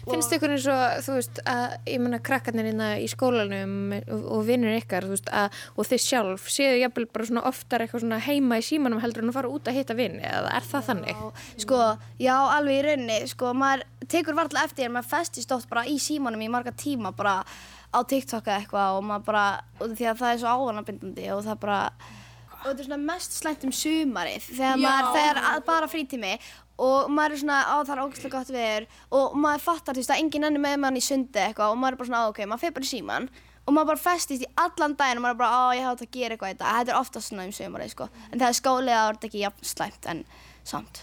Finnst 0.07 0.33
ykkur 0.37 0.55
eins 0.55 0.67
og, 0.71 0.83
þú 1.07 1.17
veist, 1.19 1.41
að 1.51 1.75
ég 1.91 2.03
menna 2.03 2.21
krakkarnir 2.25 2.71
hérna 2.71 2.91
í 3.01 3.09
skólanum 3.11 3.95
og, 3.99 4.23
og 4.37 4.45
vinnir 4.49 4.79
ykkar, 4.79 5.09
veist, 5.11 5.29
að, 5.33 5.57
og 5.77 5.89
þið 5.91 6.05
sjálf 6.05 6.47
séu 6.53 6.79
jafnvel 6.81 7.07
bara 7.13 7.29
svona 7.31 7.45
oftar 7.51 7.85
eitthvað 7.85 8.05
svona 8.05 8.21
heima 8.25 8.61
í 8.61 8.67
símanum 8.67 9.03
heldur 9.03 9.25
en 9.25 9.33
að 9.33 9.41
fara 9.41 9.53
út 9.53 9.71
að 9.71 9.81
hitta 9.81 9.99
vinni 9.99 10.25
eða 10.27 10.55
er 10.57 10.71
það 10.71 10.87
þannig? 10.91 11.27
Sko, 11.67 11.83
já, 12.23 12.37
alveg 12.39 12.79
í 12.79 12.87
rauninni, 12.89 13.19
sko, 13.31 13.53
maður 13.57 13.85
tekur 14.11 14.39
varlega 14.39 14.67
eftir 14.69 14.89
en 14.89 14.97
maður 14.97 15.13
festist 15.13 15.53
oft 15.55 15.71
bara 15.71 15.85
í 15.89 15.99
símanum 16.03 16.43
í 16.43 16.51
marga 16.53 16.73
tíma 16.73 17.13
bara 17.17 17.41
á 17.91 17.99
TikTok 18.07 18.47
eða 18.47 18.63
eitthvað 18.63 18.97
og 18.97 19.07
maður 19.07 19.29
bara, 19.29 19.45
og 19.81 19.95
því 19.99 20.11
að 20.11 20.23
það 20.23 20.33
er 20.33 20.43
svo 20.43 20.57
ávanabindandi 20.57 21.31
og 21.35 21.47
það 21.47 21.63
bara 21.67 21.81
og 22.61 22.67
þetta 22.69 22.83
er 22.83 22.89
svona 22.91 23.01
mest 23.09 23.37
slæmt 23.39 23.63
um 23.65 23.73
sumarið 23.73 24.49
þegar 24.51 24.75
já. 24.77 24.83
maður, 24.85 25.15
þegar 25.17 25.63
bara 25.67 25.89
frítími 25.91 26.33
og 26.81 27.11
maður 27.13 27.37
er 27.37 27.43
svona, 27.43 27.61
á 27.69 27.77
það 27.85 27.95
er 27.95 28.03
ógæslega 28.07 28.33
gott 28.35 28.53
veður. 28.55 28.89
Og 29.19 29.37
maður 29.45 29.65
fattar 29.67 29.97
þú 29.97 30.03
veist 30.03 30.15
að 30.15 30.23
enginn 30.25 30.49
enni 30.49 30.63
með 30.63 30.81
mann 30.85 30.99
í 30.99 31.05
sundi 31.05 31.43
eitthvað 31.45 31.75
og 31.75 31.81
maður 31.81 31.97
er 31.97 32.01
bara 32.01 32.11
svona, 32.11 32.25
á, 32.25 32.31
ok, 32.33 32.43
maður 32.49 32.65
fyrir 32.65 32.77
bara 32.79 32.89
í 32.89 32.93
síman 32.95 33.31
og 33.67 33.75
maður 33.77 33.91
bara 33.93 34.03
festist 34.03 34.43
í 34.47 34.51
allan 34.59 34.97
daginn 34.99 35.21
og 35.21 35.27
maður 35.27 35.37
er 35.37 35.41
bara, 35.43 35.61
á, 35.61 35.63
ég 35.77 35.87
þetta 35.87 36.09
að 36.09 36.17
gera 36.17 36.37
eitthvað 36.37 36.55
í 36.55 36.59
dag. 36.63 36.79
Þetta 36.81 36.95
er 36.95 37.01
oftast 37.01 37.31
svona 37.31 37.47
um 37.47 37.55
sömurið, 37.55 37.93
sko. 37.93 38.09
En 38.31 38.41
þegar 38.41 38.59
skólið 38.59 38.97
þá 38.97 39.03
er 39.05 39.19
þetta 39.19 39.31
ekki 39.31 39.45
jafn 39.45 39.71
slæmt 39.75 40.11
en 40.11 40.25
samt. 40.73 41.03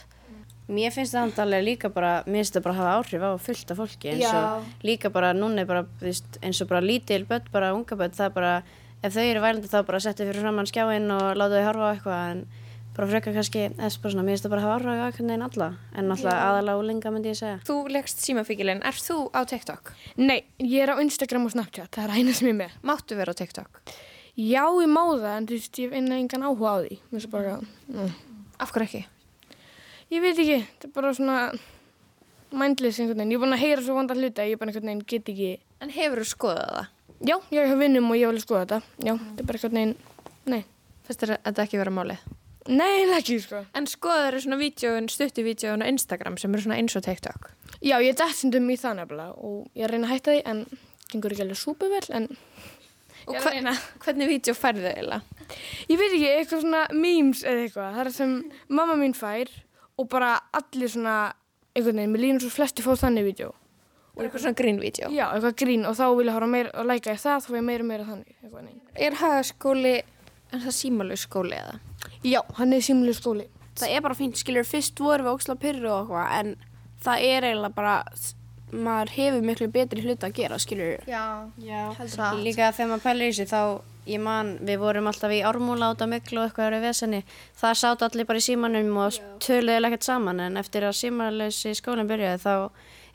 Mér 0.67 0.91
finnst 0.91 1.13
það 1.15 1.23
handalega 1.23 1.63
líka 1.63 1.89
bara, 1.95 2.11
mér 2.27 2.41
finnst 2.41 2.57
það 2.57 2.65
bara 2.65 2.73
að 2.73 2.81
hafa 2.81 2.95
áhrif 2.99 3.23
á 3.23 3.31
fullt 3.39 3.69
af 3.71 3.77
fólki 3.79 4.09
eins 4.11 4.25
og 4.27 4.35
Já. 4.35 4.73
líka 4.83 5.11
bara 5.15 5.29
núna 5.31 5.63
er 5.63 5.69
bara, 5.69 5.85
veist, 6.01 6.27
eins 6.43 6.59
og 6.59 6.67
bara 6.67 6.83
lítil 6.83 7.23
börn, 7.29 7.47
bara 7.53 7.69
unga 7.71 7.95
börn, 7.95 8.11
það 8.17 8.25
er 8.25 8.33
bara, 8.35 8.51
ef 8.99 9.15
þau 9.15 9.23
eru 9.23 9.43
vælandi 9.45 9.71
þá 9.71 9.77
bara 9.87 10.01
setja 10.03 10.27
fyrir 10.27 10.43
framann 10.43 10.67
skjáinn 10.67 11.07
og 11.15 11.39
láta 11.39 11.61
þau 11.61 11.67
horfa 11.69 11.87
á 11.87 11.91
eitthvað 11.93 12.33
en 12.33 12.41
bara 12.97 13.07
frekar 13.11 13.35
kannski, 13.37 13.67
þess 13.77 14.01
bara 14.01 14.13
svona, 14.15 14.25
mér 14.25 14.35
finnst 14.35 14.47
það 14.47 14.53
bara 14.55 14.61
að 14.63 14.67
hafa 14.67 14.77
áhrif 14.77 14.89
á 14.89 15.05
einhvern 15.07 15.31
veginn 15.31 15.45
alla 15.47 15.69
en 15.93 16.13
alltaf 16.15 16.33
Já. 16.33 16.43
aðalega 16.47 16.81
úlinga 16.81 17.13
myndi 17.13 17.31
ég 17.31 17.37
segja. 17.37 17.57
Þú 17.67 17.77
leggst 17.93 18.23
símafíkilinn, 18.25 18.81
er 18.81 18.97
þú 18.97 19.17
á 19.37 19.41
TikTok? 19.47 19.91
Nei, 20.17 20.39
ég 20.63 20.83
er 20.83 20.93
á 20.93 21.01
Instagram 21.03 21.45
og 21.45 21.53
Snapchat, 21.53 21.91
það 21.93 22.07
er 22.07 22.15
eina 22.17 22.33
sem 22.37 22.49
ég 22.49 22.57
með. 22.57 22.77
Máttu 22.89 23.19
vera 23.19 23.33
á 23.33 23.39
TikTok? 23.39 23.81
Já, 24.37 24.63
ég 24.65 24.89
má 24.89 25.03
það, 25.13 25.29
en 25.35 25.47
þú 25.49 25.57
veist, 25.57 25.77
ég 25.77 25.87
hef 25.87 25.97
einnig 25.97 26.23
engan 26.23 26.47
áhuga 26.49 26.73
á 26.73 26.77
því. 26.81 26.97
Mér 26.97 27.13
finnst 27.13 27.29
það 27.29 27.37
bara, 27.37 27.53
mm. 27.93 28.11
Af 28.57 28.73
hverju 28.73 28.87
ekki? 28.87 29.03
Ég 30.13 30.23
veit 30.23 30.39
ekki, 30.41 30.59
þetta 30.71 30.87
er 30.87 30.93
bara 30.95 31.13
svona 31.13 31.37
mindless 32.57 33.01
einhvern 33.01 33.21
veginn. 33.21 33.33
Ég 33.33 33.37
er 33.37 33.43
búin 33.43 33.57
að 33.57 33.63
heyra 33.65 33.85
svo 33.85 33.97
vanda 33.97 34.17
hluti 34.17 34.41
að 34.41 34.51
ég 34.53 34.61
bara 34.61 34.71
einhvern 34.71 34.89
veginn 34.89 35.05
get 35.05 35.31
ekki... 35.33 35.51
En 35.83 35.93
hefur 35.93 36.23
þú 36.23 36.27
skoðað 36.31 36.73
það? 36.73 36.89
Já, 37.27 37.35
ég 37.53 37.69
hef 37.69 37.81
vinnum 37.81 38.09
og 38.09 38.17
ég 38.17 38.25
hef 38.25 38.33
alveg 38.33 38.45
skoðað 38.45 38.65
þetta. 38.65 38.79
Já, 39.03 39.13
þetta 39.13 39.43
er 39.43 39.49
bara 39.51 39.61
einhvern 39.61 39.79
veginn, 39.81 39.95
nei. 40.53 40.61
Fyrst 41.07 41.25
er 41.27 41.35
þetta 41.35 41.67
ekki? 41.67 42.46
Nei, 42.67 43.05
ekki, 43.15 43.39
sko. 43.43 43.63
En 43.77 43.87
skoðar 43.89 44.37
þú 44.37 44.43
svona 44.43 44.59
vídjóun, 44.59 45.07
stuttu 45.11 45.45
vídjóun 45.45 45.83
á 45.83 45.87
Instagram 45.87 46.37
sem 46.41 46.53
eru 46.53 46.65
svona 46.65 46.79
eins 46.81 46.97
og 46.99 47.05
TikTok? 47.05 47.51
Já, 47.79 47.97
ég 48.01 48.11
er 48.11 48.17
dættundum 48.19 48.67
í 48.73 48.77
það 48.79 48.99
nefnilega 49.01 49.37
og 49.47 49.77
ég 49.77 49.87
er 49.87 49.93
reyna 49.93 50.09
að 50.09 50.15
hætta 50.15 50.33
því 50.35 50.41
en 50.51 50.63
gengur 51.11 51.35
ekki 51.35 51.45
alveg 51.45 51.61
súpu 51.61 51.91
vel, 51.91 52.03
en... 52.17 52.27
Og 53.27 53.35
hva, 53.43 53.73
hvernig 54.05 54.29
vídjó 54.29 54.53
færðu 54.55 54.85
þau 54.85 54.91
eiginlega? 54.93 55.37
Ég 55.91 55.99
veit 55.99 56.13
ekki, 56.13 56.27
eitthvað 56.31 56.61
svona 56.63 56.83
memes 56.95 57.43
eða 57.43 57.63
eitthvað. 57.65 57.95
Það 57.97 58.01
er 58.05 58.09
sem 58.15 58.35
mamma 58.71 58.95
mín 58.99 59.15
fær 59.17 59.51
og 59.99 60.07
bara 60.11 60.33
allir 60.55 60.91
svona, 60.93 61.15
einhvern 61.75 61.99
veginn, 61.99 62.13
mér 62.13 62.23
líður 62.23 62.45
svo 62.45 62.53
flesti 62.55 62.85
fóð 62.85 63.01
þannig 63.03 63.27
vídeo. 63.27 63.49
Og 64.15 64.23
eitthvað 64.23 64.45
svona 64.45 64.57
grínvídeó? 64.57 65.09
Já, 65.13 65.25
eitthvað 65.27 65.57
grín 65.61 65.83
og 65.85 65.97
þá 65.99 66.05
vil 66.17 66.29
ég 66.29 66.37
horfa 66.37 66.49
meira 66.49 66.71
og 66.73 66.87
læka 66.89 67.13
ég 67.13 67.19
það, 67.21 67.43
þá 67.43 67.49
fæ 67.51 67.57
ég 67.59 67.67
meira 67.67 67.89
meira 67.91 68.07
þannig. 68.07 68.79
Er 68.95 69.17
hagaskóli, 69.19 69.93
er 70.49 70.63
það 70.63 70.77
símalög 70.79 71.21
skóli 71.21 71.59
eða? 71.59 71.75
Já, 72.23 72.41
hann 72.57 72.73
er 72.73 72.83
símalög 72.85 73.17
skóli. 73.17 73.47
Það 73.77 73.93
er 73.93 74.01
bara 74.05 74.17
fínt, 74.17 74.39
skilur, 74.39 74.65
fyrst 74.65 74.99
vorum 74.99 75.27
við 75.27 75.35
óksla 75.35 75.55
pyrru 75.61 75.91
og 75.93 75.99
eitthvað, 75.99 76.31
en 76.39 76.55
það 77.05 77.25
er 77.27 77.45
eiginlega 77.45 77.75
bara, 77.77 77.97
maður 78.73 79.11
hefur 79.15 79.45
miklu 79.45 79.67
betri 79.71 80.01
hluti 80.03 80.27
að 80.27 80.33
gera, 80.39 80.57
skilur. 80.59 81.05
Já, 81.07 81.25
já. 81.61 81.83
Satt. 82.09 82.41
Líka 82.41 82.71
þegar 82.73 82.89
maður 82.93 83.05
pælir 83.05 83.29
í 83.29 83.35
þessu 83.35 83.45
þá, 83.51 83.61
ég 84.07 84.23
man, 84.23 84.53
við 84.65 84.81
vorum 84.81 85.09
alltaf 85.11 85.35
í 85.35 85.43
ármúla 85.45 85.91
át 85.93 86.01
á 86.01 86.07
miklu 86.09 86.41
og 86.41 86.47
eitthvað 86.49 86.71
eru 86.71 86.81
vesenni. 86.87 87.21
Það 87.59 87.77
sátt 87.83 88.05
allir 88.07 88.27
bara 88.27 88.41
í 88.41 88.47
símanum 88.47 88.97
og 89.03 89.19
töluðið 89.45 89.89
ekkert 89.91 90.09
saman 90.09 90.41
en 90.47 90.57
eftir 90.57 90.87
að 90.87 90.97
símanleysi 91.03 91.75
skólinn 91.77 92.09
byrjaði 92.09 92.41
þá 92.43 92.53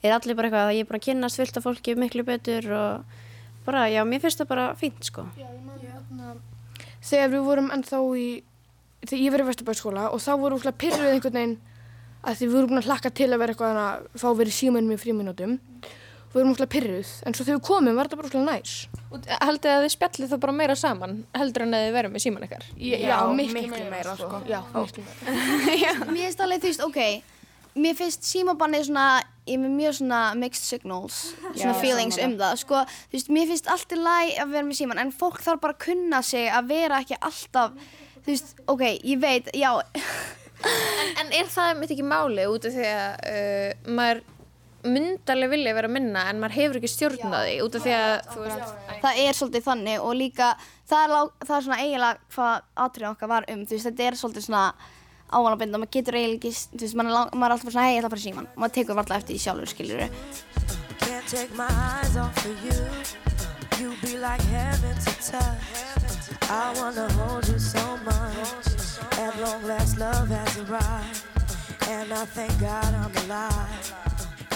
er 0.03 0.17
allir 0.17 0.39
bara 0.39 0.51
eitthvað 0.51 0.71
að 0.71 0.77
ég 0.77 0.87
er 0.87 0.91
bara 0.91 1.01
að 1.01 1.07
kynnast 1.09 1.41
fullt 1.41 1.59
af 1.59 1.67
fólki 1.67 1.97
miklu 1.99 2.25
betur 2.29 2.71
og 2.77 3.19
bara, 3.67 3.87
já, 3.91 4.03
mér 4.07 4.23
finnst 4.23 4.41
það 4.43 4.51
bara 4.53 4.71
fínt 4.79 5.07
sko. 5.07 5.27
Þegar 7.03 7.35
þegar 9.03 9.23
ég 9.23 9.35
verið 9.35 9.47
í 9.47 9.51
Vesturbæðskóla 9.51 10.09
og 10.13 10.23
þá 10.23 10.33
vorum 10.41 10.63
við 10.63 10.79
pyrruð 10.83 11.13
einhvern 11.13 11.39
veginn 11.39 11.59
að 12.23 12.39
því 12.39 12.47
við 12.47 12.55
vorum 12.57 12.71
búin 12.71 12.83
að 12.83 12.89
hlakka 12.91 13.11
til 13.19 13.29
að 13.29 13.43
vera 13.43 13.55
eitthvað 13.55 13.81
að 13.83 14.07
fá 14.23 14.29
verið 14.39 14.57
símanum 14.57 14.95
í 14.95 15.01
fríminútum. 15.01 15.59
Við 16.33 16.39
vorum 16.39 16.53
úrslega 16.55 16.73
pyrruð, 16.73 17.09
en 17.27 17.35
svo 17.37 17.45
þegar 17.45 17.59
við 17.59 17.65
komum 17.67 17.99
var 17.99 18.09
þetta 18.09 18.19
bara 18.21 18.29
úrslega 18.31 18.45
næs. 18.47 18.77
Og 19.13 19.27
haldið 19.43 19.73
að 19.73 19.83
þið 19.83 19.93
spjallið 19.93 20.31
þá 20.31 20.37
bara 20.45 20.55
meira 20.57 20.77
saman, 20.81 21.19
heldur 21.37 21.65
en 21.67 21.77
að 21.77 21.83
þið 21.85 21.97
verum 21.99 22.15
með 22.15 22.25
síman 22.25 22.47
ykkar? 22.47 22.65
Já, 22.79 22.95
já 23.03 23.17
miklu, 23.37 23.65
miklu 23.67 23.91
meira, 23.91 24.15
sko. 24.17 24.41
Já, 24.49 24.61
miklu 24.73 25.05
meira. 25.05 25.93
mér 26.15 26.23
finnst 26.23 26.45
alveg, 26.47 26.65
veist, 26.65 26.87
ok, 26.87 27.01
mér 27.85 27.99
finnst 27.99 28.31
símabannið 28.31 28.87
svona, 28.89 29.07
ég 29.45 29.59
er 29.59 29.63
með 29.67 29.77
mjög 29.77 29.99
svona 29.99 30.23
mixed 30.41 30.71
signals, 30.71 31.19
svona 31.43 31.75
Já, 31.75 31.81
feelings 31.83 32.21
um 32.25 32.39
það, 32.41 32.57
sko, 32.63 32.81
þú 33.11 33.19
veist, 33.19 33.35
mér 33.37 33.53
finnst 33.53 33.69
allt 33.75 33.93
í 33.93 34.01
læg 34.01 34.33
að 34.47 34.57
vera 34.57 34.69
með 34.71 34.81
síman, 34.81 35.03
en 35.05 35.13
fólk 35.13 35.45
þarf 35.45 35.61
bara 35.67 35.77
að 35.77 35.85
kunna 35.85 36.23
sig 36.25 36.49
að 36.49 36.73
vera 36.73 37.03
ekki 37.05 37.21
alltaf, 37.21 37.77
þú 38.23 38.31
veist, 38.35 38.55
ok, 38.71 38.83
ég 39.13 39.19
veit, 39.23 39.51
já, 39.59 39.71
En, 40.63 41.19
en 41.19 41.33
er 41.35 41.49
það 41.51 41.73
mitt 41.81 41.91
ekki 41.91 42.05
máli 42.07 42.45
út 42.47 42.63
af 42.69 42.75
því 42.77 42.85
að 42.87 43.11
uh, 43.27 43.71
maður 43.99 44.21
myndarlega 44.87 45.51
vilja 45.51 45.73
vera 45.75 45.89
minna 45.91 46.23
en 46.31 46.39
maður 46.43 46.55
hefur 46.55 46.79
ekki 46.79 46.91
stjórn 46.93 47.35
á 47.35 47.41
því 47.43 47.57
út 47.65 47.75
af 47.79 47.83
því 47.83 47.93
að 47.97 48.15
þú 48.31 48.39
veist 48.45 48.71
það 49.03 49.19
er 49.25 49.33
svolítið 49.39 49.65
þannig 49.67 49.99
og 50.07 50.13
líka 50.21 50.49
það 50.91 51.01
er, 51.03 51.11
lá- 51.17 51.35
það 51.47 51.57
er 51.57 51.65
svona 51.67 51.81
eiginlega 51.83 52.19
hvað 52.37 52.55
atriðin 52.87 53.11
okkar 53.17 53.31
var 53.35 53.43
um, 53.51 53.63
þú 53.67 53.75
veist, 53.75 53.89
þetta 53.91 54.07
er 54.07 54.19
svolítið 54.23 54.47
svona 54.47 54.65
ávanabinda, 55.33 55.81
maður 55.83 55.95
getur 55.99 56.19
eiginlega 56.21 56.39
ekki, 56.39 56.53
þú 56.79 56.83
veist, 56.87 56.97
maður 57.01 57.11
er, 57.11 57.17
lang- 57.19 57.35
maður 57.35 57.51
er 57.51 57.55
alltaf 57.59 57.71
svona, 57.75 57.87
hei, 57.89 57.95
ég 57.97 57.99
ætla 58.03 58.11
að 58.11 58.15
fara 58.15 58.27
síman, 58.29 58.47
og 58.55 58.59
maður 58.63 58.77
tekur 58.79 58.99
varla 59.03 59.19
eftir 59.19 59.35
því 59.35 59.43
sjálfur, 59.49 59.71
skiljur 59.75 60.01
I 66.53 66.75
wanna 66.77 67.09
hold 67.15 67.49
you 67.49 67.59
so 67.59 67.97
much. 68.05 68.67
At 69.19 69.41
long 69.41 69.63
last, 69.65 69.97
love 69.97 70.29
has 70.29 70.59
arrived. 70.59 71.25
And 71.89 72.13
I 72.13 72.27
thank 72.27 72.53
God 72.61 72.93
I'm 72.93 73.15
alive. 73.25 73.95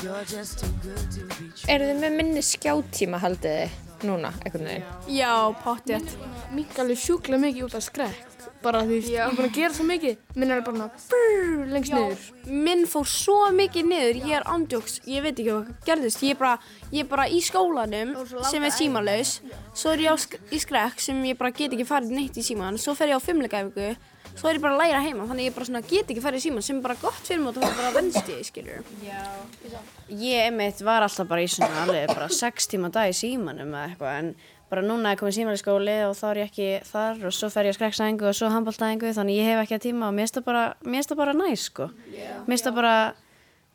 You're 0.02 0.24
just 0.24 0.58
too 0.58 0.72
good 0.82 1.06
to 1.16 1.22
be 1.40 1.48
true. 1.56 1.72
eru 1.72 1.88
þið 1.88 2.02
með 2.02 2.16
minni 2.18 2.42
skjáttíma 2.44 3.22
haldið 3.22 3.56
þið 3.62 4.10
núna, 4.10 4.34
einhvern 4.44 4.68
veginn? 4.68 4.84
Já, 5.08 5.32
pottjætt. 5.64 6.12
Minka 6.52 6.84
alveg 6.84 7.00
sjúklega 7.00 7.40
mikið 7.46 7.64
út 7.70 7.78
af 7.80 7.86
skrekk. 7.88 8.35
Bara 8.62 8.80
því, 8.86 8.96
ég 9.12 9.20
er 9.20 9.34
búin 9.36 9.46
að 9.46 9.54
gera 9.54 9.74
svo 9.76 9.84
mikið. 9.86 10.16
Minn 10.34 10.50
er 10.50 10.62
bara 10.66 10.88
brrr, 11.10 11.66
lengst 11.70 11.92
niður. 11.94 12.24
Minn 12.66 12.82
fór 12.90 13.06
svo 13.10 13.36
mikið 13.54 13.86
niður, 13.90 14.18
ég 14.26 14.34
er 14.40 14.48
andjóks, 14.50 14.98
ég 15.06 15.22
veit 15.22 15.34
ekki 15.36 15.50
hvað 15.52 15.70
gerðist, 15.86 16.24
ég 16.26 16.34
er 16.34 16.40
bara, 16.40 16.56
ég 16.90 17.04
er 17.04 17.10
bara 17.10 17.28
í 17.28 17.38
skólanum 17.44 18.14
sem 18.50 18.66
er 18.66 18.74
símalaus, 18.74 19.36
svo 19.76 19.92
er 19.94 20.04
ég 20.06 20.14
á 20.14 20.16
sk 20.18 20.40
í 20.50 20.60
skrekk 20.62 21.02
sem 21.02 21.20
ég 21.28 21.38
bara 21.38 21.52
get 21.54 21.76
ekki 21.76 21.86
farið 21.86 22.16
neitt 22.16 22.38
í 22.40 22.44
síman, 22.46 22.78
svo 22.80 22.96
fer 22.98 23.12
ég 23.12 23.20
á 23.20 23.26
fimmleikaæfingu, 23.26 23.92
svo 24.36 24.50
er 24.50 24.58
ég 24.58 24.64
bara 24.64 24.74
að 24.76 24.82
læra 24.82 25.04
heima, 25.04 25.28
þannig 25.30 25.50
ég 25.50 25.56
bara 25.56 25.68
svona 25.70 25.84
get 25.86 26.10
ekki 26.10 26.24
farið 26.24 26.42
í 26.42 26.46
síman 26.48 26.66
sem 26.66 26.80
er 26.80 26.86
bara 26.88 26.98
gott 27.02 27.22
fyrir 27.26 27.42
mig 27.44 27.52
og 27.52 27.58
það 27.58 27.68
var 27.68 27.78
bara 27.82 27.94
vennsti, 28.00 28.40
skiljur. 28.50 28.82
Ég 30.16 30.48
einmitt 30.48 30.82
var 30.86 31.06
alltaf 31.06 31.26
bara 31.30 31.42
í 31.42 31.50
svona 31.50 31.84
alveg 31.84 32.12
bara 32.14 32.28
sex 32.32 32.70
tíma 32.70 32.90
á 32.92 32.94
dag 32.98 33.10
í 33.10 33.16
símanum 33.16 33.74
eða 33.74 33.88
eitthvað 33.90 34.20
en 34.20 34.36
bara 34.70 34.82
núna 34.82 35.12
er 35.12 35.20
komið 35.20 35.36
síman 35.36 35.54
í 35.56 35.60
skóli 35.60 35.94
og 36.06 36.16
þá 36.18 36.24
er 36.30 36.40
ég 36.40 36.48
ekki 36.50 36.70
þar 36.88 37.20
og 37.28 37.36
svo 37.36 37.50
fer 37.54 37.68
ég 37.68 37.74
að 37.74 37.78
skrekkstæðingu 37.78 38.26
og 38.26 38.34
svo 38.34 38.50
handbóltæðingu 38.50 39.12
þannig 39.14 39.38
ég 39.38 39.50
hef 39.50 39.62
ekki 39.62 39.76
að 39.76 39.84
tíma 39.86 40.08
og 40.08 40.16
mér 40.16 40.26
finnst 40.26 40.40
það 40.40 40.48
bara, 40.48 40.64
bara 41.20 41.36
næs 41.38 41.68
sko. 41.70 41.86
Mér 42.10 42.50
finnst 42.50 42.66
það 42.66 42.80
bara, 42.80 42.96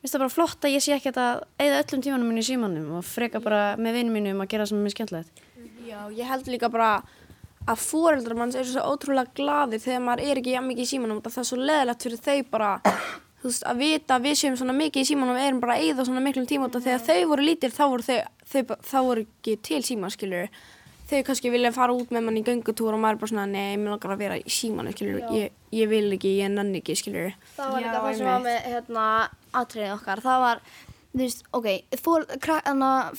það 0.04 0.20
bara 0.26 0.36
flott 0.36 0.68
að 0.68 0.76
ég 0.76 0.84
sé 0.84 0.98
ekki 0.98 1.14
að 1.16 1.46
eða 1.64 1.80
öllum 1.86 2.04
tímanum 2.04 2.32
minn 2.32 2.44
í 2.44 2.46
símanum 2.50 2.92
og 3.00 3.08
freka 3.08 3.44
bara 3.44 3.64
með 3.80 4.02
vinnum 4.02 4.20
mínum 4.20 4.44
að 4.44 4.52
gera 4.52 4.68
það 4.68 4.74
sem 4.74 4.82
er 4.82 4.86
mér 4.88 4.96
skemmtilegt. 4.98 5.44
Já, 5.88 6.00
ég 6.16 6.28
held 6.28 6.52
líka 6.52 6.72
bara 6.72 6.92
að 7.70 7.82
fóreldrar 7.84 8.38
manns 8.38 8.58
eru 8.58 8.72
svo 8.72 8.84
ótrúlega 8.92 9.32
glaðir 9.38 9.82
þegar 9.84 10.06
maður 10.06 10.28
er 10.28 10.40
ekki 10.42 10.56
jafn 10.56 10.72
mikið 10.72 10.84
í 10.86 10.92
símanum 10.92 11.20
og 11.22 11.28
það 11.30 11.44
er 11.44 11.50
svo 11.52 11.60
leðilegt 11.62 12.06
fyrir 12.08 12.24
þau 12.26 12.38
bara 12.52 12.72
þú 13.42 13.50
veist, 13.50 13.66
að 13.66 13.82
vita 13.82 14.18
að 14.18 14.28
við 14.28 14.38
séum 14.42 14.58
svona 14.60 14.76
mikið 14.78 15.04
í 15.04 15.10
símanum 15.12 15.38
og 15.38 15.44
erum 15.46 15.62
bara 15.62 15.78
að 15.78 15.88
eyða 15.88 16.06
svona 16.08 16.24
miklum 16.26 16.48
tíma 16.50 16.70
af 16.70 16.78
þegar 16.86 17.04
þau 17.08 17.30
voru 17.32 17.46
lítir 17.46 17.74
þá 17.74 17.84
voru 17.94 18.06
þau, 18.06 18.20
þau, 18.54 18.76
þá 18.90 18.98
voru 19.08 19.26
ekki 19.26 19.56
til 19.66 19.82
síman, 19.86 20.14
skilur 20.14 20.50
þau 21.12 21.24
kannski 21.28 21.52
vilja 21.54 21.72
fara 21.76 21.94
út 21.96 22.12
með 22.16 22.24
mann 22.28 22.38
í 22.40 22.44
göngutúr 22.48 22.96
og 22.96 23.02
maður 23.04 23.18
er 23.18 23.22
bara 23.24 23.32
svona, 23.34 23.48
nei, 23.52 23.76
mér 23.78 23.94
langar 23.96 24.14
að 24.16 24.22
vera 24.26 24.38
í 24.40 24.46
símanu, 24.52 24.94
skilur 24.96 25.26
ég, 25.36 25.52
ég 25.76 25.90
vil 25.92 26.06
ekki, 26.16 26.36
ég 26.42 26.54
nenni 26.54 26.80
ekki, 26.82 26.96
skilur 27.00 27.34
það 27.58 27.74
var 27.76 27.84
líka 27.86 28.00
það 28.06 28.16
sem 28.22 28.30
var 28.32 28.46
með 28.48 28.72
hérna, 28.72 29.10
atriðið 29.62 29.94
okkar. 29.98 30.22
Það 30.24 30.40
var, 30.46 30.62
þú 31.12 31.20
veist, 31.26 31.42
ok 31.60 31.68
fór, 32.00 32.26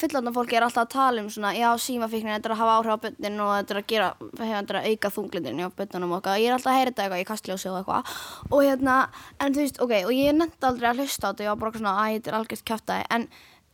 fullandar 0.00 0.32
fólki 0.36 0.56
er 0.56 0.64
alltaf 0.66 0.86
að 0.86 0.92
tala 0.94 1.22
um 1.24 1.28
svona, 1.32 1.50
já, 1.56 1.68
símafíknin, 1.84 2.32
þetta 2.38 2.48
er 2.50 2.54
að 2.56 2.60
hafa 2.62 2.76
áhrif 2.78 2.94
á 2.96 3.02
bönnin 3.04 3.40
og 3.44 3.50
þetta 3.58 3.74
er 3.76 3.80
að 3.82 3.86
gera, 3.92 4.08
þetta 4.40 4.72
er 4.74 4.78
að 4.80 4.88
auka 4.92 5.10
þunglindin 5.16 5.60
á 5.60 5.68
bönnunum 5.76 6.14
og 6.16 6.20
eitthvað, 6.22 6.40
ég 6.40 6.48
er 6.48 6.56
alltaf 6.56 6.72
að 6.72 6.78
heyra 6.78 6.92
þetta 6.94 7.04
eitthvað 7.04 7.22
í 7.24 7.28
kastljósi 7.32 7.70
og 7.72 7.76
eitthvað. 7.82 8.16
Og 8.48 8.64
hérna, 8.66 8.96
en 9.44 9.52
þú 9.56 9.64
veist, 9.66 9.82
ok, 9.84 9.94
og 10.08 10.14
ég 10.16 10.38
nefndi 10.40 10.68
aldrei 10.70 10.88
að 10.94 11.02
hlusta 11.04 11.28
á 11.28 11.30
þetta, 11.32 11.44
ég 11.46 11.52
var 11.52 11.60
bara 11.66 11.78
svona, 11.82 11.94
að 12.06 12.16
þetta 12.16 12.32
er 12.32 12.38
algjört 12.40 12.66
kjáftæði, 12.72 13.06
en 13.18 13.28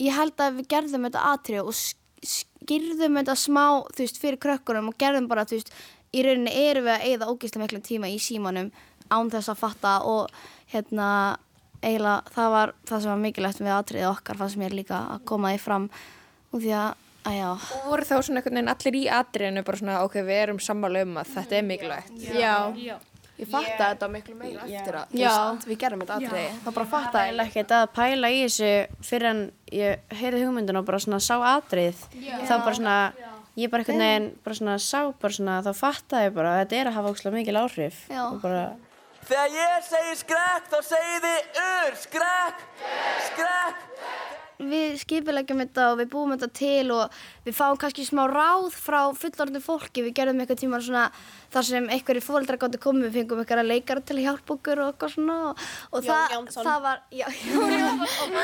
ég 0.09 0.19
held 0.19 0.45
að 0.49 0.59
við 0.59 0.69
gerðum 0.75 1.09
þetta 1.09 1.25
atrið 1.37 1.63
og 1.63 1.79
sk- 1.79 2.05
skýrðum 2.25 3.19
þetta 3.21 3.37
smá, 3.39 3.65
þú 3.95 4.05
veist, 4.05 4.21
fyrir 4.23 4.41
krökkunum 4.43 4.91
og 4.91 4.99
gerðum 5.01 5.29
bara, 5.31 5.47
þú 5.49 5.59
veist, 5.59 5.73
í 6.13 6.23
rauninni 6.25 6.55
erum 6.69 6.87
við 6.89 6.95
að 6.95 7.09
eigða 7.09 7.29
ógeðslega 7.33 7.65
miklum 7.65 7.85
tíma 7.85 8.11
í 8.13 8.21
símanum 8.23 8.71
án 9.09 9.33
þess 9.33 9.53
að 9.53 9.61
fatta 9.63 9.97
og 10.09 10.33
hérna, 10.73 11.09
eiginlega 11.83 12.33
það 12.35 12.55
var 12.55 12.73
það 12.89 13.03
sem 13.03 13.13
var 13.13 13.21
mikilvægt 13.25 13.61
með 13.65 13.77
atriðið 13.77 14.09
okkar 14.13 14.41
fannst 14.41 14.61
mér 14.61 14.77
líka 14.77 15.03
að 15.15 15.23
koma 15.31 15.53
því 15.55 15.61
fram 15.63 15.91
og 16.53 16.63
því 16.65 16.73
að, 16.77 17.05
að 17.29 17.39
já 17.39 17.49
Og 17.53 17.87
voru 17.87 18.09
þá 18.09 18.15
svona 18.17 18.41
einhvern 18.41 18.59
veginn 18.59 18.73
allir 18.75 18.99
í 18.99 19.05
atriðinu 19.19 19.65
bara 19.69 19.81
svona, 19.83 20.01
ok, 20.09 20.19
við 20.27 20.43
erum 20.43 20.61
sammála 20.65 21.05
um 21.07 21.21
að 21.23 21.33
þetta 21.37 21.59
er 21.61 21.69
mikilvægt? 21.69 22.19
Já. 22.35 22.99
Ég 23.39 23.49
fatta 23.49 23.71
yeah. 23.71 23.93
þetta 23.93 24.09
miklu 24.13 24.37
meira 24.39 24.67
eftir 24.67 24.99
að 24.99 25.15
þú 25.15 25.23
veist, 25.23 25.69
við 25.69 25.81
gerum 25.85 26.03
þetta 26.03 26.19
aðri 26.19 26.45
þá 26.65 26.69
bara 26.73 26.89
fatta 26.93 27.25
ég 27.29 27.43
ekkert 27.45 27.75
að 27.79 27.87
pæla 27.95 28.33
í 28.35 28.41
þessu 28.45 28.73
fyrir 29.11 29.31
en 29.31 29.43
ég 29.75 30.17
heyrði 30.21 30.45
hugmyndin 30.47 30.81
og 30.81 30.89
bara 30.89 31.03
svona 31.03 31.21
sá 31.23 31.37
atrið 31.55 32.03
Já. 32.19 32.35
þá 32.49 32.55
bara 32.57 32.77
svona 32.81 32.99
ég 33.59 33.71
bara 33.73 33.85
einhvern 33.85 34.05
veginn 34.05 34.29
bara 34.45 34.59
svona 34.59 34.77
sá 34.83 35.01
bara 35.23 35.39
svona 35.39 35.61
þá 35.67 35.73
fattaði 35.79 36.29
ég 36.29 36.37
bara 36.37 36.57
að 36.57 36.61
þetta 36.65 36.81
er 36.81 36.91
að 36.91 36.99
hafa 36.99 37.15
ókslega 37.15 37.39
mikil 37.39 37.59
áhrif 37.63 38.05
Já. 38.11 38.23
og 38.27 38.43
bara 38.45 38.69
Þegar 39.29 39.51
ég 39.53 39.83
segi 39.85 40.15
skrekk 40.23 40.69
þá 40.73 40.79
segið 40.89 41.25
þið 41.27 41.59
ur, 41.61 41.97
skrekk, 42.01 42.63
skrekk. 43.27 44.38
Við 44.59 44.97
skipilegjum 44.99 45.61
þetta 45.63 45.85
og 45.93 46.01
við 46.01 46.09
búum 46.11 46.33
þetta 46.35 46.49
til 46.59 46.91
og 46.91 47.19
við 47.47 47.55
fáum 47.55 47.77
kannski 47.79 48.03
smá 48.07 48.25
ráð 48.27 48.73
frá 48.75 48.99
fullorðinu 49.15 49.61
fólki. 49.63 50.03
Við 50.03 50.17
gerðum 50.19 50.43
eitthvað 50.43 50.63
tíma 50.65 50.81
svona 50.83 51.05
þar 51.55 51.69
sem 51.69 51.87
einhverjir 51.95 52.27
fóreldrar 52.27 52.59
gáttu 52.59 52.81
komið, 52.83 53.07
við 53.07 53.21
fengum 53.21 53.43
einhverja 53.45 53.67
leikara 53.69 54.03
til 54.03 54.17
að 54.19 54.27
hjálpa 54.27 54.57
okkur 54.57 54.83
og 54.83 54.91
eitthvað 54.93 55.15
svona 55.15 55.37
og, 55.51 55.63
og 55.93 56.09
Jón 56.09 56.35
Jónsson. 56.35 56.67
það 56.67 56.83
var, 56.89 57.05
já, 57.15 57.27
Jón 57.53 57.77
Jónsson. 57.77 58.37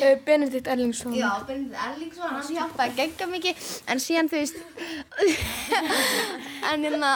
Eh, 0.00 0.14
Benedikt 0.28 0.70
Erlingsson. 0.70 1.18
Já, 1.18 1.28
Benedikt 1.50 1.82
Erlingsson, 1.88 2.30
hann 2.38 2.54
hjálpaði 2.60 2.96
gegga 3.02 3.30
mikið. 3.34 3.68
En 3.90 4.00
síðan 4.06 4.30
þú 4.30 4.40
veist 4.40 4.62
en 6.70 6.86
hérna 6.86 7.12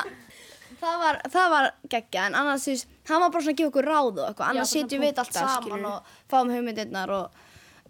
það 0.84 1.00
var, 1.00 1.20
það 1.32 1.50
var 1.54 1.70
geggja 1.92 2.26
en 2.28 2.36
annars 2.38 2.66
þú 2.66 2.74
veist, 2.74 2.92
hann 3.08 3.22
var 3.22 3.32
bara 3.32 3.46
svona 3.46 3.54
að 3.54 3.60
gefa 3.60 3.72
okkur 3.72 3.88
ráð 3.88 4.10
og 4.12 4.26
eitthvað, 4.28 4.50
annars 4.50 4.62
bara 4.64 4.72
sitjum 4.74 5.04
við 5.04 5.22
allt 5.22 5.38
saman 5.38 5.88
og 5.88 6.14
fáum 6.30 6.52
hugmyndirnar 6.52 7.14
og 7.14 7.42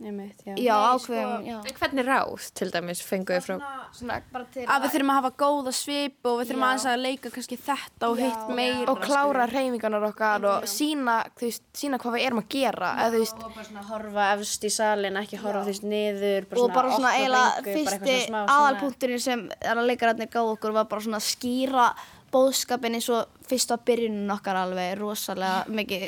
Nefnt, 0.03 0.41
já. 0.43 0.55
já, 0.59 0.75
ákveðum, 0.91 1.45
já. 1.47 1.57
En 1.63 1.75
hvernig 1.79 2.07
ráð 2.09 2.47
til 2.59 2.67
dæmis 2.75 3.01
fenguðu 3.07 3.43
frá? 3.45 3.55
Svona 3.95 4.17
bara 4.33 4.49
til 4.51 4.65
að 4.67 4.83
við 4.83 4.91
þurfum 4.97 5.13
að 5.13 5.19
hafa 5.21 5.31
góða 5.39 5.73
svip 5.79 6.27
og 6.27 6.41
við 6.41 6.49
þurfum 6.49 6.65
Já. 6.65 6.67
aðeins 6.69 6.87
að 6.91 7.05
leika 7.05 7.31
kannski 7.31 7.59
þetta 7.63 8.09
og 8.11 8.19
hitt 8.19 8.51
meira 8.59 8.89
og 8.91 8.99
klára 9.05 9.45
reyfingarnar 9.53 10.07
okkar 10.09 10.47
og 10.51 10.67
sína, 10.67 11.15
veist, 11.39 11.63
sína 11.79 12.01
hvað 12.03 12.17
við 12.17 12.27
erum 12.27 12.43
að 12.43 12.49
gera 12.57 12.91
eða 13.05 13.13
þú 13.15 13.23
veist 13.23 13.39
og 13.39 13.55
bara 13.55 13.69
svona 13.69 13.87
horfa 13.93 14.27
efst 14.33 14.67
í 14.67 14.73
salin 14.75 15.21
ekki 15.23 15.41
horfa 15.45 15.63
þú 15.63 15.71
veist 15.71 15.87
niður 15.95 16.49
og 16.59 16.75
bara 16.75 16.97
svona 16.97 17.15
eiginlega 17.15 17.55
bara 17.55 17.79
fyrsti 17.79 18.19
aðalpunkturinn 18.43 19.25
sem 19.29 19.47
leikararnir 19.85 20.33
gáð 20.35 20.57
okkur 20.57 20.75
var 20.75 20.91
bara 20.91 21.07
svona 21.07 21.23
að 21.23 21.31
skýra 21.31 21.87
bóðskapin 22.35 22.99
eins 22.99 23.09
og 23.15 23.31
fyrst 23.45 23.73
á 23.73 23.77
byrjunin 23.77 24.33
okkar 24.33 24.57
alveg 24.57 24.95
rosalega 24.99 25.65
mikið 25.69 26.05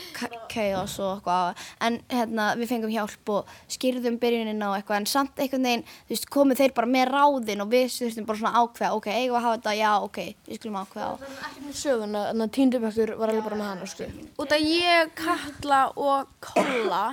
chaos 0.50 0.96
og 1.04 1.18
eitthvað 1.18 1.66
en 1.86 1.98
hérna 2.12 2.46
við 2.58 2.70
fengum 2.70 2.92
hjálp 2.92 3.32
og 3.34 3.52
skýrðum 3.72 4.16
byrjunin 4.22 4.64
á 4.64 4.70
eitthvað 4.76 5.02
en 5.02 5.08
samt 5.10 5.42
einhvern 5.42 5.68
veginn 5.68 5.84
þú 5.86 6.14
veist 6.14 6.30
komið 6.36 6.62
þeir 6.62 6.76
bara 6.78 6.92
með 6.94 7.12
ráðin 7.12 7.64
og 7.64 7.70
við 7.74 7.90
þurftum 7.96 8.28
bara 8.30 8.40
svona 8.40 8.62
ákveða 8.62 8.96
ok, 8.96 9.10
eigum 9.12 9.36
við 9.36 9.40
að 9.40 9.46
hafa 9.46 9.58
þetta, 9.58 9.76
já 9.80 9.92
ok, 10.08 10.18
við 10.48 10.60
skulum 10.60 10.80
ákveða. 10.80 11.30
Söguna, 11.76 12.24
þannig 12.30 12.48
að 12.48 12.56
tíndubökkur 12.56 13.14
var 13.20 13.34
alveg 13.34 13.46
bara 13.50 13.60
með 13.60 13.70
hann 13.72 13.92
sko. 13.92 14.10
út 14.42 14.56
að 14.56 14.66
ég, 14.70 15.14
Katla 15.20 15.82
og 15.94 16.34
Kolla 16.40 17.04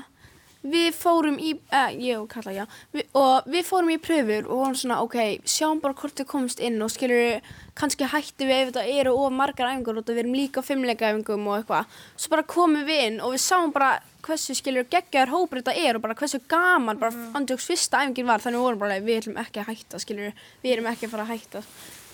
við 0.64 0.96
fórum 0.96 1.38
í, 1.40 1.54
eh, 1.72 1.92
ég 2.00 2.22
og 2.22 2.30
Katla, 2.32 2.54
já. 2.56 2.66
Við, 2.94 3.06
og 3.20 3.44
við 3.52 3.66
fórum 3.68 3.92
í 3.92 4.00
pröfur 4.00 4.48
og 4.48 4.62
vorum 4.62 4.78
svona, 4.80 5.02
ok, 5.04 5.18
sjáum 5.44 5.82
bara 5.82 5.94
hvort 5.94 6.16
við 6.16 6.28
komumst 6.28 6.60
inn 6.60 6.82
og 6.82 6.90
skilur, 6.90 7.42
kannski 7.76 8.08
hætti 8.08 8.48
við 8.48 8.62
ef 8.62 8.72
þetta 8.72 8.86
eru 9.00 9.14
of 9.14 9.32
margar 9.32 9.72
æfingar 9.74 9.98
og 9.98 10.06
við 10.08 10.24
erum 10.24 10.38
líka 10.38 10.64
fimmleika 10.64 11.12
æfingum 11.12 11.48
og 11.48 11.60
eitthvað. 11.60 11.86
Svo 12.16 12.30
bara 12.30 12.44
komum 12.44 12.86
við 12.88 13.06
inn 13.08 13.22
og 13.22 13.36
við 13.36 13.44
sáum 13.44 13.74
bara 13.74 14.00
hversu 14.24 14.56
skilur 14.56 14.88
geggjaður 14.88 15.34
hópur 15.36 15.62
þetta 15.62 15.76
er 15.76 15.96
og 15.96 16.02
bara 16.02 16.16
hversu 16.16 16.40
gaman, 16.48 16.98
bara 16.98 17.12
mm. 17.12 17.36
andjóks 17.36 17.68
fyrsta 17.68 18.04
æfingin 18.04 18.30
var. 18.30 18.40
Þannig 18.40 18.64
vorum 18.64 18.80
bara, 18.80 19.00
við 19.04 19.24
ætlum 19.24 19.42
ekki 19.44 19.60
að 19.60 19.74
hætta 19.74 20.00
skilur, 20.00 20.34
við 20.64 20.78
erum 20.78 20.92
ekki 20.94 21.10
að 21.10 21.16
fara 21.18 21.28
að 21.28 21.36
hætta. 21.36 21.64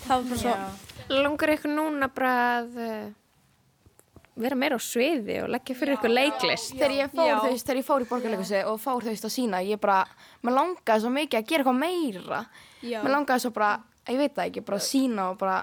Það 0.08 0.16
var 0.16 0.30
bara 0.30 0.42
svo 0.44 0.90
Langar 1.10 1.50
ykkur 1.56 1.72
núna 1.74 2.06
bara 2.14 2.34
að 2.60 2.76
uh, 2.78 3.06
vera 4.42 4.56
meira 4.60 4.78
á 4.78 4.82
sviði 4.82 5.38
og 5.44 5.50
leggja 5.54 5.76
fyrir 5.76 5.98
ykkur 5.98 6.14
leiklist? 6.14 6.74
þegar 6.78 6.96
ég 6.98 7.12
fór, 7.14 7.28
Já. 7.28 7.36
þú 7.40 7.52
veist, 7.52 7.68
þegar 7.68 7.82
ég 7.82 7.88
fór 7.90 8.06
í 8.06 8.10
borgarleikusi 8.10 8.64
og 8.70 8.80
fór 8.84 9.04
þú 9.04 9.12
veist 9.14 9.28
að 9.30 9.36
sína, 9.36 9.62
ég 9.66 9.82
bara 9.84 10.00
mér 10.44 10.58
langaði 10.58 11.04
svo 11.06 11.14
mikið 11.16 11.40
að 11.42 11.48
gera 11.52 11.64
eitthvað 11.64 11.80
meira 11.84 12.42
mér 12.82 13.14
langaði 13.16 13.46
svo 13.46 13.54
bara, 13.56 13.72
ég 14.08 14.18
veit 14.24 14.36
það 14.36 14.50
ekki 14.50 14.66
bara 14.66 14.80
að 14.82 14.88
sína 14.90 15.30
og 15.34 15.38
bara, 15.42 15.60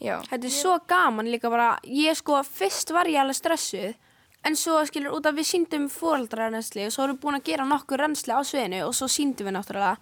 já 0.00 0.14
Þetta 0.30 0.46
er 0.50 0.54
svo 0.58 0.76
gaman 0.90 1.30
líka 1.30 1.50
bara, 1.52 1.72
ég 1.84 2.16
sko, 2.18 2.42
fyrst 2.46 2.90
var 2.96 3.10
ég 3.10 3.20
alveg 3.22 3.36
stressuð, 3.38 3.94
en 4.40 4.56
svo 4.56 4.78
skilur 4.88 5.12
út 5.18 5.26
að 5.28 5.36
við 5.36 5.48
síndum 5.50 5.82
fóreldrarrensli 5.92 6.86
og 6.86 6.92
svo 6.94 7.04
erum 7.04 7.18
við 7.18 7.24
búin 7.26 7.36
að 7.36 7.48
gera 7.50 7.66
nokkur 7.68 8.00
rensli 8.00 8.32
á 8.32 8.40
sviðinu 8.40 8.78
og 8.86 8.94
svo 8.96 9.08
síndum 9.12 9.50
við 9.50 9.52
náttúrulega. 9.58 9.98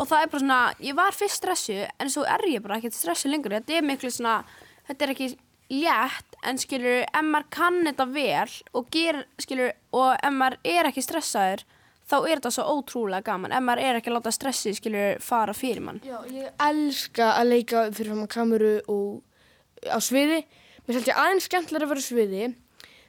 Og 0.00 0.06
það 0.08 0.22
er 0.22 0.30
bara 0.32 0.40
svona, 0.40 0.60
ég 0.80 0.96
var 0.96 1.12
fyrst 1.12 1.42
stressuð, 1.42 1.82
en 2.00 2.12
svo 2.14 2.24
er 2.24 2.46
ég 2.48 2.64
bara 2.64 2.78
ekkert 2.80 2.96
stressuð 2.96 3.34
lengur. 3.34 3.52
Þetta 3.58 3.76
er 3.76 3.84
miklu 3.84 4.08
svona, 4.16 4.38
þetta 4.88 5.04
er 5.04 5.12
ekki 5.12 5.28
létt, 5.76 6.35
en 6.46 6.60
skilur, 6.60 7.04
ef 7.04 7.24
maður 7.26 7.48
kann 7.56 7.80
þetta 7.88 8.06
vel 8.14 8.52
og 8.78 8.90
ger, 8.94 9.22
skilur, 9.42 9.72
og 9.96 10.12
ef 10.16 10.34
maður 10.34 10.58
er 10.76 10.90
ekki 10.90 11.04
stressaður, 11.04 11.64
þá 12.06 12.16
er 12.18 12.34
þetta 12.36 12.52
svo 12.54 12.66
ótrúlega 12.76 13.26
gaman. 13.26 13.54
Ef 13.56 13.64
maður 13.66 13.84
er 13.84 14.00
ekki 14.00 14.12
að 14.12 14.18
láta 14.18 14.34
stressið, 14.34 14.78
skilur, 14.80 15.24
fara 15.24 15.56
fyrir 15.56 15.82
mann. 15.88 16.02
Já, 16.06 16.18
ég 16.30 16.52
elska 16.68 17.32
að 17.40 17.50
leika 17.54 17.88
fyrir 17.90 18.12
fram 18.12 18.22
að 18.26 18.32
kameru 18.36 18.76
og 18.92 19.90
á 19.90 19.98
sviði. 20.02 20.44
Mér 20.86 20.94
finnst 20.98 21.10
ég 21.10 21.18
aðeins 21.18 21.50
skemmtilega 21.50 21.88
að 21.88 21.94
vera 21.94 22.04
á 22.04 22.08
sviði 22.08 22.44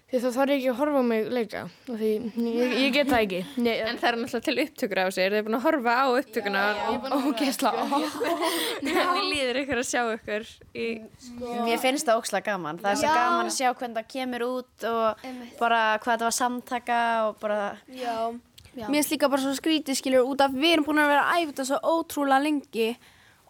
því 0.07 0.19
þá 0.23 0.27
þarf 0.37 0.51
ég 0.53 0.61
ekki 0.61 0.69
að 0.71 0.77
horfa 0.79 0.99
á 0.99 1.05
mig 1.07 1.25
leika. 1.35 1.61
af 1.67 1.87
Því 1.87 2.09
ég, 2.47 2.75
ég 2.79 2.93
get 2.95 3.09
það 3.09 3.23
ekki. 3.25 3.39
Nei, 3.59 3.73
En 3.83 3.97
það 3.99 4.07
eru 4.09 4.21
náttúrulega 4.21 4.45
til 4.45 4.61
upptökur 4.63 5.01
á 5.03 5.07
sig, 5.11 5.25
eru 5.25 5.35
þið 5.35 5.47
búin 5.47 5.57
að 5.57 5.65
horfa 5.65 5.95
á 5.99 6.05
upptökuna? 6.21 6.61
Ógeðsla. 7.17 7.73
Hvernig 8.87 9.27
líður 9.33 9.59
ykkur 9.63 9.81
að 9.81 9.89
sjá 9.89 10.01
ykkur 10.13 10.47
í... 10.71 10.87
Mér 11.67 11.81
finnst 11.83 12.07
það 12.07 12.21
ókslega 12.21 12.47
gaman. 12.53 12.79
Það 12.79 12.93
er 12.93 13.01
svo 13.01 13.11
Já. 13.11 13.17
gaman 13.19 13.51
að 13.51 13.57
sjá 13.57 13.67
hvernig 13.73 13.99
það 13.99 14.09
kemur 14.15 14.47
út 14.47 14.87
og 14.93 15.27
bara 15.59 15.81
hvað 15.99 16.13
þetta 16.13 16.29
var 16.29 16.37
samtaka 16.39 17.01
og 17.27 17.37
bara... 17.43 17.59
Já. 17.91 18.15
Mér 18.77 18.99
finnst 19.01 19.11
líka 19.17 19.31
bara 19.33 19.43
svo 19.43 19.53
skrítið 19.57 19.99
skilur 19.99 20.31
út 20.31 20.41
af 20.45 20.55
við 20.55 20.77
erum 20.77 20.87
búin 20.87 21.03
að 21.03 21.11
vera 21.17 21.27
þetta 21.51 21.67
svo 21.67 21.83
ótrúlega 21.97 22.43
lengi 22.47 22.89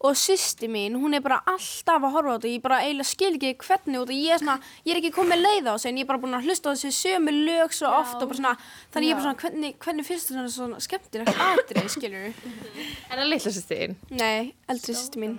og 0.06 0.14
sýsti 0.14 0.68
mín, 0.70 0.94
hún 1.02 1.16
er 1.18 1.24
bara 1.26 1.40
alltaf 1.50 2.04
að 2.06 2.14
horfa 2.14 2.34
á 2.34 2.36
þetta, 2.38 2.50
ég 2.54 2.62
bara 2.62 2.78
eiginlega 2.86 3.10
skil 3.10 3.32
ekki 3.34 3.54
hvernig 3.64 4.02
út 4.04 4.12
og 4.14 4.20
ég 4.20 4.36
er 4.36 4.42
svona, 4.44 4.58
ég 4.86 4.94
er 4.94 5.00
ekki 5.00 5.12
komið 5.16 5.42
leið 5.42 5.70
á 5.70 5.74
þessu 5.74 5.90
en 5.90 5.98
ég 5.98 6.06
er 6.06 6.10
bara 6.12 6.22
búin 6.22 6.38
að 6.38 6.46
hlusta 6.46 6.70
á 6.70 6.72
þessu 6.76 6.92
sömu 6.94 7.34
lög 7.34 7.74
svo 7.74 7.90
oft 7.98 8.22
og 8.22 8.30
bara 8.30 8.40
svona, 8.42 8.54
þannig 8.94 9.10
ég 9.10 9.16
er 9.16 9.18
bara 9.18 9.26
svona 9.26 9.42
hvernig, 9.42 9.74
hvernig 9.82 10.08
finnst 10.08 10.32
þetta 10.32 10.54
svona 10.54 10.82
skemmtilegt 10.86 11.42
atrið 11.48 11.90
skilur 11.96 12.30
Er 13.10 13.18
það 13.18 13.28
litla 13.32 13.56
sýstin? 13.58 13.98
Nei, 14.14 14.54
eldri 14.70 14.94
sýsti 14.94 15.22
mín. 15.24 15.38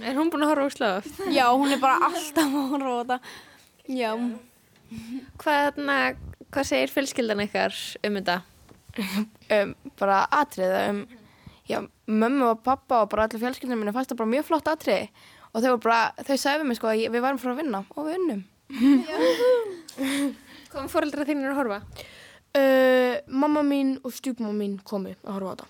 Er 0.00 0.16
hún 0.16 0.32
búin 0.32 0.46
að 0.46 0.54
horfa 0.54 0.68
óslega 0.70 1.00
oft? 1.02 1.22
Já, 1.34 1.44
hún 1.52 1.74
er 1.74 1.82
bara 1.82 2.08
alltaf 2.08 2.46
að 2.48 2.70
horfa 2.72 2.94
á 2.94 3.00
þetta. 3.02 3.18
Já. 3.98 4.10
Hvað, 5.42 5.80
na, 5.84 5.96
hvað 6.48 6.70
segir 6.70 6.94
fjölskyldan 6.94 7.44
ykkar 7.44 7.76
um 8.06 8.20
þetta? 8.20 8.38
um, 8.98 9.74
bara 9.98 10.22
atriða 10.34 10.82
um 10.92 11.02
já, 11.68 11.78
mömmu 12.08 12.44
og 12.52 12.62
pappa 12.64 13.02
og 13.04 13.10
bara 13.12 13.26
allir 13.28 13.40
fjölskyldunum 13.42 13.78
minni 13.84 13.92
fannst 13.96 14.10
það 14.12 14.20
bara 14.22 14.32
mjög 14.34 14.44
flott 14.48 14.70
atriði. 14.72 15.08
Og 15.54 15.62
þau, 15.64 15.70
var 15.74 15.80
bara, 15.84 16.24
þau 16.28 16.36
sagði 16.36 16.60
við 16.62 16.66
mig 16.68 16.76
sko 16.80 16.86
að 16.90 17.00
ég- 17.02 17.12
við 17.14 17.24
varum 17.24 17.38
frá 17.40 17.50
að 17.54 17.60
vinna 17.62 17.84
og 17.96 18.06
við 18.08 18.14
unnum. 18.18 18.42
Komum 20.72 20.88
fóreldra 20.92 21.24
þínir 21.28 21.52
að 21.52 21.58
horfa? 21.62 21.80
Uh, 22.58 23.16
mamma 23.28 23.62
mín 23.62 23.96
og 24.04 24.12
stjúpmamma 24.16 24.56
mín 24.56 24.78
komu 24.84 25.12
að 25.24 25.34
horfa 25.36 25.52
á 25.52 25.54
þetta 25.56 25.66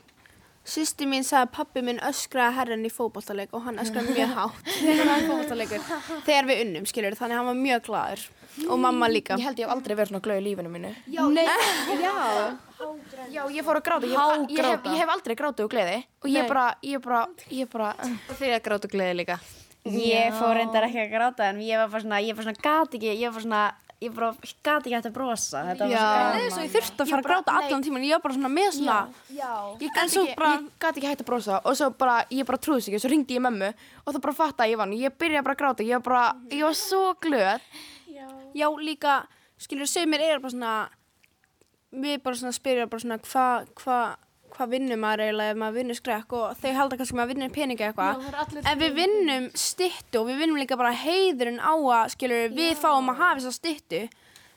Sýsti 0.68 1.06
mín 1.08 1.24
sagði 1.24 1.46
að 1.46 1.52
pappi 1.56 1.82
minn 1.84 2.00
öskraði 2.04 2.56
herran 2.58 2.84
í 2.84 2.90
fótballtaleik 2.92 3.54
og 3.56 3.62
hann 3.64 3.78
öskraði 3.80 4.14
mjög 4.18 4.34
hátt. 4.36 4.72
Þegar 4.76 5.86
þegar 6.26 6.48
við 6.50 6.60
unnum, 6.66 6.88
skilur, 6.90 7.16
þannig 7.16 7.36
að 7.36 7.40
hann 7.40 7.48
var 7.48 7.58
mjög 7.62 7.86
glaður. 7.88 8.24
Og 8.68 8.80
mamma 8.82 9.08
líka. 9.08 9.36
Ég 9.38 9.46
held 9.48 9.60
ég 9.62 9.68
hef 9.68 9.74
aldrei 9.76 9.94
verið 9.94 10.10
svona 10.10 10.24
glöð 10.24 10.40
í 10.40 10.44
lífinu 10.48 10.72
mínu. 10.72 10.90
Já, 11.14 11.22
Nei, 11.30 11.44
já. 12.04 12.14
já, 13.30 13.42
ég 13.54 13.64
fór 13.64 13.78
að 13.78 13.86
gráta. 13.86 14.10
Ég, 14.10 14.18
ég, 14.18 14.58
ég, 14.58 14.66
hef, 14.66 14.88
ég 14.90 15.00
hef 15.04 15.12
aldrei 15.14 15.36
grátið 15.38 15.68
og 15.68 15.72
gleði. 15.72 16.00
Og 16.24 16.30
ég 16.32 16.50
bara, 16.50 16.66
ég 16.84 17.04
bara, 17.04 17.22
ég 17.54 17.70
bara 17.72 17.92
Og 18.02 18.34
þið 18.40 18.56
að 18.58 18.62
gráta 18.66 18.90
og 18.90 18.96
gleði 18.96 19.18
líka? 19.22 19.38
Ég 19.88 20.34
fór 20.36 20.56
reyndar 20.58 20.84
ekki 20.88 21.00
að 21.06 21.12
gráta 21.14 21.46
en 21.48 21.60
ég 21.64 21.78
var 21.80 21.88
bara 21.92 22.02
svona, 22.04 22.18
ég 22.20 22.36
var 22.36 22.44
svona 22.48 22.60
gati 22.64 22.98
ekki, 22.98 23.12
ég 23.22 23.32
var 23.32 23.44
svona, 23.44 23.62
ég 24.00 24.12
bara 24.14 24.30
gati 24.62 24.88
ekki 24.88 24.94
hægt 24.94 25.08
að 25.10 25.14
brosa. 25.16 25.62
Þetta 25.68 25.86
var 25.86 25.90
Já. 25.90 26.02
svo 26.02 26.18
gaman. 26.18 26.64
Ég 26.64 26.72
þurfti 26.74 27.02
að 27.02 27.08
fara 27.10 27.22
að 27.22 27.28
gráta 27.28 27.54
allan 27.58 27.82
tíman 27.82 28.04
ég 28.06 28.14
var 28.14 28.22
bara 28.26 28.34
svona 28.34 28.50
með 28.52 28.68
svona 28.78 28.98
Já, 29.34 29.52
ég 29.82 29.90
gæti 29.96 30.12
svo 30.14 30.22
ekki, 30.26 30.36
bara- 30.38 30.52
ég 30.58 30.68
gat 30.78 30.96
ekki 31.00 31.08
hægt 31.10 31.22
að 31.24 31.28
brosa. 31.30 31.60
Og 31.64 31.76
svo 31.76 31.90
bara, 31.98 32.16
ég 32.30 32.46
bara 32.46 32.58
trúði 32.58 32.82
sig 32.82 32.94
ekki, 32.94 33.00
svo 33.02 33.10
ringdi 33.10 33.34
ég 33.38 33.42
mömmu 33.42 33.72
og 34.06 34.14
það 34.14 34.20
bara 34.22 34.34
fatta 34.34 34.62
að 34.64 34.70
ég 34.70 34.78
vann, 34.78 34.92
ég 34.92 35.18
byrjaði 35.18 35.44
bara 35.44 35.54
að 35.54 35.62
gráta, 35.64 35.82
ég 35.88 35.98
var 35.98 36.06
bara, 36.10 36.36
ég 36.50 36.62
var 36.62 36.74
svo 36.78 37.14
glöð. 37.20 37.60
Já, 38.54 38.68
líka, 38.78 39.26
skilur, 39.58 39.86
segir 39.86 40.08
mér 40.08 40.20
er 40.20 40.38
bara 40.40 40.50
svona 40.54 40.88
við 41.92 42.22
bara 42.22 42.36
svona 42.36 42.52
spyrja 42.52 42.86
bara 42.88 43.00
svona 43.00 43.18
hvað 43.18 43.68
hva, 43.82 43.98
hva 44.58 44.68
vinnum 44.70 45.02
maður 45.02 45.24
eiginlega 45.24 45.54
ef 45.54 45.60
maður 45.62 45.78
vinnur 45.78 45.98
skrekk 45.98 46.36
og 46.38 46.62
þau 46.62 46.70
halda 46.78 46.98
kannski 46.98 47.14
að 47.14 47.20
maður 47.20 47.34
vinnur 47.34 47.52
peninga 47.54 47.84
Já, 47.84 47.90
eitthvað 47.92 48.24
það 48.28 48.70
en 48.72 48.80
við 48.82 48.96
vinnum 48.98 49.50
styttu 49.64 50.22
og 50.22 50.30
við 50.30 50.40
vinnum 50.42 50.62
líka 50.62 50.78
bara 50.80 50.94
heiðurinn 51.04 51.60
á 51.62 51.74
að 51.74 52.14
skilur 52.16 52.56
við 52.56 52.72
fáum 52.80 53.12
að 53.12 53.22
hafa 53.22 53.38
þessa 53.38 53.60
styttu 53.60 54.08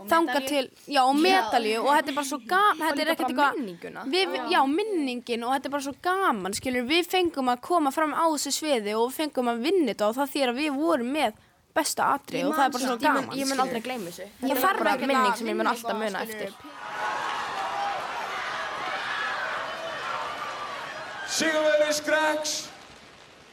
þanga 0.10 0.40
til, 0.48 0.64
já 0.90 1.02
og 1.04 1.14
medalju 1.20 1.82
og 1.84 1.92
þetta 1.94 2.10
er 2.10 2.18
bara 2.18 2.30
svo 2.32 2.40
gaman, 2.42 2.82
þetta 2.82 3.04
er 3.04 3.10
líka 3.10 3.14
ekkert 3.14 3.38
bara 3.38 3.50
eitthvað 3.52 3.60
minninguna. 3.60 4.06
við, 4.10 4.36
já. 4.50 4.60
minningin 4.72 5.46
og 5.46 5.54
þetta 5.54 5.70
er 5.70 5.76
bara 5.76 5.86
svo 5.86 5.94
gaman 6.08 6.58
skilur 6.58 6.88
við 6.90 7.10
fengum 7.12 7.52
að 7.54 7.64
koma 7.68 7.94
fram 7.94 8.16
á 8.18 8.26
þessu 8.34 8.56
sviði 8.56 8.98
og 8.98 9.14
fengum 9.14 9.52
að 9.52 9.64
vinna 9.68 9.92
þetta 9.92 10.10
og 10.10 10.18
það 10.18 10.34
þýr 10.36 10.54
að 10.54 10.62
við 10.64 10.80
vorum 10.80 11.14
með 11.18 11.40
besta 11.76 12.10
atrið 12.18 12.50
og 12.50 12.58
það 12.58 12.66
er 12.66 12.76
bara 12.76 12.88
svo 12.90 12.98
gaman 13.06 13.38
ég 13.40 13.52
mun 13.52 13.64
aldrei 13.64 13.82
gleyma 13.86 14.10
þessu. 14.10 14.28
Þetta 14.42 14.72
er 14.72 14.82
bara 14.82 14.98
minning 15.06 15.38
sem 15.40 15.52
ég 15.52 15.60
mun 15.60 15.72
alltaf 15.72 16.02
muna 16.02 16.26
eftir. 16.26 16.58
Sigurveri 21.32 21.94
Skrekks 21.96 22.56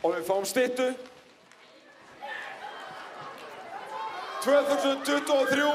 og 0.02 0.16
við 0.16 0.24
fáum 0.26 0.46
stittu 0.48 0.88
2023 4.42 5.68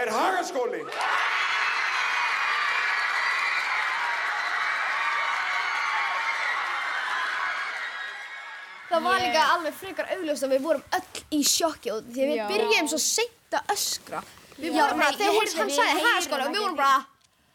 er 0.00 0.10
Hagaskóli 0.12 0.82
Það 8.86 9.02
var 9.04 9.20
líka 9.20 9.42
alveg 9.52 9.74
frekar 9.76 10.08
augljóst 10.14 10.46
að 10.46 10.52
við 10.54 10.62
vorum 10.64 10.84
öll 10.96 11.22
í 11.36 11.42
sjokki 11.44 11.92
og 11.92 12.06
því 12.08 12.22
að 12.24 12.30
við 12.32 12.52
byrjum 12.52 12.88
svo 12.92 13.00
seint 13.02 13.56
að 13.58 13.72
öskra. 13.74 14.22
Við 14.56 14.76
vorum 14.78 15.02
bara, 15.02 15.16
þegar 15.18 15.50
hann 15.58 15.72
sagði 15.74 16.04
hagaskóla 16.06 16.46
og 16.46 16.54
við 16.54 16.62
vorum 16.64 16.78
bara, 16.78 17.00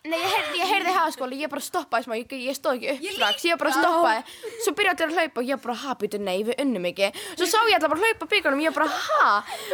Nei, 0.01 0.17
ég 0.17 0.31
heyrði, 0.33 0.57
ég 0.57 0.69
heyrði 0.71 0.91
hagaskóli, 0.95 1.37
ég 1.43 1.49
bara 1.51 1.61
stoppaði 1.61 2.07
smá, 2.07 2.13
ég, 2.17 2.31
ég 2.41 2.55
stóð 2.57 2.79
ekki 2.79 2.89
upp 2.95 3.11
strax, 3.19 3.43
ég 3.45 3.59
bara 3.61 3.73
stoppaði, 3.75 4.23
svo 4.65 4.71
byrjaði 4.79 5.05
allir 5.05 5.11
að 5.11 5.19
hlaupa 5.19 5.41
og 5.43 5.51
ég 5.51 5.59
bara, 5.61 5.75
ha, 5.83 5.93
býtu, 6.01 6.17
nei, 6.25 6.39
við 6.47 6.57
unnum 6.63 6.87
ekki, 6.89 7.09
svo 7.35 7.45
sá 7.51 7.59
ég 7.69 7.75
allir 7.77 7.91
bara 7.93 8.01
hlaupa 8.07 8.27
byggunum, 8.31 8.63
ég 8.65 8.73
bara, 8.73 8.87
ha, 8.89 9.27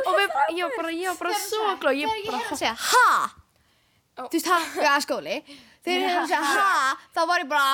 og 0.04 0.18
við, 0.20 0.36
ég 0.58 0.76
bara, 0.76 0.92
ég 0.92 1.22
bara 1.22 1.40
svo 1.46 1.64
glóð, 1.80 2.02
ég 2.02 2.12
þegar 2.12 2.20
ég 2.20 2.28
bara, 2.28 2.42
heyrði 2.44 2.58
að 2.58 2.60
segja 2.60 2.76
ha, 2.90 3.08
þú 4.18 4.28
veist, 4.36 4.52
hagaskóli, 4.76 5.38
þegar 5.88 5.96
ég 5.96 6.10
heyrði 6.10 6.20
að 6.26 6.32
segja 6.34 6.44
ha, 6.52 6.92
þá 7.16 7.22
var 7.32 7.46
ég 7.46 7.50
bara, 7.56 7.72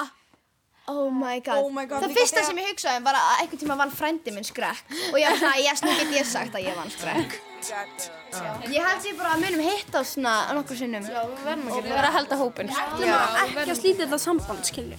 oh 0.88 1.10
my 1.10 1.40
god. 1.40 1.64
Oh 1.64 1.70
my 1.72 1.86
god, 1.86 2.04
Það 2.04 2.18
fyrsta 2.18 2.44
sem 2.48 2.60
ég 2.62 2.70
hugsaði 2.74 3.04
var 3.06 3.18
að 3.20 3.42
einhvern 3.44 3.64
tíma 3.64 3.80
vann 3.80 3.94
frændi 3.94 4.34
minn 4.36 4.48
skrekk 4.48 4.94
og 5.12 5.18
ég 5.22 5.30
var 5.30 5.40
svona, 5.42 5.56
yes, 5.64 5.84
nú 5.86 5.96
get 6.00 6.14
ég 6.18 6.30
sagt 6.30 6.58
að 6.60 6.68
ég 6.68 6.78
vann 6.80 6.94
skrekk. 6.94 7.40
Ég 7.64 8.84
held 8.84 9.06
ég 9.08 9.16
bara 9.16 9.36
að 9.38 9.44
munum 9.46 9.62
hitta 9.64 10.02
á 10.02 10.04
svona 10.04 10.34
nokkur 10.58 10.76
sinnum. 10.76 11.06
Já, 11.08 11.22
við 11.30 11.44
verðum 11.48 11.70
og 11.72 11.86
vera 11.88 12.10
að 12.10 12.16
halda 12.18 12.40
hópin. 12.42 12.72
Við 13.00 13.12
ætlum 13.14 13.62
ekki 13.62 13.72
að 13.72 13.80
slíta 13.80 14.04
þetta 14.04 14.20
samband, 14.20 14.66
skilju. 14.68 14.98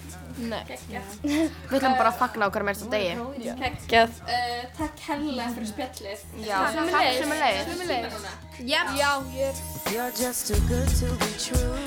Nei. 0.49 0.63
Við 1.21 1.75
ætlum 1.77 1.97
bara 1.99 2.09
að 2.09 2.17
fagna 2.23 2.49
okkar 2.49 2.65
mérst 2.65 2.83
á 2.83 2.89
degi. 2.89 3.13
Kekjað. 3.61 4.17
Uh, 4.25 4.63
takk 4.79 5.05
hella 5.11 5.49
fyrir 5.53 5.69
spjallið. 5.75 6.25
Já, 6.41 6.57
takk 6.73 7.21
sömuleiðis. 7.21 7.69
Sömuleiðis. 7.69 8.25
Yep. 8.65 8.95
Já, 8.97 9.11
ég 9.37 9.63
You're 9.93 10.11
just 10.17 10.47
too 10.47 10.59
good 10.67 10.89
to 10.99 11.13
be 11.21 11.31
true. 11.37 11.77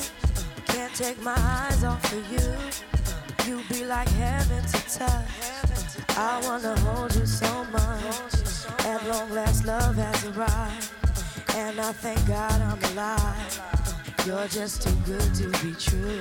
Can't 0.71 0.95
take 0.95 1.21
my 1.23 1.35
eyes 1.35 1.83
off 1.83 2.13
of 2.13 2.33
you. 2.33 3.28
You 3.49 3.63
be 3.71 3.83
like 3.87 4.09
heaven 4.09 4.63
to 4.63 4.99
touch. 4.99 5.25
I 6.19 6.39
wanna 6.45 6.79
hold 6.81 7.15
you 7.15 7.25
so 7.25 7.65
much. 7.73 8.85
At 8.85 9.09
long 9.09 9.31
last, 9.33 9.65
love 9.65 9.97
has 9.97 10.25
arrived. 10.27 10.91
And 11.57 11.81
I 11.81 11.93
thank 11.93 12.21
God 12.29 12.61
I'm 12.61 12.83
alive. 12.93 13.63
You're 14.27 14.49
just 14.49 14.83
too 14.83 14.95
good 15.07 15.35
to 15.37 15.49
be 15.65 15.73
true. 15.81 16.21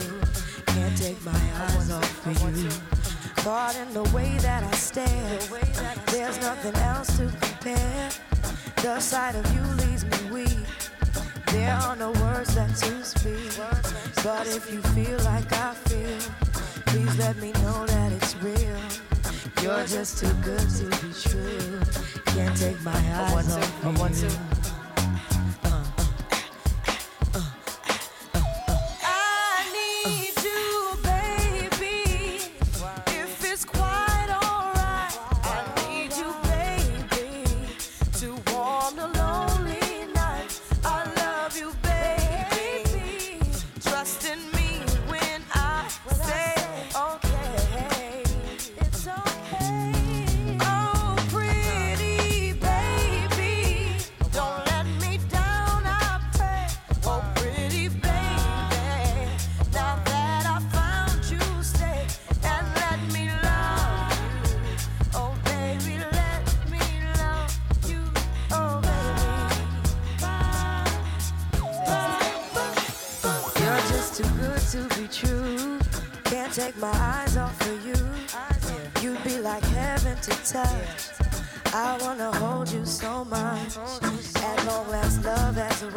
Can't 0.68 0.98
take 0.98 1.22
my 1.26 1.42
eyes 1.66 1.92
off 1.92 2.28
of 2.28 2.58
you. 2.58 2.72
Caught 3.44 3.76
in 3.76 3.94
the 3.94 4.04
way 4.16 4.38
that 4.38 4.64
I 4.64 4.72
stare. 4.72 5.40
There's 6.06 6.40
nothing 6.40 6.76
else 6.76 7.18
to 7.18 7.26
compare. 7.42 8.10
The 8.78 9.02
sight 9.02 9.36
of 9.36 9.46
you 9.54 9.64
leaves 9.86 10.06
me 10.06 10.32
weak. 10.32 10.68
There 11.52 11.74
are 11.74 11.98
no 11.98 12.12
words 12.24 12.56
left 12.56 12.82
to 12.84 13.04
speak. 13.04 13.52
But 14.24 14.48
if 14.48 14.72
you 14.72 14.82
feel 14.96 15.20
like 15.26 15.52
I 15.52 15.74
feel, 15.74 16.47
please 16.98 17.18
let 17.20 17.38
me 17.38 17.52
know 17.52 17.86
that 17.86 18.12
it's 18.12 18.36
real. 18.38 18.80
You're 19.62 19.86
just 19.86 20.18
too 20.18 20.34
good 20.42 20.68
to 20.78 20.86
be 20.86 21.14
true. 21.14 21.80
Can't 22.26 22.58
take 22.58 22.82
my 22.82 22.92
eyes 22.92 23.56
off 23.56 23.86
of 23.86 24.24
you. 24.24 24.57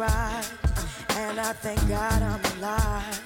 Arrived. 0.01 0.51
And 1.17 1.39
I 1.39 1.53
thank 1.53 1.79
God 1.87 2.21
I'm 2.23 2.57
alive. 2.57 3.21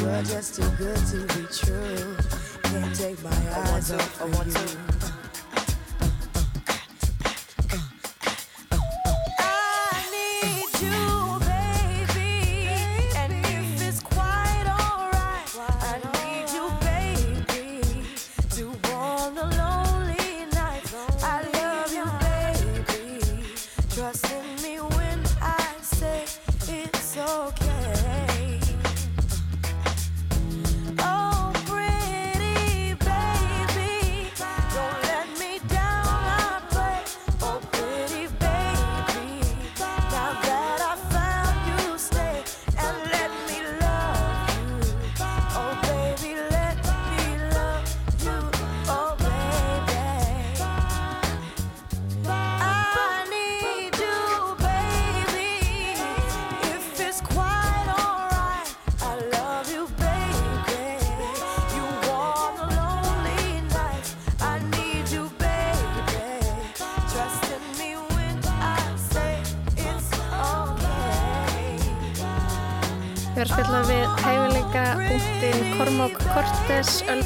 You're 0.00 0.22
just 0.22 0.54
too 0.54 0.68
good 0.78 0.96
to 0.96 1.18
be 1.34 1.46
true. 1.52 2.16
Can't 2.62 2.94
take 2.94 3.22
my 3.22 3.30
eyes 3.30 3.92
off 3.92 4.22
of 4.22 4.46
you. 4.46 5.05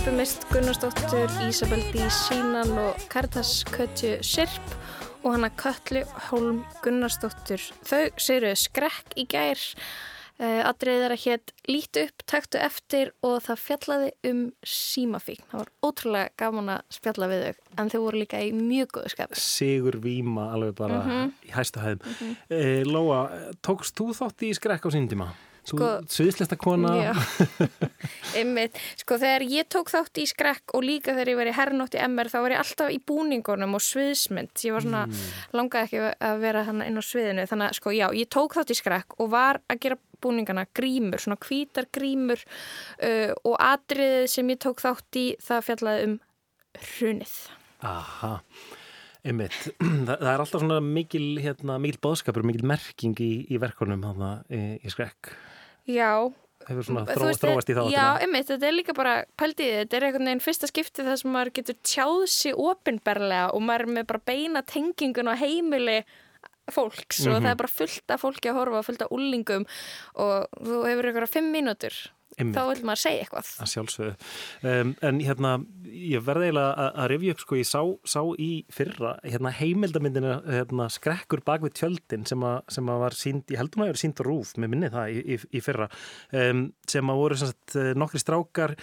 Kortes, 0.00 0.06
Ölbumist 0.06 0.44
Gunnarsdóttur, 0.52 1.30
Ísabel 1.48 1.82
D. 1.92 2.00
Sínan 2.08 2.70
og 2.78 2.96
Karitas 3.08 3.64
Kötju 3.68 4.22
Sirp 4.22 4.62
og 5.24 5.34
hana 5.34 5.50
Köllu 5.50 6.04
Hólm 6.30 6.62
Gunnarsdóttur. 6.82 7.60
Þau 7.84 8.08
séru 8.16 8.52
skrekk 8.56 9.12
í 9.20 9.26
gær, 9.28 9.60
uh, 10.40 10.62
aðrið 10.70 11.02
þeirra 11.04 11.18
hétt 11.24 11.52
Lít 11.68 12.00
upp, 12.00 12.24
taktu 12.26 12.58
eftir 12.58 13.12
og 13.22 13.42
það 13.44 13.60
fjallaði 13.66 14.10
um 14.30 14.40
símafík. 14.64 15.42
Það 15.52 15.58
var 15.64 15.72
ótrúlega 15.84 16.30
gaman 16.36 16.72
að 16.78 16.80
spjalla 16.96 17.28
við 17.30 17.44
þau 17.44 17.54
en 17.84 17.90
þau 17.92 18.00
voru 18.06 18.22
líka 18.24 18.40
í 18.40 18.54
mjög 18.56 18.96
góðu 18.96 19.12
skap. 19.12 19.36
Sigur 19.36 20.00
Víma 20.00 20.48
alveg 20.54 20.74
bara 20.80 21.02
Mhm. 21.04 21.32
í 21.44 21.52
hæstu 21.52 21.80
hæðum. 21.80 22.00
Mhm. 22.06 22.36
Eh, 22.50 22.82
Lóa, 22.84 23.52
tókst 23.62 23.94
þú 23.94 24.14
þátt 24.16 24.48
í 24.48 24.54
skrekk 24.54 24.86
á 24.86 24.90
síndima? 24.90 25.28
Sko, 25.70 25.88
Sviðslista 26.10 26.56
kona 26.60 26.92
Já, 26.98 27.12
einmitt. 28.38 28.76
Sko 29.00 29.18
þegar 29.20 29.44
ég 29.46 29.68
tók 29.72 29.90
þátt 29.92 30.20
í 30.22 30.26
skrekk 30.30 30.74
og 30.76 30.84
líka 30.86 31.14
þegar 31.14 31.32
ég 31.32 31.38
var 31.40 31.50
í 31.50 31.54
hernótt 31.56 31.96
í 31.96 32.02
MR 32.04 32.30
þá 32.32 32.38
var 32.44 32.54
ég 32.56 32.62
alltaf 32.64 32.92
í 32.94 32.98
búningunum 33.10 33.76
og 33.78 33.84
sviðsmynd. 33.86 34.54
Ég 34.66 34.76
var 34.76 34.86
svona, 34.86 35.04
Mm. 35.10 35.24
langaði 35.56 35.86
ekki 35.88 36.02
að 36.30 36.40
vera 36.42 36.64
hann 36.68 36.82
inn 36.84 36.98
á 37.00 37.02
sviðinu. 37.04 37.46
Þannig 37.50 37.70
að 37.70 37.78
sko 37.80 37.90
já, 37.96 38.06
ég 38.14 38.28
tók 38.30 38.54
þátt 38.58 38.70
í 38.74 38.78
skrekk 38.80 39.16
og 39.20 39.30
var 39.32 39.60
að 39.70 39.80
gera 39.86 39.98
búningana 40.20 40.66
grímur, 40.76 41.16
svona 41.22 41.38
hvítar 41.40 41.86
grímur 41.96 42.42
uh, 43.02 43.32
og 43.44 43.56
atriðið 43.56 44.26
sem 44.28 44.50
ég 44.52 44.58
tók 44.60 44.82
þátt 44.84 45.16
í 45.16 45.24
það 45.40 45.64
fjallaði 45.70 46.04
um 46.10 46.18
hrunið. 46.90 47.32
Aha, 47.88 48.34
einmitt. 49.24 49.56
Það, 50.06 50.26
er 50.28 50.42
alltaf 50.44 50.60
svona 50.60 50.80
mikil, 50.84 51.38
hérna, 51.40 51.78
mikil 51.80 52.02
bóðskapur, 52.04 52.44
mikil 52.44 52.66
merking 52.68 53.16
í, 53.24 53.30
í 53.48 53.56
verkunum 53.62 54.04
hana, 54.04 54.34
í 54.52 54.92
skrekk. 54.92 55.32
Já. 55.94 56.12
Hefur 56.68 56.84
svona 56.84 57.02
Þú 57.08 57.14
þró, 57.16 57.26
veist, 57.30 57.40
þróast 57.42 57.70
í 57.72 57.74
þá 57.74 57.82
Já, 57.90 58.06
einmitt, 58.20 58.46
þetta 58.50 58.66
er 58.68 58.74
líka 58.76 58.94
bara 58.94 59.14
pældiðið, 59.40 59.78
þetta 59.80 59.96
er 59.96 60.04
einhvern 60.06 60.28
veginn 60.28 60.42
fyrsta 60.44 60.68
skiptið 60.68 61.08
þar 61.08 61.20
sem 61.22 61.30
maður 61.34 61.52
getur 61.56 61.78
tjáð 61.88 62.26
sig 62.28 62.54
opinberlega 62.60 63.46
og 63.56 63.62
maður 63.64 63.86
er 63.86 63.92
með 63.96 64.06
bara 64.12 64.20
beina 64.28 64.62
tengingun 64.62 65.32
á 65.32 65.34
heimili 65.40 66.04
fólks 66.70 67.24
og 67.26 67.32
Mhm. 67.40 67.42
það 67.46 67.50
er 67.50 67.56
bara 67.56 67.72
fullt 67.78 68.10
af 68.14 68.20
fólki 68.22 68.50
að 68.52 68.58
horfa, 68.60 68.82
fullt 68.86 69.02
af 69.02 69.10
úlingum 69.10 69.64
og 70.14 70.46
þú 70.60 70.84
hefur 70.86 71.08
einhverja 71.08 71.32
fimm 71.32 71.48
mínútur 71.52 71.96
Einmitt. 72.38 72.56
þá 72.56 72.62
vil 72.70 72.86
maður 72.86 73.02
segja 73.02 73.24
eitthvað 73.24 73.50
að 73.60 73.70
sjálfsögðu. 73.72 74.28
Um, 74.70 74.92
en 75.08 75.20
hérna, 75.24 75.52
ég 75.90 76.24
verði 76.24 76.48
eiginlega 76.48 76.70
að, 76.70 76.90
að 77.02 77.10
rifja 77.12 77.34
upp, 77.34 77.44
sko, 77.44 77.58
ég 77.58 77.68
sá, 77.68 77.82
sá 78.14 78.20
í 78.38 78.50
fyrra, 78.72 79.12
hérna 79.26 79.52
heimildamindina, 79.58 80.38
hérna, 80.46 80.88
skrekkur 80.94 81.44
bak 81.46 81.66
við 81.66 81.76
tjöldin 81.82 82.26
sem, 82.30 82.46
a, 82.46 82.54
sem 82.70 82.90
að 82.92 83.04
var 83.04 83.18
sínd, 83.18 83.44
ég 83.50 83.60
heldum 83.60 83.84
að 83.84 83.90
það 83.90 83.96
er 83.96 84.02
sínd 84.04 84.24
rúf, 84.26 84.54
með 84.56 84.74
minni 84.74 84.92
það 84.94 85.14
í, 85.14 85.20
í, 85.20 85.40
í 85.58 85.64
fyrra, 85.64 85.90
um, 86.44 86.64
sem 86.94 87.12
að 87.12 87.22
voru 87.24 87.40
sem 87.40 87.52
sagt, 87.52 87.76
eh, 87.76 87.92
nokkri 87.98 88.22
strákar 88.22 88.76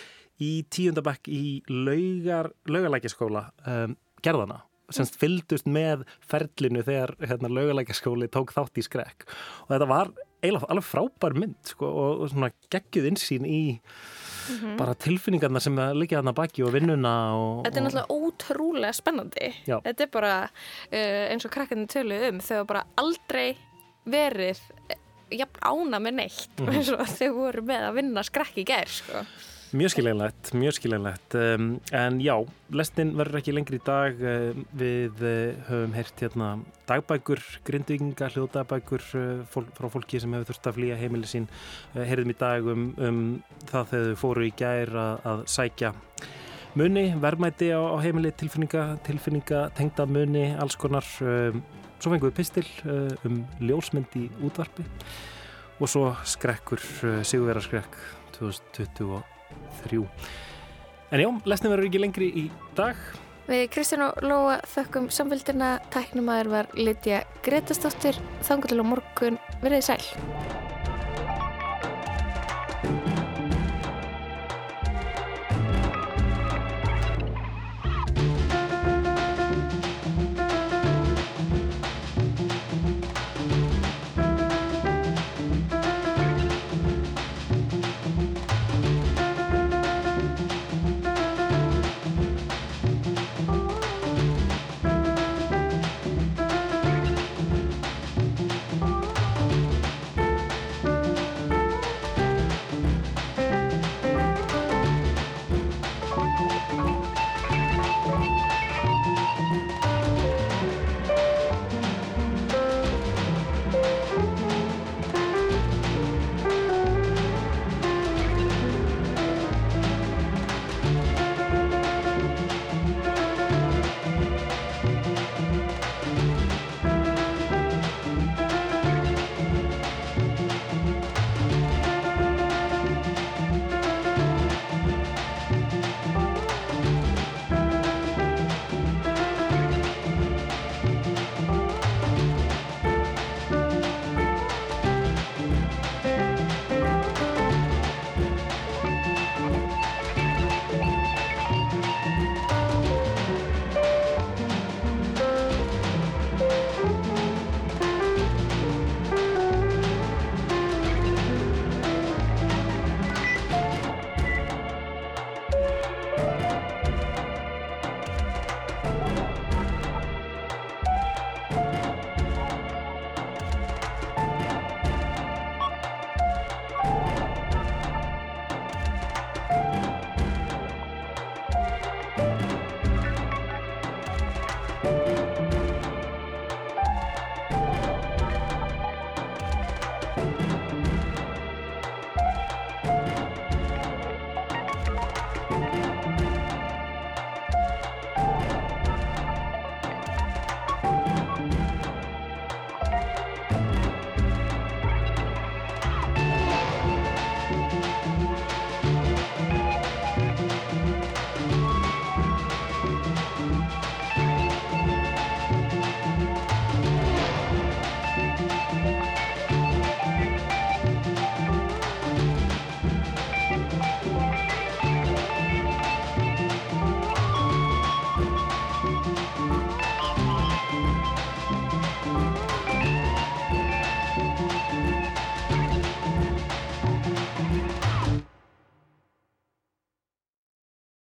í 0.44 0.52
tíundabæk 0.74 1.32
í 1.34 1.44
laugar, 1.72 2.52
laugalækjaskóla 2.70 3.48
um, 3.66 3.98
gerðana 4.26 4.62
semst 4.94 5.18
fylgdust 5.20 5.68
með 5.68 6.06
ferlinu 6.24 6.84
þegar 6.86 7.16
hérna, 7.20 7.52
laugalækjaskóli 7.52 8.30
tók 8.32 8.54
þátt 8.56 8.80
í 8.80 8.86
skrekk 8.86 9.26
og 9.66 9.74
þetta 9.74 9.90
var 9.90 10.14
eiginlega 10.44 10.70
alveg 10.70 10.86
frábær 10.88 11.34
mynd 11.38 11.56
sko, 11.66 11.86
og, 11.90 12.22
og 12.22 12.30
svona 12.34 12.52
geggjuð 12.74 13.12
insýn 13.14 13.46
í 13.50 13.62
Mhm. 14.48 14.78
bara 14.80 14.94
tilfinningarna 14.96 15.60
sem 15.60 15.76
liggja 15.76 16.22
þarna 16.22 16.32
baki 16.34 16.64
og 16.64 16.72
vinnuna 16.72 17.10
og, 17.36 17.66
Þetta 17.66 17.82
er 17.82 17.84
náttúrulega 17.84 18.16
ótrúlega 18.16 18.94
spennandi 18.96 19.50
Já. 19.68 19.82
þetta 19.84 20.06
er 20.06 20.12
bara 20.14 20.30
uh, 20.48 21.24
eins 21.34 21.44
og 21.44 21.52
krakkarnir 21.52 21.90
töluð 21.92 22.30
um 22.30 22.40
hafa 22.40 22.64
bara 22.70 22.84
aldrei 22.96 23.58
verið 24.08 24.62
eh, 24.90 24.96
jafn 25.36 25.60
ána 25.68 26.00
með 26.00 26.16
neitt 26.22 26.62
Mhm. 26.64 26.70
eins 26.78 26.94
og 26.96 27.04
þau 27.20 27.34
voru 27.36 27.62
með 27.68 27.90
að 27.90 27.94
vinna 28.00 28.24
skrekk 28.24 28.56
í 28.64 28.66
gær 28.72 28.88
sko. 28.88 29.26
Mjög 29.76 29.92
skiljanlegt, 29.92 30.54
mjög 30.56 30.78
skiljanlegt. 30.78 31.36
Um, 31.36 31.82
en 31.92 32.22
já, 32.24 32.38
lestin 32.72 33.10
verður 33.20 33.42
ekki 33.42 33.52
lengri 33.52 33.76
í 33.76 33.84
dag. 33.84 34.16
Um, 34.16 34.62
við 34.80 35.20
uh, 35.20 35.58
höfum 35.68 35.94
heyrt 35.98 36.24
hérna 36.24 36.48
dagbækur, 36.88 37.42
grindvinga, 37.68 38.30
hljóðdagbækur 38.32 39.04
uh, 39.20 39.44
fólk, 39.52 39.74
frá 39.76 39.90
fólki 39.92 40.22
sem 40.24 40.32
hefur 40.38 40.54
þurft 40.54 40.72
að 40.72 40.80
flýja 40.80 41.02
heimili 41.02 41.28
sín. 41.28 41.50
Uh, 41.92 42.06
heyrðum 42.08 42.32
í 42.32 42.38
dag 42.40 42.72
um, 42.72 42.88
um 42.96 43.22
það 43.68 43.92
þegar 43.92 44.08
þau 44.08 44.22
fóru 44.24 44.48
í 44.48 44.56
gær 44.56 44.96
að, 45.04 45.28
að 45.34 45.46
sækja 45.52 45.94
muni, 46.80 47.08
verðmæti 47.20 47.72
á, 47.76 47.82
á 47.84 47.98
heimili 48.08 48.32
tilfinninga, 48.40 48.90
tilfinninga 49.04 49.70
tengda 49.76 50.08
muni, 50.08 50.48
alls 50.56 50.80
konar. 50.80 51.08
Um, 51.20 51.60
svo 52.00 52.14
fengum 52.14 52.30
við 52.32 52.38
pistil 52.40 52.68
um 53.28 53.42
ljósmynd 53.60 54.16
í 54.16 54.30
útvarpi. 54.48 54.88
Og 55.82 55.92
svo 55.92 56.14
skrekkur, 56.24 56.80
uh, 57.04 57.20
Sigurvera 57.28 57.60
skrekk 57.60 58.00
2023 59.84 60.46
En 61.08 61.22
já, 61.24 61.30
lesnin 61.48 61.72
verður 61.72 61.88
ekki 61.88 62.00
lengri 62.04 62.28
í 62.36 62.42
dag. 62.76 63.00
Við 63.48 63.62
Kristján 63.72 64.04
og 64.10 64.18
Lóa 64.28 64.58
þökkum 64.68 65.08
samfélgina 65.08 65.78
tæknumæður 65.94 66.52
var 66.52 66.72
Lidja 66.76 67.22
Gretastóttir 67.48 68.20
þangur 68.44 68.74
til 68.74 68.84
á 68.84 68.86
morgun. 68.92 69.40
Verið 69.64 69.88
sæl 69.88 70.67